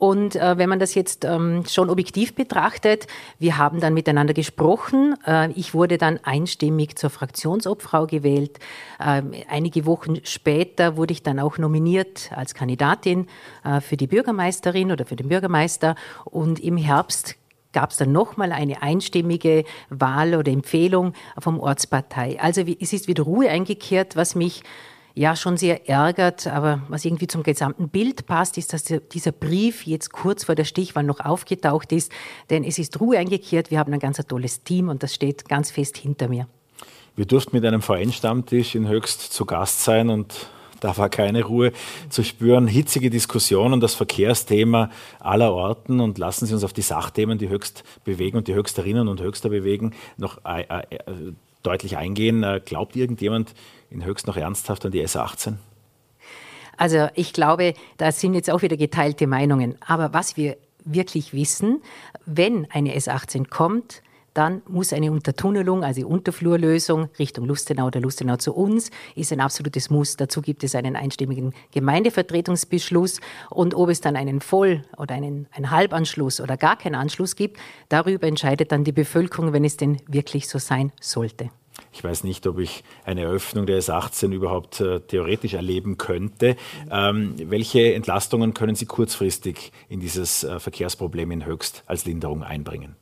und 0.00 0.34
äh, 0.34 0.56
wenn 0.56 0.70
man 0.70 0.78
das 0.78 0.94
jetzt 0.94 1.26
ähm, 1.26 1.64
schon 1.68 1.90
objektiv 1.90 2.34
betrachtet, 2.34 3.06
wir 3.38 3.58
haben 3.58 3.80
dann 3.80 3.92
miteinander 3.92 4.32
gesprochen. 4.32 5.14
Äh, 5.26 5.52
ich 5.52 5.74
wurde 5.74 5.98
dann 5.98 6.18
einstimmig 6.22 6.96
zur 6.96 7.10
Fraktionsobfrau 7.10 8.06
gewählt. 8.06 8.58
Äh, 8.98 9.20
einige 9.50 9.84
Wochen 9.84 10.16
später 10.24 10.96
wurde 10.96 11.12
ich 11.12 11.22
dann 11.22 11.38
auch 11.38 11.58
nominiert 11.58 12.30
als 12.34 12.54
Kandidatin 12.54 13.26
äh, 13.62 13.82
für 13.82 13.98
die 13.98 14.06
Bürgermeisterin 14.06 14.90
oder 14.90 15.04
für 15.04 15.16
den 15.16 15.28
Bürgermeister. 15.28 15.96
Und 16.24 16.60
im 16.60 16.78
Herbst 16.78 17.36
gab 17.74 17.90
es 17.90 17.98
dann 17.98 18.10
nochmal 18.10 18.52
eine 18.52 18.80
einstimmige 18.80 19.64
Wahl 19.90 20.34
oder 20.34 20.50
Empfehlung 20.50 21.12
vom 21.38 21.60
Ortspartei. 21.60 22.40
Also 22.40 22.62
es 22.62 22.94
ist 22.94 23.06
wieder 23.06 23.24
Ruhe 23.24 23.50
eingekehrt, 23.50 24.16
was 24.16 24.34
mich 24.34 24.62
ja 25.14 25.36
schon 25.36 25.56
sehr 25.56 25.88
ärgert, 25.88 26.46
aber 26.46 26.82
was 26.88 27.04
irgendwie 27.04 27.26
zum 27.26 27.42
gesamten 27.42 27.88
Bild 27.88 28.26
passt, 28.26 28.58
ist, 28.58 28.72
dass 28.72 28.84
dieser 28.84 29.32
Brief 29.32 29.86
jetzt 29.86 30.12
kurz 30.12 30.44
vor 30.44 30.54
der 30.54 30.64
Stichwahl 30.64 31.04
noch 31.04 31.20
aufgetaucht 31.20 31.92
ist, 31.92 32.12
denn 32.50 32.64
es 32.64 32.78
ist 32.78 33.00
Ruhe 33.00 33.18
eingekehrt, 33.18 33.70
wir 33.70 33.78
haben 33.78 33.92
ein 33.92 34.00
ganz 34.00 34.16
tolles 34.26 34.62
Team 34.62 34.88
und 34.88 35.02
das 35.02 35.14
steht 35.14 35.48
ganz 35.48 35.70
fest 35.70 35.96
hinter 35.96 36.28
mir. 36.28 36.46
Wir 37.16 37.26
durften 37.26 37.56
mit 37.56 37.64
einem 37.64 37.82
Vereinsstammtisch 37.82 38.74
in 38.74 38.88
Höchst 38.88 39.20
zu 39.32 39.44
Gast 39.44 39.82
sein 39.84 40.08
und 40.10 40.48
da 40.80 40.96
war 40.96 41.10
keine 41.10 41.44
Ruhe 41.44 41.72
zu 42.08 42.24
spüren. 42.24 42.66
Hitzige 42.66 43.10
Diskussionen, 43.10 43.80
das 43.80 43.94
Verkehrsthema 43.94 44.90
aller 45.18 45.52
Orten 45.52 46.00
und 46.00 46.16
lassen 46.18 46.46
Sie 46.46 46.54
uns 46.54 46.64
auf 46.64 46.72
die 46.72 46.82
Sachthemen, 46.82 47.36
die 47.36 47.50
Höchst 47.50 47.84
bewegen 48.04 48.38
und 48.38 48.48
die 48.48 48.54
Höchsterinnen 48.54 49.06
und 49.06 49.20
Höchster 49.20 49.50
bewegen, 49.50 49.92
noch 50.16 50.38
äh, 50.44 50.86
deutlich 51.62 51.98
eingehen. 51.98 52.42
Äh, 52.42 52.62
glaubt 52.64 52.96
irgendjemand, 52.96 53.54
in 53.90 54.04
Höchst 54.04 54.26
noch 54.26 54.36
ernsthaft 54.36 54.84
an 54.86 54.92
die 54.92 55.04
S18? 55.06 55.56
Also 56.76 57.08
ich 57.14 57.32
glaube, 57.32 57.74
da 57.98 58.10
sind 58.10 58.34
jetzt 58.34 58.50
auch 58.50 58.62
wieder 58.62 58.76
geteilte 58.76 59.26
Meinungen. 59.26 59.76
Aber 59.86 60.14
was 60.14 60.36
wir 60.36 60.56
wirklich 60.84 61.34
wissen, 61.34 61.82
wenn 62.24 62.70
eine 62.70 62.96
S18 62.96 63.48
kommt, 63.48 64.02
dann 64.32 64.62
muss 64.68 64.92
eine 64.92 65.10
Untertunnelung, 65.10 65.84
also 65.84 66.06
Unterflurlösung 66.06 67.08
Richtung 67.18 67.46
Lustenau 67.46 67.88
oder 67.88 68.00
Lustenau 68.00 68.36
zu 68.36 68.54
uns, 68.54 68.90
ist 69.14 69.32
ein 69.32 69.40
absolutes 69.40 69.90
Muss. 69.90 70.16
Dazu 70.16 70.40
gibt 70.40 70.62
es 70.64 70.74
einen 70.74 70.96
einstimmigen 70.96 71.52
Gemeindevertretungsbeschluss. 71.72 73.20
Und 73.50 73.74
ob 73.74 73.90
es 73.90 74.00
dann 74.00 74.16
einen 74.16 74.40
Voll- 74.40 74.84
oder 74.96 75.14
einen, 75.14 75.48
einen 75.52 75.70
Halbanschluss 75.70 76.40
oder 76.40 76.56
gar 76.56 76.78
keinen 76.78 76.94
Anschluss 76.94 77.36
gibt, 77.36 77.58
darüber 77.88 78.26
entscheidet 78.26 78.72
dann 78.72 78.84
die 78.84 78.92
Bevölkerung, 78.92 79.52
wenn 79.52 79.64
es 79.64 79.76
denn 79.76 79.98
wirklich 80.06 80.48
so 80.48 80.58
sein 80.58 80.92
sollte. 81.00 81.50
Ich 81.92 82.04
weiß 82.04 82.24
nicht, 82.24 82.46
ob 82.46 82.58
ich 82.58 82.84
eine 83.04 83.22
Eröffnung 83.22 83.66
der 83.66 83.80
S18 83.80 84.32
überhaupt 84.32 84.80
äh, 84.80 85.00
theoretisch 85.00 85.54
erleben 85.54 85.98
könnte. 85.98 86.56
Ähm, 86.90 87.34
welche 87.36 87.94
Entlastungen 87.94 88.54
können 88.54 88.74
Sie 88.74 88.86
kurzfristig 88.86 89.72
in 89.88 90.00
dieses 90.00 90.44
äh, 90.44 90.58
Verkehrsproblem 90.60 91.30
in 91.30 91.44
Höchst 91.44 91.82
als 91.86 92.04
Linderung 92.04 92.42
einbringen? 92.42 92.96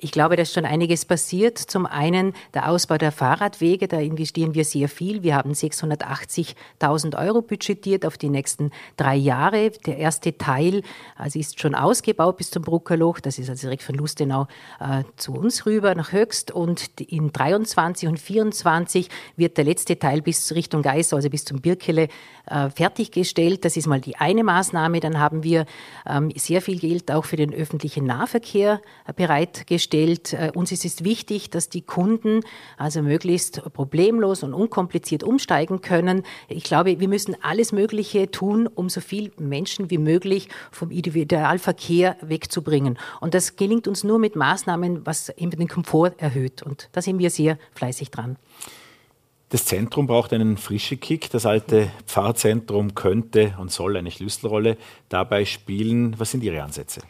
Ich 0.00 0.12
glaube, 0.12 0.36
da 0.36 0.42
ist 0.42 0.54
schon 0.54 0.64
einiges 0.64 1.04
passiert. 1.04 1.58
Zum 1.58 1.84
einen 1.84 2.32
der 2.54 2.70
Ausbau 2.70 2.98
der 2.98 3.10
Fahrradwege, 3.10 3.88
da 3.88 3.98
investieren 3.98 4.54
wir 4.54 4.64
sehr 4.64 4.88
viel. 4.88 5.22
Wir 5.22 5.34
haben 5.34 5.52
680.000 5.52 7.18
Euro 7.18 7.42
budgetiert 7.42 8.06
auf 8.06 8.16
die 8.16 8.28
nächsten 8.28 8.70
drei 8.96 9.16
Jahre. 9.16 9.70
Der 9.86 9.98
erste 9.98 10.38
Teil 10.38 10.82
also 11.16 11.38
ist 11.38 11.60
schon 11.60 11.74
ausgebaut 11.74 12.36
bis 12.36 12.50
zum 12.50 12.62
Bruckerloch. 12.62 13.18
Das 13.20 13.38
ist 13.38 13.50
also 13.50 13.62
direkt 13.62 13.82
von 13.82 13.96
Lustenau 13.96 14.46
äh, 14.78 15.02
zu 15.16 15.34
uns 15.34 15.66
rüber 15.66 15.94
nach 15.94 16.12
Höchst. 16.12 16.52
Und 16.52 17.00
in 17.00 17.32
23 17.32 18.08
und 18.08 18.20
24 18.20 19.08
wird 19.36 19.56
der 19.56 19.64
letzte 19.64 19.98
Teil 19.98 20.22
bis 20.22 20.54
Richtung 20.54 20.82
Geisau, 20.82 21.16
also 21.16 21.28
bis 21.28 21.44
zum 21.44 21.60
Birkele, 21.60 22.08
äh, 22.50 22.70
fertiggestellt. 22.70 23.64
Das 23.64 23.76
ist 23.76 23.86
mal 23.86 24.00
die 24.00 24.16
eine 24.16 24.44
Maßnahme. 24.44 25.00
Dann 25.00 25.18
haben 25.18 25.42
wir 25.42 25.66
ähm, 26.06 26.30
sehr 26.36 26.62
viel 26.62 26.78
Geld 26.78 27.10
auch 27.10 27.24
für 27.24 27.36
den 27.36 27.52
öffentlichen 27.52 28.04
Nahverkehr 28.04 28.80
äh, 29.06 29.12
bereitgestellt. 29.12 30.32
Äh, 30.32 30.52
uns 30.54 30.72
ist 30.72 30.84
es 30.84 31.04
wichtig, 31.04 31.50
dass 31.50 31.68
die 31.68 31.82
Kunden 31.82 32.40
also 32.76 33.02
möglichst 33.02 33.62
problemlos 33.72 34.42
und 34.42 34.54
unkompliziert 34.54 35.22
umsteigen 35.22 35.80
können. 35.80 36.22
Ich 36.48 36.64
glaube, 36.64 37.00
wir 37.00 37.08
müssen 37.08 37.36
alles 37.42 37.72
Mögliche 37.72 38.30
tun, 38.30 38.66
um 38.66 38.88
so 38.88 39.00
viel 39.00 39.32
Menschen 39.38 39.90
wie 39.90 39.98
möglich 39.98 40.48
vom 40.70 40.90
Individualverkehr 40.90 42.16
wegzubringen. 42.20 42.98
Und 43.20 43.34
das 43.34 43.56
gelingt 43.56 43.88
uns 43.88 44.04
nur 44.04 44.18
mit 44.18 44.36
Maßnahmen, 44.36 45.06
was 45.06 45.28
eben 45.30 45.50
den 45.50 45.68
Komfort 45.68 46.14
erhöht. 46.18 46.62
Und 46.62 46.88
da 46.92 47.02
sind 47.02 47.18
wir 47.18 47.30
sehr 47.30 47.58
fleißig 47.74 48.10
dran. 48.10 48.36
Das 49.50 49.64
Zentrum 49.64 50.06
braucht 50.06 50.32
einen 50.34 50.58
frischen 50.58 51.00
Kick. 51.00 51.30
Das 51.30 51.46
alte 51.46 51.90
Pfarrzentrum 52.06 52.94
könnte 52.94 53.54
und 53.58 53.70
soll 53.70 53.96
eine 53.96 54.10
Schlüsselrolle 54.10 54.76
dabei 55.08 55.44
spielen. 55.46 56.18
Was 56.18 56.32
sind 56.32 56.44
Ihre 56.44 56.62
Ansätze? 56.62 57.00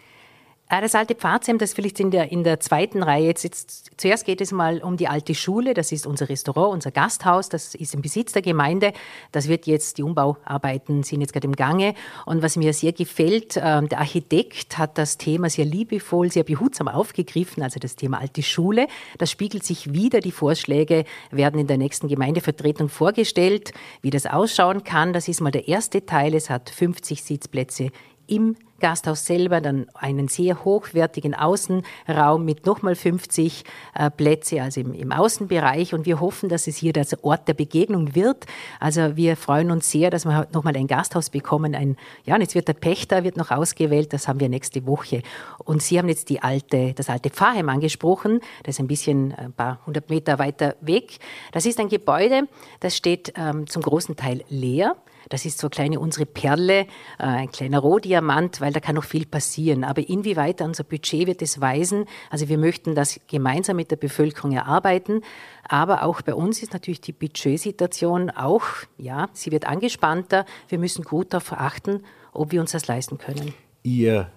Ah, 0.70 0.82
das 0.82 0.94
alte 0.94 1.14
Pfarrzentrum, 1.14 1.60
das 1.60 1.72
vielleicht 1.72 1.98
in 1.98 2.10
der, 2.10 2.30
in 2.30 2.44
der 2.44 2.60
zweiten 2.60 3.02
Reihe. 3.02 3.24
Jetzt, 3.24 3.42
jetzt, 3.42 3.90
zuerst 3.96 4.26
geht 4.26 4.42
es 4.42 4.52
mal 4.52 4.82
um 4.82 4.98
die 4.98 5.08
alte 5.08 5.34
Schule. 5.34 5.72
Das 5.72 5.92
ist 5.92 6.06
unser 6.06 6.28
Restaurant, 6.28 6.74
unser 6.74 6.90
Gasthaus. 6.90 7.48
Das 7.48 7.74
ist 7.74 7.94
im 7.94 8.02
Besitz 8.02 8.32
der 8.32 8.42
Gemeinde. 8.42 8.92
Das 9.32 9.48
wird 9.48 9.66
jetzt, 9.66 9.96
die 9.96 10.02
Umbauarbeiten 10.02 11.04
sind 11.04 11.22
jetzt 11.22 11.32
gerade 11.32 11.46
im 11.46 11.56
Gange. 11.56 11.94
Und 12.26 12.42
was 12.42 12.56
mir 12.56 12.74
sehr 12.74 12.92
gefällt, 12.92 13.56
äh, 13.56 13.82
der 13.82 13.98
Architekt 13.98 14.76
hat 14.76 14.98
das 14.98 15.16
Thema 15.16 15.48
sehr 15.48 15.64
liebevoll, 15.64 16.30
sehr 16.30 16.44
behutsam 16.44 16.88
aufgegriffen. 16.88 17.62
Also 17.62 17.80
das 17.80 17.96
Thema 17.96 18.18
alte 18.18 18.42
Schule. 18.42 18.88
Das 19.16 19.30
spiegelt 19.30 19.64
sich 19.64 19.94
wieder. 19.94 20.20
Die 20.20 20.32
Vorschläge 20.32 21.06
werden 21.30 21.58
in 21.58 21.66
der 21.66 21.78
nächsten 21.78 22.08
Gemeindevertretung 22.08 22.90
vorgestellt, 22.90 23.72
wie 24.02 24.10
das 24.10 24.26
ausschauen 24.26 24.84
kann. 24.84 25.14
Das 25.14 25.28
ist 25.28 25.40
mal 25.40 25.50
der 25.50 25.66
erste 25.66 26.04
Teil. 26.04 26.34
Es 26.34 26.50
hat 26.50 26.68
50 26.68 27.22
Sitzplätze 27.22 27.90
im 28.26 28.54
Gasthaus 28.80 29.26
selber 29.26 29.60
dann 29.60 29.86
einen 29.94 30.28
sehr 30.28 30.64
hochwertigen 30.64 31.34
Außenraum 31.34 32.44
mit 32.44 32.66
nochmal 32.66 32.94
50 32.94 33.64
äh, 33.94 34.10
Plätze, 34.10 34.62
also 34.62 34.80
im, 34.80 34.94
im, 34.94 35.12
Außenbereich. 35.12 35.94
Und 35.94 36.06
wir 36.06 36.20
hoffen, 36.20 36.48
dass 36.48 36.66
es 36.66 36.76
hier 36.76 36.92
der 36.92 37.06
Ort 37.22 37.48
der 37.48 37.54
Begegnung 37.54 38.14
wird. 38.14 38.46
Also 38.80 39.16
wir 39.16 39.36
freuen 39.36 39.70
uns 39.70 39.90
sehr, 39.90 40.10
dass 40.10 40.24
wir 40.24 40.46
nochmal 40.52 40.76
ein 40.76 40.86
Gasthaus 40.86 41.30
bekommen. 41.30 41.74
Ein, 41.74 41.96
ja, 42.24 42.34
und 42.34 42.40
jetzt 42.40 42.54
wird 42.54 42.68
der 42.68 42.74
Pächter 42.74 43.24
wird 43.24 43.36
noch 43.36 43.50
ausgewählt. 43.50 44.12
Das 44.12 44.28
haben 44.28 44.40
wir 44.40 44.48
nächste 44.48 44.86
Woche. 44.86 45.22
Und 45.64 45.82
Sie 45.82 45.98
haben 45.98 46.08
jetzt 46.08 46.28
die 46.28 46.42
alte, 46.42 46.92
das 46.94 47.10
alte 47.10 47.30
Pfarrheim 47.30 47.68
angesprochen. 47.68 48.40
Das 48.62 48.76
ist 48.76 48.80
ein 48.80 48.88
bisschen 48.88 49.34
ein 49.34 49.52
paar 49.52 49.80
hundert 49.86 50.10
Meter 50.10 50.38
weiter 50.38 50.76
weg. 50.80 51.18
Das 51.52 51.66
ist 51.66 51.80
ein 51.80 51.88
Gebäude, 51.88 52.48
das 52.80 52.96
steht 52.96 53.32
ähm, 53.36 53.66
zum 53.66 53.82
großen 53.82 54.16
Teil 54.16 54.44
leer. 54.48 54.96
Das 55.28 55.44
ist 55.44 55.58
so 55.58 55.66
eine 55.66 55.70
kleine 55.70 56.00
unsere 56.00 56.26
Perle, 56.26 56.80
äh, 56.80 56.86
ein 57.18 57.50
kleiner 57.50 57.78
Rohdiamant, 57.78 58.60
weil 58.60 58.72
da 58.72 58.80
kann 58.80 58.94
noch 58.94 59.04
viel 59.04 59.26
passieren. 59.26 59.84
Aber 59.84 60.08
inwieweit 60.08 60.60
unser 60.60 60.84
Budget 60.84 61.26
wird 61.26 61.42
es 61.42 61.60
weisen? 61.60 62.06
Also 62.30 62.48
wir 62.48 62.58
möchten 62.58 62.94
das 62.94 63.20
gemeinsam 63.26 63.76
mit 63.76 63.90
der 63.90 63.96
Bevölkerung 63.96 64.52
erarbeiten. 64.52 65.22
Aber 65.68 66.02
auch 66.02 66.22
bei 66.22 66.34
uns 66.34 66.62
ist 66.62 66.72
natürlich 66.72 67.00
die 67.00 67.12
Budgetsituation 67.12 68.30
auch, 68.30 68.64
ja, 68.96 69.28
sie 69.32 69.52
wird 69.52 69.66
angespannter. 69.66 70.46
Wir 70.68 70.78
müssen 70.78 71.04
gut 71.04 71.32
darauf 71.32 71.52
achten, 71.52 72.04
ob 72.32 72.52
wir 72.52 72.60
uns 72.60 72.72
das 72.72 72.86
leisten 72.86 73.18
können. 73.18 73.54
Ihr 73.82 74.30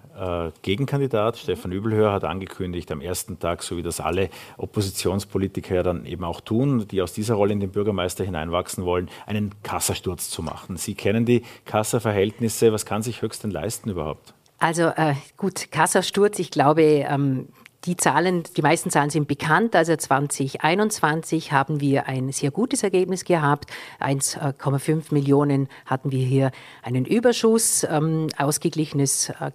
Gegenkandidat 0.62 1.38
Stefan 1.38 1.72
Übelhöher 1.72 2.12
hat 2.12 2.24
angekündigt 2.24 2.92
am 2.92 3.00
ersten 3.00 3.38
Tag, 3.38 3.62
so 3.62 3.76
wie 3.76 3.82
das 3.82 4.00
alle 4.00 4.28
Oppositionspolitiker 4.58 5.74
ja 5.76 5.82
dann 5.82 6.04
eben 6.06 6.24
auch 6.24 6.40
tun, 6.40 6.86
die 6.88 7.02
aus 7.02 7.12
dieser 7.12 7.34
Rolle 7.34 7.52
in 7.52 7.60
den 7.60 7.70
Bürgermeister 7.70 8.24
hineinwachsen 8.24 8.84
wollen, 8.84 9.08
einen 9.26 9.54
Kassasturz 9.62 10.28
zu 10.30 10.42
machen. 10.42 10.76
Sie 10.76 10.94
kennen 10.94 11.24
die 11.24 11.42
Kassaverhältnisse. 11.64 12.72
Was 12.72 12.84
kann 12.84 13.02
sich 13.02 13.22
Höchsten 13.22 13.50
leisten 13.50 13.90
überhaupt? 13.90 14.34
Also 14.58 14.92
äh, 14.96 15.14
gut, 15.36 15.72
Kassasturz, 15.72 16.38
ich 16.38 16.52
glaube, 16.52 16.82
ähm, 16.82 17.48
die 17.84 17.96
Zahlen, 17.96 18.44
die 18.56 18.62
meisten 18.62 18.90
Zahlen 18.90 19.10
sind 19.10 19.26
bekannt. 19.26 19.74
Also 19.74 19.96
2021 19.96 21.52
haben 21.52 21.80
wir 21.80 22.06
ein 22.06 22.30
sehr 22.30 22.50
gutes 22.50 22.82
Ergebnis 22.82 23.24
gehabt. 23.24 23.70
1,5 24.00 25.12
Millionen 25.12 25.68
hatten 25.86 26.12
wir 26.12 26.24
hier 26.24 26.52
einen 26.82 27.04
Überschuss, 27.04 27.84
ähm, 27.84 28.28
ausgeglichenes, 28.38 29.30
äh, 29.30 29.50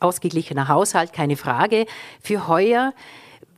ausgeglichener 0.00 0.68
Haushalt, 0.68 1.12
keine 1.12 1.36
Frage. 1.36 1.86
Für 2.20 2.48
heuer 2.48 2.92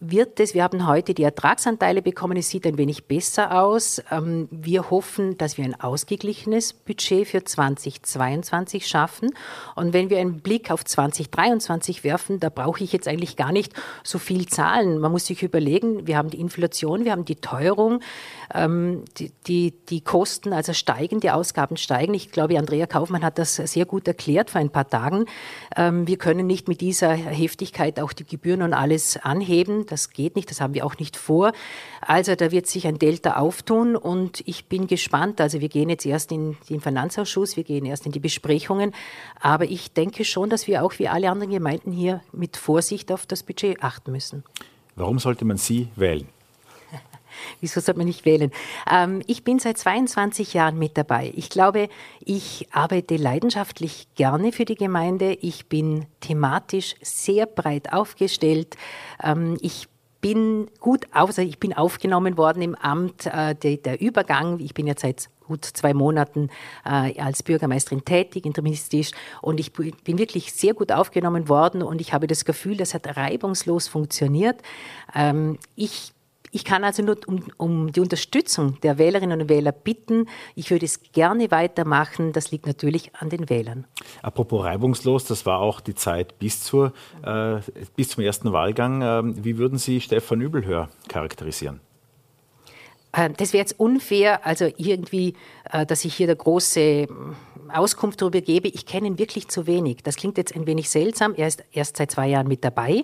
wird 0.01 0.40
es, 0.40 0.55
wir 0.55 0.62
haben 0.62 0.86
heute 0.86 1.14
die 1.14 1.22
Ertragsanteile 1.22 2.03
bekommen, 2.03 2.36
es 2.36 2.51
sieht 2.51 2.66
ein 2.66 2.78
wenig 2.78 3.07
besser 3.07 3.62
aus. 3.62 4.03
Ähm, 4.11 4.49
wir 4.51 4.90
hoffen, 4.90 5.38
dass 5.38 5.57
wir 5.57 5.64
ein 5.64 5.80
ausgeglichenes 5.80 6.72
Budget 6.72 7.28
für 7.28 7.44
2022 7.44 8.86
schaffen. 8.86 9.30
Und 9.74 9.92
wenn 9.92 10.11
wir 10.11 10.18
einen 10.18 10.40
Blick 10.40 10.70
auf 10.70 10.84
2023 10.84 12.05
werfen, 12.05 12.40
da 12.40 12.49
brauche 12.49 12.84
ich 12.84 12.92
jetzt 12.92 13.09
eigentlich 13.09 13.36
gar 13.36 13.53
nicht 13.53 13.72
so 14.03 14.18
viel 14.18 14.47
Zahlen. 14.47 14.99
Man 14.99 15.12
muss 15.12 15.26
sich 15.26 15.42
überlegen, 15.42 16.07
wir 16.07 16.16
haben 16.16 16.30
die 16.30 16.40
Inflation, 16.40 17.05
wir 17.05 17.12
haben 17.12 17.24
die 17.24 17.36
Teuerung, 17.36 18.01
ähm, 18.55 19.05
die, 19.18 19.32
die, 19.47 19.74
die 19.88 20.01
Kosten 20.01 20.53
also 20.53 20.72
steigen, 20.72 21.20
die 21.20 21.30
Ausgaben 21.30 21.76
steigen. 21.76 22.14
Ich 22.14 22.30
glaube, 22.30 22.59
Andrea 22.59 22.86
Kaufmann 22.86 23.24
hat 23.24 23.38
das 23.38 23.57
sehr 23.57 23.86
gut 23.86 24.07
erklärt 24.09 24.51
vor 24.51 24.61
ein 24.61 24.70
paar 24.70 24.88
Tagen. 24.88 25.26
Ähm, 25.76 26.07
wir 26.07 26.18
können 26.18 26.47
nicht 26.47 26.68
mit 26.68 26.80
dieser 26.80 27.12
Heftigkeit 27.12 28.01
auch 28.01 28.12
die 28.12 28.24
Gebühren 28.24 28.62
und 28.62 28.72
alles 28.72 29.16
anheben 29.16 29.86
das 29.86 30.11
geht 30.11 30.36
nicht, 30.36 30.51
das 30.51 30.61
haben 30.61 30.74
wir 30.74 30.84
auch 30.84 30.97
nicht 30.99 31.16
vor. 31.16 31.53
Also 32.01 32.34
da 32.34 32.51
wird 32.51 32.66
sich 32.66 32.86
ein 32.86 32.99
Delta 32.99 33.36
auftun 33.36 33.97
und 33.97 34.42
ich 34.47 34.66
bin 34.66 34.86
gespannt. 34.86 35.40
Also 35.40 35.61
wir 35.61 35.68
gehen 35.68 35.88
jetzt 35.88 36.07
erst 36.07 36.32
in 36.32 36.57
den 36.68 36.80
Finanzausschuss, 36.80 37.57
wir 37.57 37.64
gehen 37.64 37.84
erst 37.84 38.07
in 38.07 38.12
die 38.12 38.20
Besprechungen. 38.20 38.92
Aber 39.40 39.64
ich 39.64 39.92
denke 39.92 40.24
schon, 40.24 40.51
dass 40.51 40.66
wir 40.66 40.84
auch 40.84 40.99
wie 40.99 41.09
alle 41.09 41.30
anderen 41.30 41.53
Gemeinden 41.53 41.92
hier 41.92 42.22
mit 42.32 42.57
Vorsicht 42.57 43.12
auf 43.12 43.26
das 43.26 43.42
Budget 43.42 43.82
achten 43.82 44.12
müssen. 44.12 44.44
Warum 44.94 45.18
sollte 45.18 45.44
man 45.44 45.57
Sie 45.57 45.88
wählen? 45.97 46.28
Wieso 47.61 47.80
sollte 47.80 47.99
man 47.99 48.07
nicht 48.07 48.24
wählen? 48.24 48.51
Ähm, 48.91 49.22
ich 49.26 49.45
bin 49.45 49.59
seit 49.59 49.78
22 49.78 50.55
Jahren 50.55 50.78
mit 50.78 50.97
dabei. 50.97 51.32
Ich 51.34 51.51
glaube, 51.51 51.89
ich 52.24 52.68
arbeite 52.72 53.16
leidenschaftlich 53.16 54.09
gerne 54.14 54.53
für 54.53 54.64
die 54.64 54.74
Gemeinde. 54.74 55.37
Ich 55.41 55.66
bin 55.66 56.07
thematisch 56.20 56.95
sehr 57.01 57.47
breit 57.47 57.93
aufgestellt. 57.93 58.76
Ähm, 59.22 59.59
ich 59.61 59.89
bin 60.20 60.68
gut 60.80 61.07
also 61.12 61.41
ich 61.41 61.61
bin 61.61 61.72
aufgenommen 61.72 62.37
worden 62.37 62.61
im 62.61 62.74
Amt, 62.74 63.26
äh, 63.26 63.55
der, 63.55 63.76
der, 63.76 64.01
Übergang, 64.01 64.59
ich 64.59 64.74
bin 64.74 64.89
jetzt 64.89 65.03
seit 65.03 65.28
gut 65.47 65.64
zwei 65.64 65.95
Monaten 65.95 66.51
äh, 66.84 67.20
als 67.20 67.45
Bürgermeisterin 67.45 68.05
tätig, 68.05 68.45
interministisch, 68.45 69.12
und 69.41 69.61
ich 69.61 69.72
bin 69.72 70.18
wirklich 70.18 70.53
sehr 70.53 70.74
gut 70.74 70.91
aufgenommen 70.91 71.49
worden 71.49 71.82
und 71.82 72.01
ich 72.01 72.12
habe 72.12 72.26
das 72.26 72.45
Gefühl, 72.45 72.76
das 72.76 72.95
hat 72.95 73.16
reibungslos 73.16 73.87
funktioniert. 73.87 74.61
Ähm, 75.14 75.59
ich 75.76 76.12
ich 76.53 76.64
kann 76.64 76.84
also 76.84 77.03
nur 77.03 77.16
um, 77.26 77.44
um, 77.57 77.92
die 77.92 78.01
Unterstützung 78.01 78.80
der 78.80 78.99
Wählerinnen 78.99 79.40
und 79.40 79.49
Wähler 79.49 79.72
bitten. 79.72 80.28
Ich 80.55 80.70
würde 80.70 80.86
es 80.86 81.01
gerne 81.12 81.51
weitermachen. 81.51 82.32
Das 82.32 82.51
liegt 82.51 82.66
natürlich 82.66 83.11
an 83.14 83.30
den 83.30 83.49
Wählern. 83.51 83.86
Apropos 84.22 84.64
reibungslos, 84.64 85.24
das 85.24 85.47
war 85.47 85.61
auch 85.61 85.80
die 85.80 85.94
Zeit 85.94 86.38
bis, 86.38 86.62
zur, 86.62 86.92
äh, 87.22 87.61
bis 87.97 88.11
zum 88.11 88.24
ersten 88.24 88.53
Wahlgang. 88.53 89.03
Äh, 89.03 89.44
wie 89.44 89.59
würden 89.59 89.78
Sie 89.78 90.01
Stefan 90.01 90.40
Übelhör 90.40 90.88
charakterisieren? 91.09 91.80
Ähm, 93.16 93.34
das 93.36 93.53
wäre 93.53 93.62
jetzt 93.62 93.80
unfair, 93.80 94.47
also 94.47 94.66
irgendwie, 94.76 95.34
äh, 95.72 95.86
dass 95.86 96.05
ich 96.05 96.14
hier 96.14 96.26
der 96.26 96.36
große 96.36 96.80
ähm, 96.80 97.34
Auskunft 97.72 98.20
darüber 98.20 98.40
gebe. 98.40 98.68
Ich 98.68 98.86
kenne 98.86 99.07
ihn 99.09 99.18
wirklich 99.18 99.49
zu 99.49 99.66
wenig. 99.66 99.99
Das 100.03 100.16
klingt 100.16 100.38
jetzt 100.38 100.55
ein 100.55 100.66
wenig 100.66 100.90
seltsam. 100.90 101.34
Er 101.34 101.49
ist 101.49 101.64
erst 101.72 101.97
seit 101.97 102.11
zwei 102.11 102.28
Jahren 102.28 102.47
mit 102.47 102.62
dabei. 102.64 103.03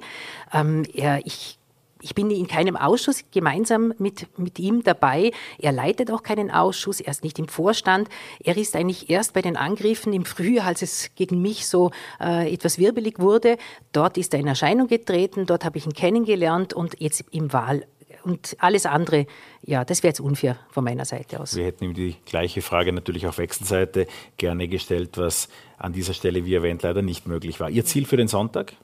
Ähm, 0.52 0.84
ich 1.24 1.58
ich 2.02 2.14
bin 2.14 2.30
in 2.30 2.46
keinem 2.46 2.76
Ausschuss 2.76 3.24
gemeinsam 3.30 3.94
mit, 3.98 4.26
mit 4.38 4.58
ihm 4.58 4.82
dabei. 4.82 5.30
Er 5.58 5.72
leitet 5.72 6.10
auch 6.10 6.22
keinen 6.22 6.50
Ausschuss, 6.50 7.00
er 7.00 7.10
ist 7.10 7.24
nicht 7.24 7.38
im 7.38 7.48
Vorstand. 7.48 8.08
Er 8.42 8.56
ist 8.56 8.76
eigentlich 8.76 9.10
erst 9.10 9.34
bei 9.34 9.42
den 9.42 9.56
Angriffen 9.56 10.12
im 10.12 10.24
Frühjahr, 10.24 10.66
als 10.66 10.82
es 10.82 11.14
gegen 11.14 11.40
mich 11.40 11.66
so 11.66 11.90
äh, 12.20 12.52
etwas 12.52 12.78
wirbelig 12.78 13.18
wurde. 13.18 13.56
Dort 13.92 14.18
ist 14.18 14.34
er 14.34 14.40
in 14.40 14.46
Erscheinung 14.46 14.88
getreten, 14.88 15.46
dort 15.46 15.64
habe 15.64 15.78
ich 15.78 15.86
ihn 15.86 15.94
kennengelernt 15.94 16.74
und 16.74 17.00
jetzt 17.00 17.24
im 17.30 17.52
Wahl 17.52 17.86
und 18.24 18.56
alles 18.60 18.86
andere, 18.86 19.26
ja, 19.62 19.84
das 19.84 20.02
wäre 20.02 20.10
jetzt 20.10 20.20
unfair 20.20 20.58
von 20.70 20.84
meiner 20.84 21.04
Seite 21.04 21.40
aus. 21.40 21.56
Wir 21.56 21.64
hätten 21.64 21.84
ihm 21.84 21.94
die 21.94 22.16
gleiche 22.24 22.62
Frage 22.62 22.92
natürlich 22.92 23.26
auf 23.26 23.38
Wechselseite 23.38 24.06
gerne 24.36 24.68
gestellt, 24.68 25.18
was 25.18 25.48
an 25.76 25.92
dieser 25.92 26.14
Stelle, 26.14 26.44
wie 26.44 26.54
erwähnt, 26.54 26.82
leider 26.82 27.02
nicht 27.02 27.26
möglich 27.26 27.58
war. 27.60 27.70
Ihr 27.70 27.84
Ziel 27.84 28.06
für 28.06 28.16
den 28.16 28.28
Sonntag? 28.28 28.74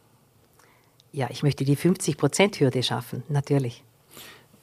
Ja, 1.13 1.29
ich 1.31 1.43
möchte 1.43 1.65
die 1.65 1.77
50-Prozent-Hürde 1.77 2.83
schaffen, 2.83 3.23
natürlich. 3.29 3.83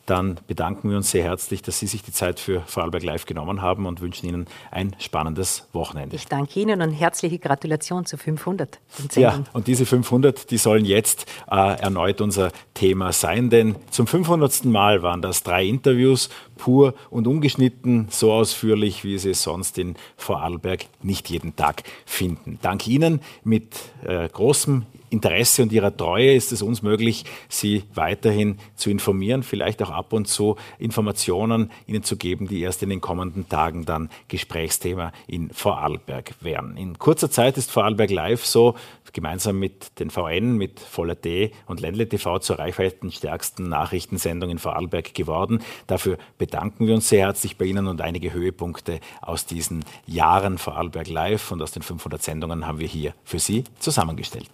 Dann 0.05 0.39
bedanken 0.45 0.91
wir 0.91 0.97
uns 0.97 1.09
sehr 1.09 1.23
herzlich, 1.23 1.63
dass 1.63 1.79
Sie 1.79 1.87
sich 1.87 2.03
die 2.03 2.11
Zeit 2.11 2.39
für 2.39 2.61
Vorarlberg 2.67 3.03
Live 3.03 3.25
genommen 3.25 3.63
haben 3.63 3.87
und 3.87 4.01
wünschen 4.01 4.27
Ihnen 4.27 4.45
ein 4.69 4.95
spannendes 4.99 5.67
Wochenende. 5.73 6.15
Ich 6.15 6.27
danke 6.27 6.59
Ihnen 6.59 6.81
und 6.83 6.91
herzliche 6.91 7.39
Gratulation 7.39 8.05
zu 8.05 8.17
500. 8.17 8.79
Ja, 9.15 9.43
und 9.53 9.65
diese 9.65 9.87
500, 9.87 10.51
die 10.51 10.57
sollen 10.57 10.85
jetzt 10.85 11.25
äh, 11.49 11.55
erneut 11.55 12.21
unser 12.21 12.51
Thema 12.75 13.13
sein, 13.13 13.49
denn 13.49 13.75
zum 13.89 14.05
500. 14.05 14.65
Mal 14.65 15.01
waren 15.01 15.23
das 15.23 15.41
drei 15.41 15.65
Interviews 15.65 16.29
pur 16.57 16.93
und 17.09 17.27
ungeschnitten, 17.27 18.07
so 18.09 18.31
ausführlich, 18.31 19.03
wie 19.03 19.17
Sie 19.17 19.31
es 19.31 19.43
sonst 19.43 19.77
in 19.77 19.95
Vorarlberg 20.17 20.85
nicht 21.01 21.29
jeden 21.29 21.55
Tag 21.55 21.83
finden. 22.05 22.59
Dank 22.61 22.87
Ihnen 22.87 23.21
mit 23.43 23.75
äh, 24.05 24.27
großem 24.27 24.85
Interesse 25.09 25.63
und 25.63 25.71
Ihrer 25.71 25.95
Treue 25.95 26.33
ist 26.33 26.51
es 26.51 26.61
uns 26.61 26.81
möglich, 26.81 27.25
Sie 27.47 27.83
weiterhin 27.93 28.57
zu 28.75 28.89
informieren, 28.89 29.43
vielleicht 29.43 29.81
auch 29.81 29.91
ab 29.91 30.13
und 30.13 30.27
zu 30.27 30.57
Informationen 30.77 31.71
Ihnen 31.87 32.03
zu 32.03 32.17
geben, 32.17 32.47
die 32.47 32.61
erst 32.61 32.83
in 32.83 32.89
den 32.89 33.01
kommenden 33.01 33.47
Tagen 33.47 33.85
dann 33.85 34.09
Gesprächsthema 34.27 35.13
in 35.27 35.51
Vorarlberg 35.51 36.33
wären. 36.41 36.75
In 36.75 36.99
kurzer 36.99 37.31
Zeit 37.31 37.57
ist 37.57 37.71
Vorarlberg 37.71 38.09
Live 38.09 38.45
so 38.45 38.75
gemeinsam 39.15 39.57
mit 39.57 39.97
den 39.99 40.11
VN, 40.11 40.57
mit 40.57 40.79
Voller 40.79 41.19
T 41.19 41.51
und 41.65 41.79
Ländle 41.79 42.07
TV 42.07 42.37
zur 42.39 42.59
reichweitenstärksten 42.59 43.67
Nachrichtensendung 43.67 44.49
in 44.49 44.59
Vorarlberg 44.59 45.13
geworden. 45.15 45.61
Dafür 45.87 46.17
bedanken 46.45 46.85
wir 46.85 46.93
uns 46.93 47.09
sehr 47.09 47.25
herzlich 47.25 47.57
bei 47.57 47.65
Ihnen 47.65 47.87
und 47.87 48.01
einige 48.01 48.31
Höhepunkte 48.31 48.99
aus 49.19 49.47
diesen 49.47 49.83
Jahren 50.05 50.59
Vorarlberg 50.59 51.09
Live 51.09 51.51
und 51.51 51.59
aus 51.59 51.71
den 51.71 51.81
500 51.81 52.21
Sendungen 52.21 52.67
haben 52.67 52.77
wir 52.77 52.87
hier 52.87 53.15
für 53.23 53.39
Sie 53.39 53.63
zusammengestellt. 53.79 54.51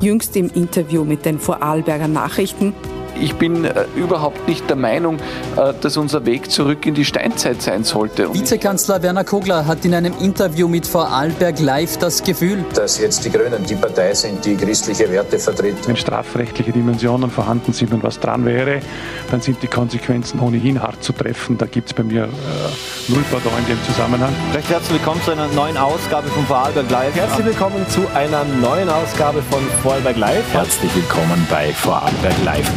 Jüngst 0.00 0.36
im 0.36 0.50
Interview 0.50 1.04
mit 1.04 1.26
den 1.26 1.38
Vorarlberger 1.38 2.08
Nachrichten 2.08 2.72
ich 3.24 3.34
bin 3.36 3.64
äh, 3.64 3.86
überhaupt 3.96 4.46
nicht 4.46 4.68
der 4.68 4.76
Meinung, 4.76 5.16
äh, 5.56 5.72
dass 5.80 5.96
unser 5.96 6.26
Weg 6.26 6.50
zurück 6.50 6.84
in 6.84 6.94
die 6.94 7.06
Steinzeit 7.06 7.62
sein 7.62 7.82
sollte. 7.82 8.32
Vizekanzler 8.34 9.02
Werner 9.02 9.24
Kogler 9.24 9.66
hat 9.66 9.84
in 9.84 9.94
einem 9.94 10.12
Interview 10.20 10.68
mit 10.68 10.86
Vorarlberg 10.86 11.58
Live 11.60 11.96
das 11.96 12.22
Gefühl, 12.22 12.64
dass 12.74 12.98
jetzt 12.98 13.24
die 13.24 13.30
Grünen 13.30 13.64
die 13.64 13.76
Partei 13.76 14.12
sind, 14.12 14.44
die 14.44 14.56
christliche 14.56 15.10
Werte 15.10 15.38
vertritt. 15.38 15.76
Wenn 15.86 15.96
strafrechtliche 15.96 16.72
Dimensionen 16.72 17.30
vorhanden 17.30 17.72
sind 17.72 17.94
und 17.94 18.02
was 18.02 18.20
dran 18.20 18.44
wäre, 18.44 18.80
dann 19.30 19.40
sind 19.40 19.62
die 19.62 19.68
Konsequenzen 19.68 20.38
ohnehin 20.40 20.82
hart 20.82 21.02
zu 21.02 21.14
treffen. 21.14 21.56
Da 21.56 21.64
gibt 21.64 21.88
es 21.88 21.94
bei 21.94 22.02
mir 22.02 22.24
äh, 22.24 22.28
null 23.08 23.24
Pardon 23.30 23.52
in 23.58 23.74
dem 23.74 23.82
Zusammenhang. 23.86 24.34
Recht 24.52 24.68
herzlich 24.68 24.98
willkommen 24.98 25.22
zu 25.24 25.32
einer 25.32 25.48
neuen 25.48 25.78
Ausgabe 25.78 26.28
von 26.28 26.44
Vorarlberg 26.44 26.90
Live. 26.90 27.14
Herzlich 27.14 27.46
willkommen 27.46 27.86
zu 27.88 28.02
einer 28.14 28.44
neuen 28.60 28.90
Ausgabe 28.90 29.40
von 29.50 29.62
Vorarlberg 29.82 30.18
Live. 30.18 30.52
Herzlich 30.52 30.94
willkommen 30.94 31.46
bei 31.48 31.72
Vorarlberg 31.72 32.44
Live. 32.44 32.70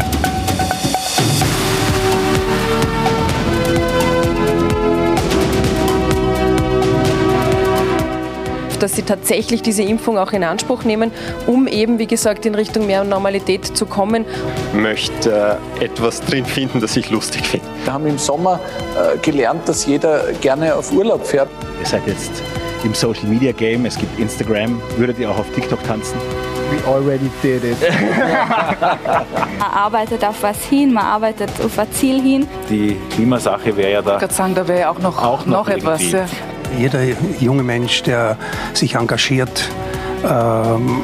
Dass 8.79 8.95
sie 8.95 9.03
tatsächlich 9.03 9.61
diese 9.61 9.83
Impfung 9.83 10.17
auch 10.17 10.31
in 10.31 10.43
Anspruch 10.43 10.83
nehmen, 10.83 11.11
um 11.45 11.67
eben, 11.67 11.99
wie 11.99 12.07
gesagt, 12.07 12.45
in 12.45 12.55
Richtung 12.55 12.87
mehr 12.87 13.03
Normalität 13.03 13.65
zu 13.65 13.85
kommen. 13.85 14.25
Ich 14.73 14.79
möchte 14.79 15.59
äh, 15.79 15.85
etwas 15.85 16.21
drin 16.21 16.45
finden, 16.45 16.79
das 16.79 16.95
ich 16.97 17.09
lustig 17.09 17.45
finde. 17.47 17.65
Wir 17.83 17.93
haben 17.93 18.07
im 18.07 18.17
Sommer 18.17 18.59
äh, 18.95 19.17
gelernt, 19.17 19.67
dass 19.67 19.85
jeder 19.85 20.31
gerne 20.41 20.75
auf 20.75 20.91
Urlaub 20.91 21.25
fährt. 21.25 21.49
Ihr 21.79 21.85
seid 21.85 22.07
jetzt 22.07 22.31
im 22.83 22.93
Social 22.93 23.27
Media 23.27 23.51
Game, 23.51 23.85
es 23.85 23.97
gibt 23.97 24.19
Instagram. 24.19 24.81
Würdet 24.97 25.19
ihr 25.19 25.29
auch 25.29 25.39
auf 25.39 25.49
TikTok 25.53 25.83
tanzen? 25.83 26.17
We 26.69 26.85
already 26.85 27.29
did 27.41 27.63
it. 27.63 27.77
man 29.59 29.71
arbeitet 29.73 30.23
auf 30.25 30.43
was 30.43 30.65
hin, 30.65 30.93
man 30.93 31.05
arbeitet 31.05 31.49
auf 31.63 31.79
ein 31.79 31.91
Ziel 31.93 32.21
hin. 32.21 32.47
Die 32.69 32.97
Klimasache 33.11 33.75
wäre 33.75 33.91
ja 33.91 34.01
da. 34.01 34.15
Ich 34.15 34.21
würde 34.21 34.33
sagen, 34.33 34.53
da 34.53 34.67
wäre 34.67 34.81
ja 34.81 34.89
auch 34.91 34.99
noch, 34.99 35.17
auch 35.17 35.45
noch, 35.45 35.65
noch 35.65 35.69
etwas. 35.69 36.11
Ja 36.11 36.25
jeder 36.77 37.01
junge 37.39 37.63
Mensch, 37.63 38.03
der 38.03 38.37
sich 38.73 38.95
engagiert, 38.95 39.69
ähm, 40.23 41.03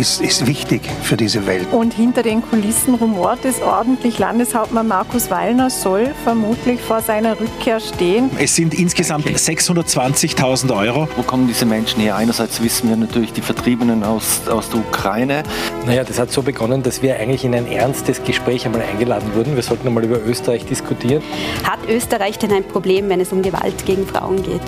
ist, 0.00 0.22
ist 0.22 0.46
wichtig 0.46 0.80
für 1.02 1.16
diese 1.16 1.46
Welt. 1.46 1.68
Und 1.72 1.92
hinter 1.92 2.22
den 2.22 2.42
Kulissen 2.42 2.94
rumort 2.94 3.44
es 3.44 3.60
ordentlich. 3.60 4.18
Landeshauptmann 4.18 4.88
Markus 4.88 5.30
Wallner 5.30 5.68
soll 5.68 6.12
vermutlich 6.24 6.80
vor 6.80 7.02
seiner 7.02 7.38
Rückkehr 7.38 7.80
stehen. 7.80 8.30
Es 8.38 8.56
sind 8.56 8.72
insgesamt 8.72 9.26
620.000 9.26 10.74
Euro. 10.74 11.06
Wo 11.16 11.22
kommen 11.22 11.46
diese 11.46 11.66
Menschen 11.66 12.00
her? 12.00 12.16
Einerseits 12.16 12.62
wissen 12.62 12.88
wir 12.88 12.96
natürlich 12.96 13.34
die 13.34 13.42
Vertriebenen 13.42 14.02
aus, 14.02 14.48
aus 14.48 14.70
der 14.70 14.80
Ukraine. 14.80 15.42
Naja, 15.84 16.02
das 16.02 16.18
hat 16.18 16.32
so 16.32 16.42
begonnen, 16.42 16.82
dass 16.82 17.02
wir 17.02 17.16
eigentlich 17.16 17.44
in 17.44 17.54
ein 17.54 17.66
ernstes 17.66 18.24
Gespräch 18.24 18.64
einmal 18.64 18.82
eingeladen 18.82 19.34
wurden. 19.34 19.54
Wir 19.54 19.62
sollten 19.62 19.86
einmal 19.86 20.04
über 20.04 20.24
Österreich 20.24 20.64
diskutieren. 20.64 21.22
Hat 21.64 21.80
Österreich 21.88 22.38
denn 22.38 22.52
ein 22.52 22.64
Problem, 22.64 23.10
wenn 23.10 23.20
es 23.20 23.32
um 23.32 23.42
Gewalt 23.42 23.84
gegen 23.84 24.06
Frauen 24.06 24.42
geht? 24.42 24.62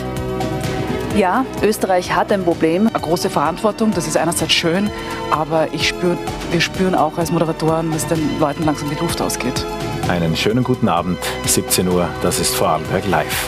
Ja, 1.17 1.45
Österreich 1.63 2.15
hat 2.15 2.33
ein 2.33 2.43
Problem, 2.43 2.87
eine 2.87 2.99
große 2.99 3.29
Verantwortung. 3.29 3.93
Das 3.95 4.07
ist 4.07 4.17
einerseits 4.17 4.55
schön, 4.55 4.91
aber 5.31 5.73
ich 5.75 5.89
spür, 5.89 6.17
wir 6.51 6.61
spüren 6.61 6.95
auch 6.95 7.19
als 7.19 7.31
Moderatoren, 7.31 7.93
dass 7.93 8.07
den 8.07 8.41
Leuten 8.41 8.65
langsam 8.65 8.89
die 8.89 8.97
Luft 8.97 9.21
ausgeht. 9.21 9.65
Einen 10.09 10.35
schönen 10.35 10.65
guten 10.65 10.89
Abend, 10.89 11.19
17 11.45 11.87
Uhr, 11.89 12.09
das 12.23 12.41
ist 12.41 12.55
Vorarlberg 12.55 13.07
live. 13.07 13.47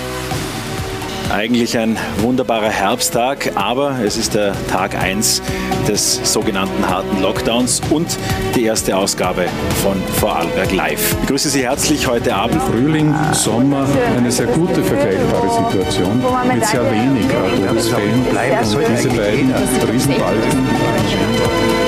Eigentlich 1.31 1.77
ein 1.79 1.97
wunderbarer 2.19 2.69
Herbsttag, 2.69 3.53
aber 3.57 3.99
es 4.05 4.17
ist 4.17 4.35
der 4.35 4.55
Tag 4.71 4.95
1 4.95 5.43
des 5.89 6.33
sogenannten 6.33 6.89
harten 6.89 7.21
Lockdowns 7.23 7.81
und 7.91 8.19
die 8.55 8.65
erste 8.65 8.97
Ausgabe 8.97 9.47
von 9.83 10.01
Vorarlberg 10.21 10.73
Live. 10.73 11.13
Ich 11.13 11.19
begrüße 11.21 11.49
Sie 11.49 11.63
herzlich 11.63 12.07
heute 12.07 12.35
Abend. 12.35 12.63
Frühling, 12.63 13.15
Sommer, 13.33 13.87
eine 14.17 14.31
sehr 14.31 14.47
gute 14.47 14.83
vergleichbare 14.83 15.51
Situation 15.51 16.23
mit 16.53 16.65
sehr 16.67 16.85
wenig 16.91 17.27
Todesfällen. 17.69 18.25
Und 18.25 18.85
diese 18.97 19.09
beiden 19.09 19.55
Riesenbalken. 19.91 21.84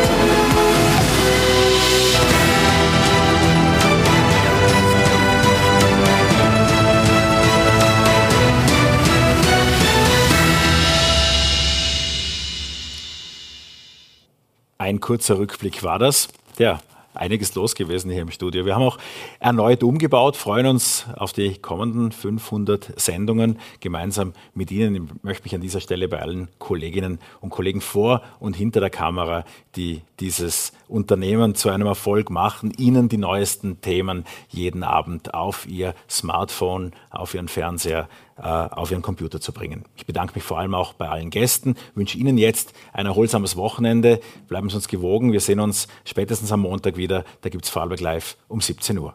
Ein 14.87 15.01
kurzer 15.01 15.41
Rückblick 15.41 15.83
war 15.83 15.99
das. 15.99 16.29
Ja, 16.59 16.79
einiges 17.13 17.57
los 17.57 17.75
gewesen 17.75 18.09
hier 18.09 18.23
im 18.23 18.31
Studio. 18.31 18.67
Wir 18.67 18.77
haben 18.77 18.85
auch 18.85 18.99
erneut 19.41 19.83
umgebaut, 19.83 20.37
freuen 20.37 20.67
uns 20.67 21.07
auf 21.17 21.33
die 21.33 21.59
kommenden 21.59 22.13
500 22.13 22.93
Sendungen 22.95 23.59
gemeinsam 23.81 24.33
mit 24.55 24.71
Ihnen. 24.71 24.95
Ich 24.95 25.25
möchte 25.25 25.43
mich 25.43 25.57
an 25.57 25.61
dieser 25.61 25.81
Stelle 25.81 26.07
bei 26.07 26.21
allen 26.21 26.47
Kolleginnen 26.61 27.19
und 27.41 27.51
Kollegen 27.51 27.81
vor 27.81 28.23
und 28.39 28.55
hinter 28.55 28.79
der 28.79 28.91
Kamera, 28.91 29.45
die 29.75 30.03
dieses 30.21 30.73
Unternehmen 30.87 31.57
zu 31.57 31.69
einem 31.69 31.89
Erfolg 31.89 32.31
machen, 32.31 32.71
Ihnen 32.79 33.09
die 33.09 33.17
neuesten 33.17 33.81
Themen 33.81 34.25
jeden 34.51 34.85
Abend 34.85 35.35
auf 35.35 35.67
Ihr 35.67 35.97
Smartphone, 36.09 36.93
auf 37.11 37.35
Ihren 37.35 37.49
Fernseher 37.49 38.09
äh, 38.39 38.43
auf 38.43 38.91
Ihren 38.91 39.01
Computer 39.01 39.41
zu 39.41 39.51
bringen. 39.51 39.87
Ich 39.97 40.05
bedanke 40.05 40.35
mich 40.35 40.45
vor 40.45 40.59
allem 40.59 40.75
auch 40.75 40.93
bei 40.93 41.09
allen 41.09 41.31
Gästen, 41.31 41.75
wünsche 41.95 42.19
Ihnen 42.19 42.37
jetzt 42.37 42.75
ein 42.93 43.07
erholsames 43.07 43.57
Wochenende, 43.57 44.21
bleiben 44.47 44.69
Sie 44.69 44.77
uns 44.77 44.89
gewogen, 44.89 45.33
wir 45.33 45.41
sehen 45.41 45.59
uns 45.59 45.89
spätestens 46.05 46.53
am 46.53 46.61
Montag 46.61 46.99
wieder, 46.99 47.25
da 47.41 47.49
gibt 47.49 47.65
es 47.65 47.71
Vorarlberg 47.71 48.01
Live 48.01 48.37
um 48.49 48.61
17 48.61 48.99
Uhr. 48.99 49.15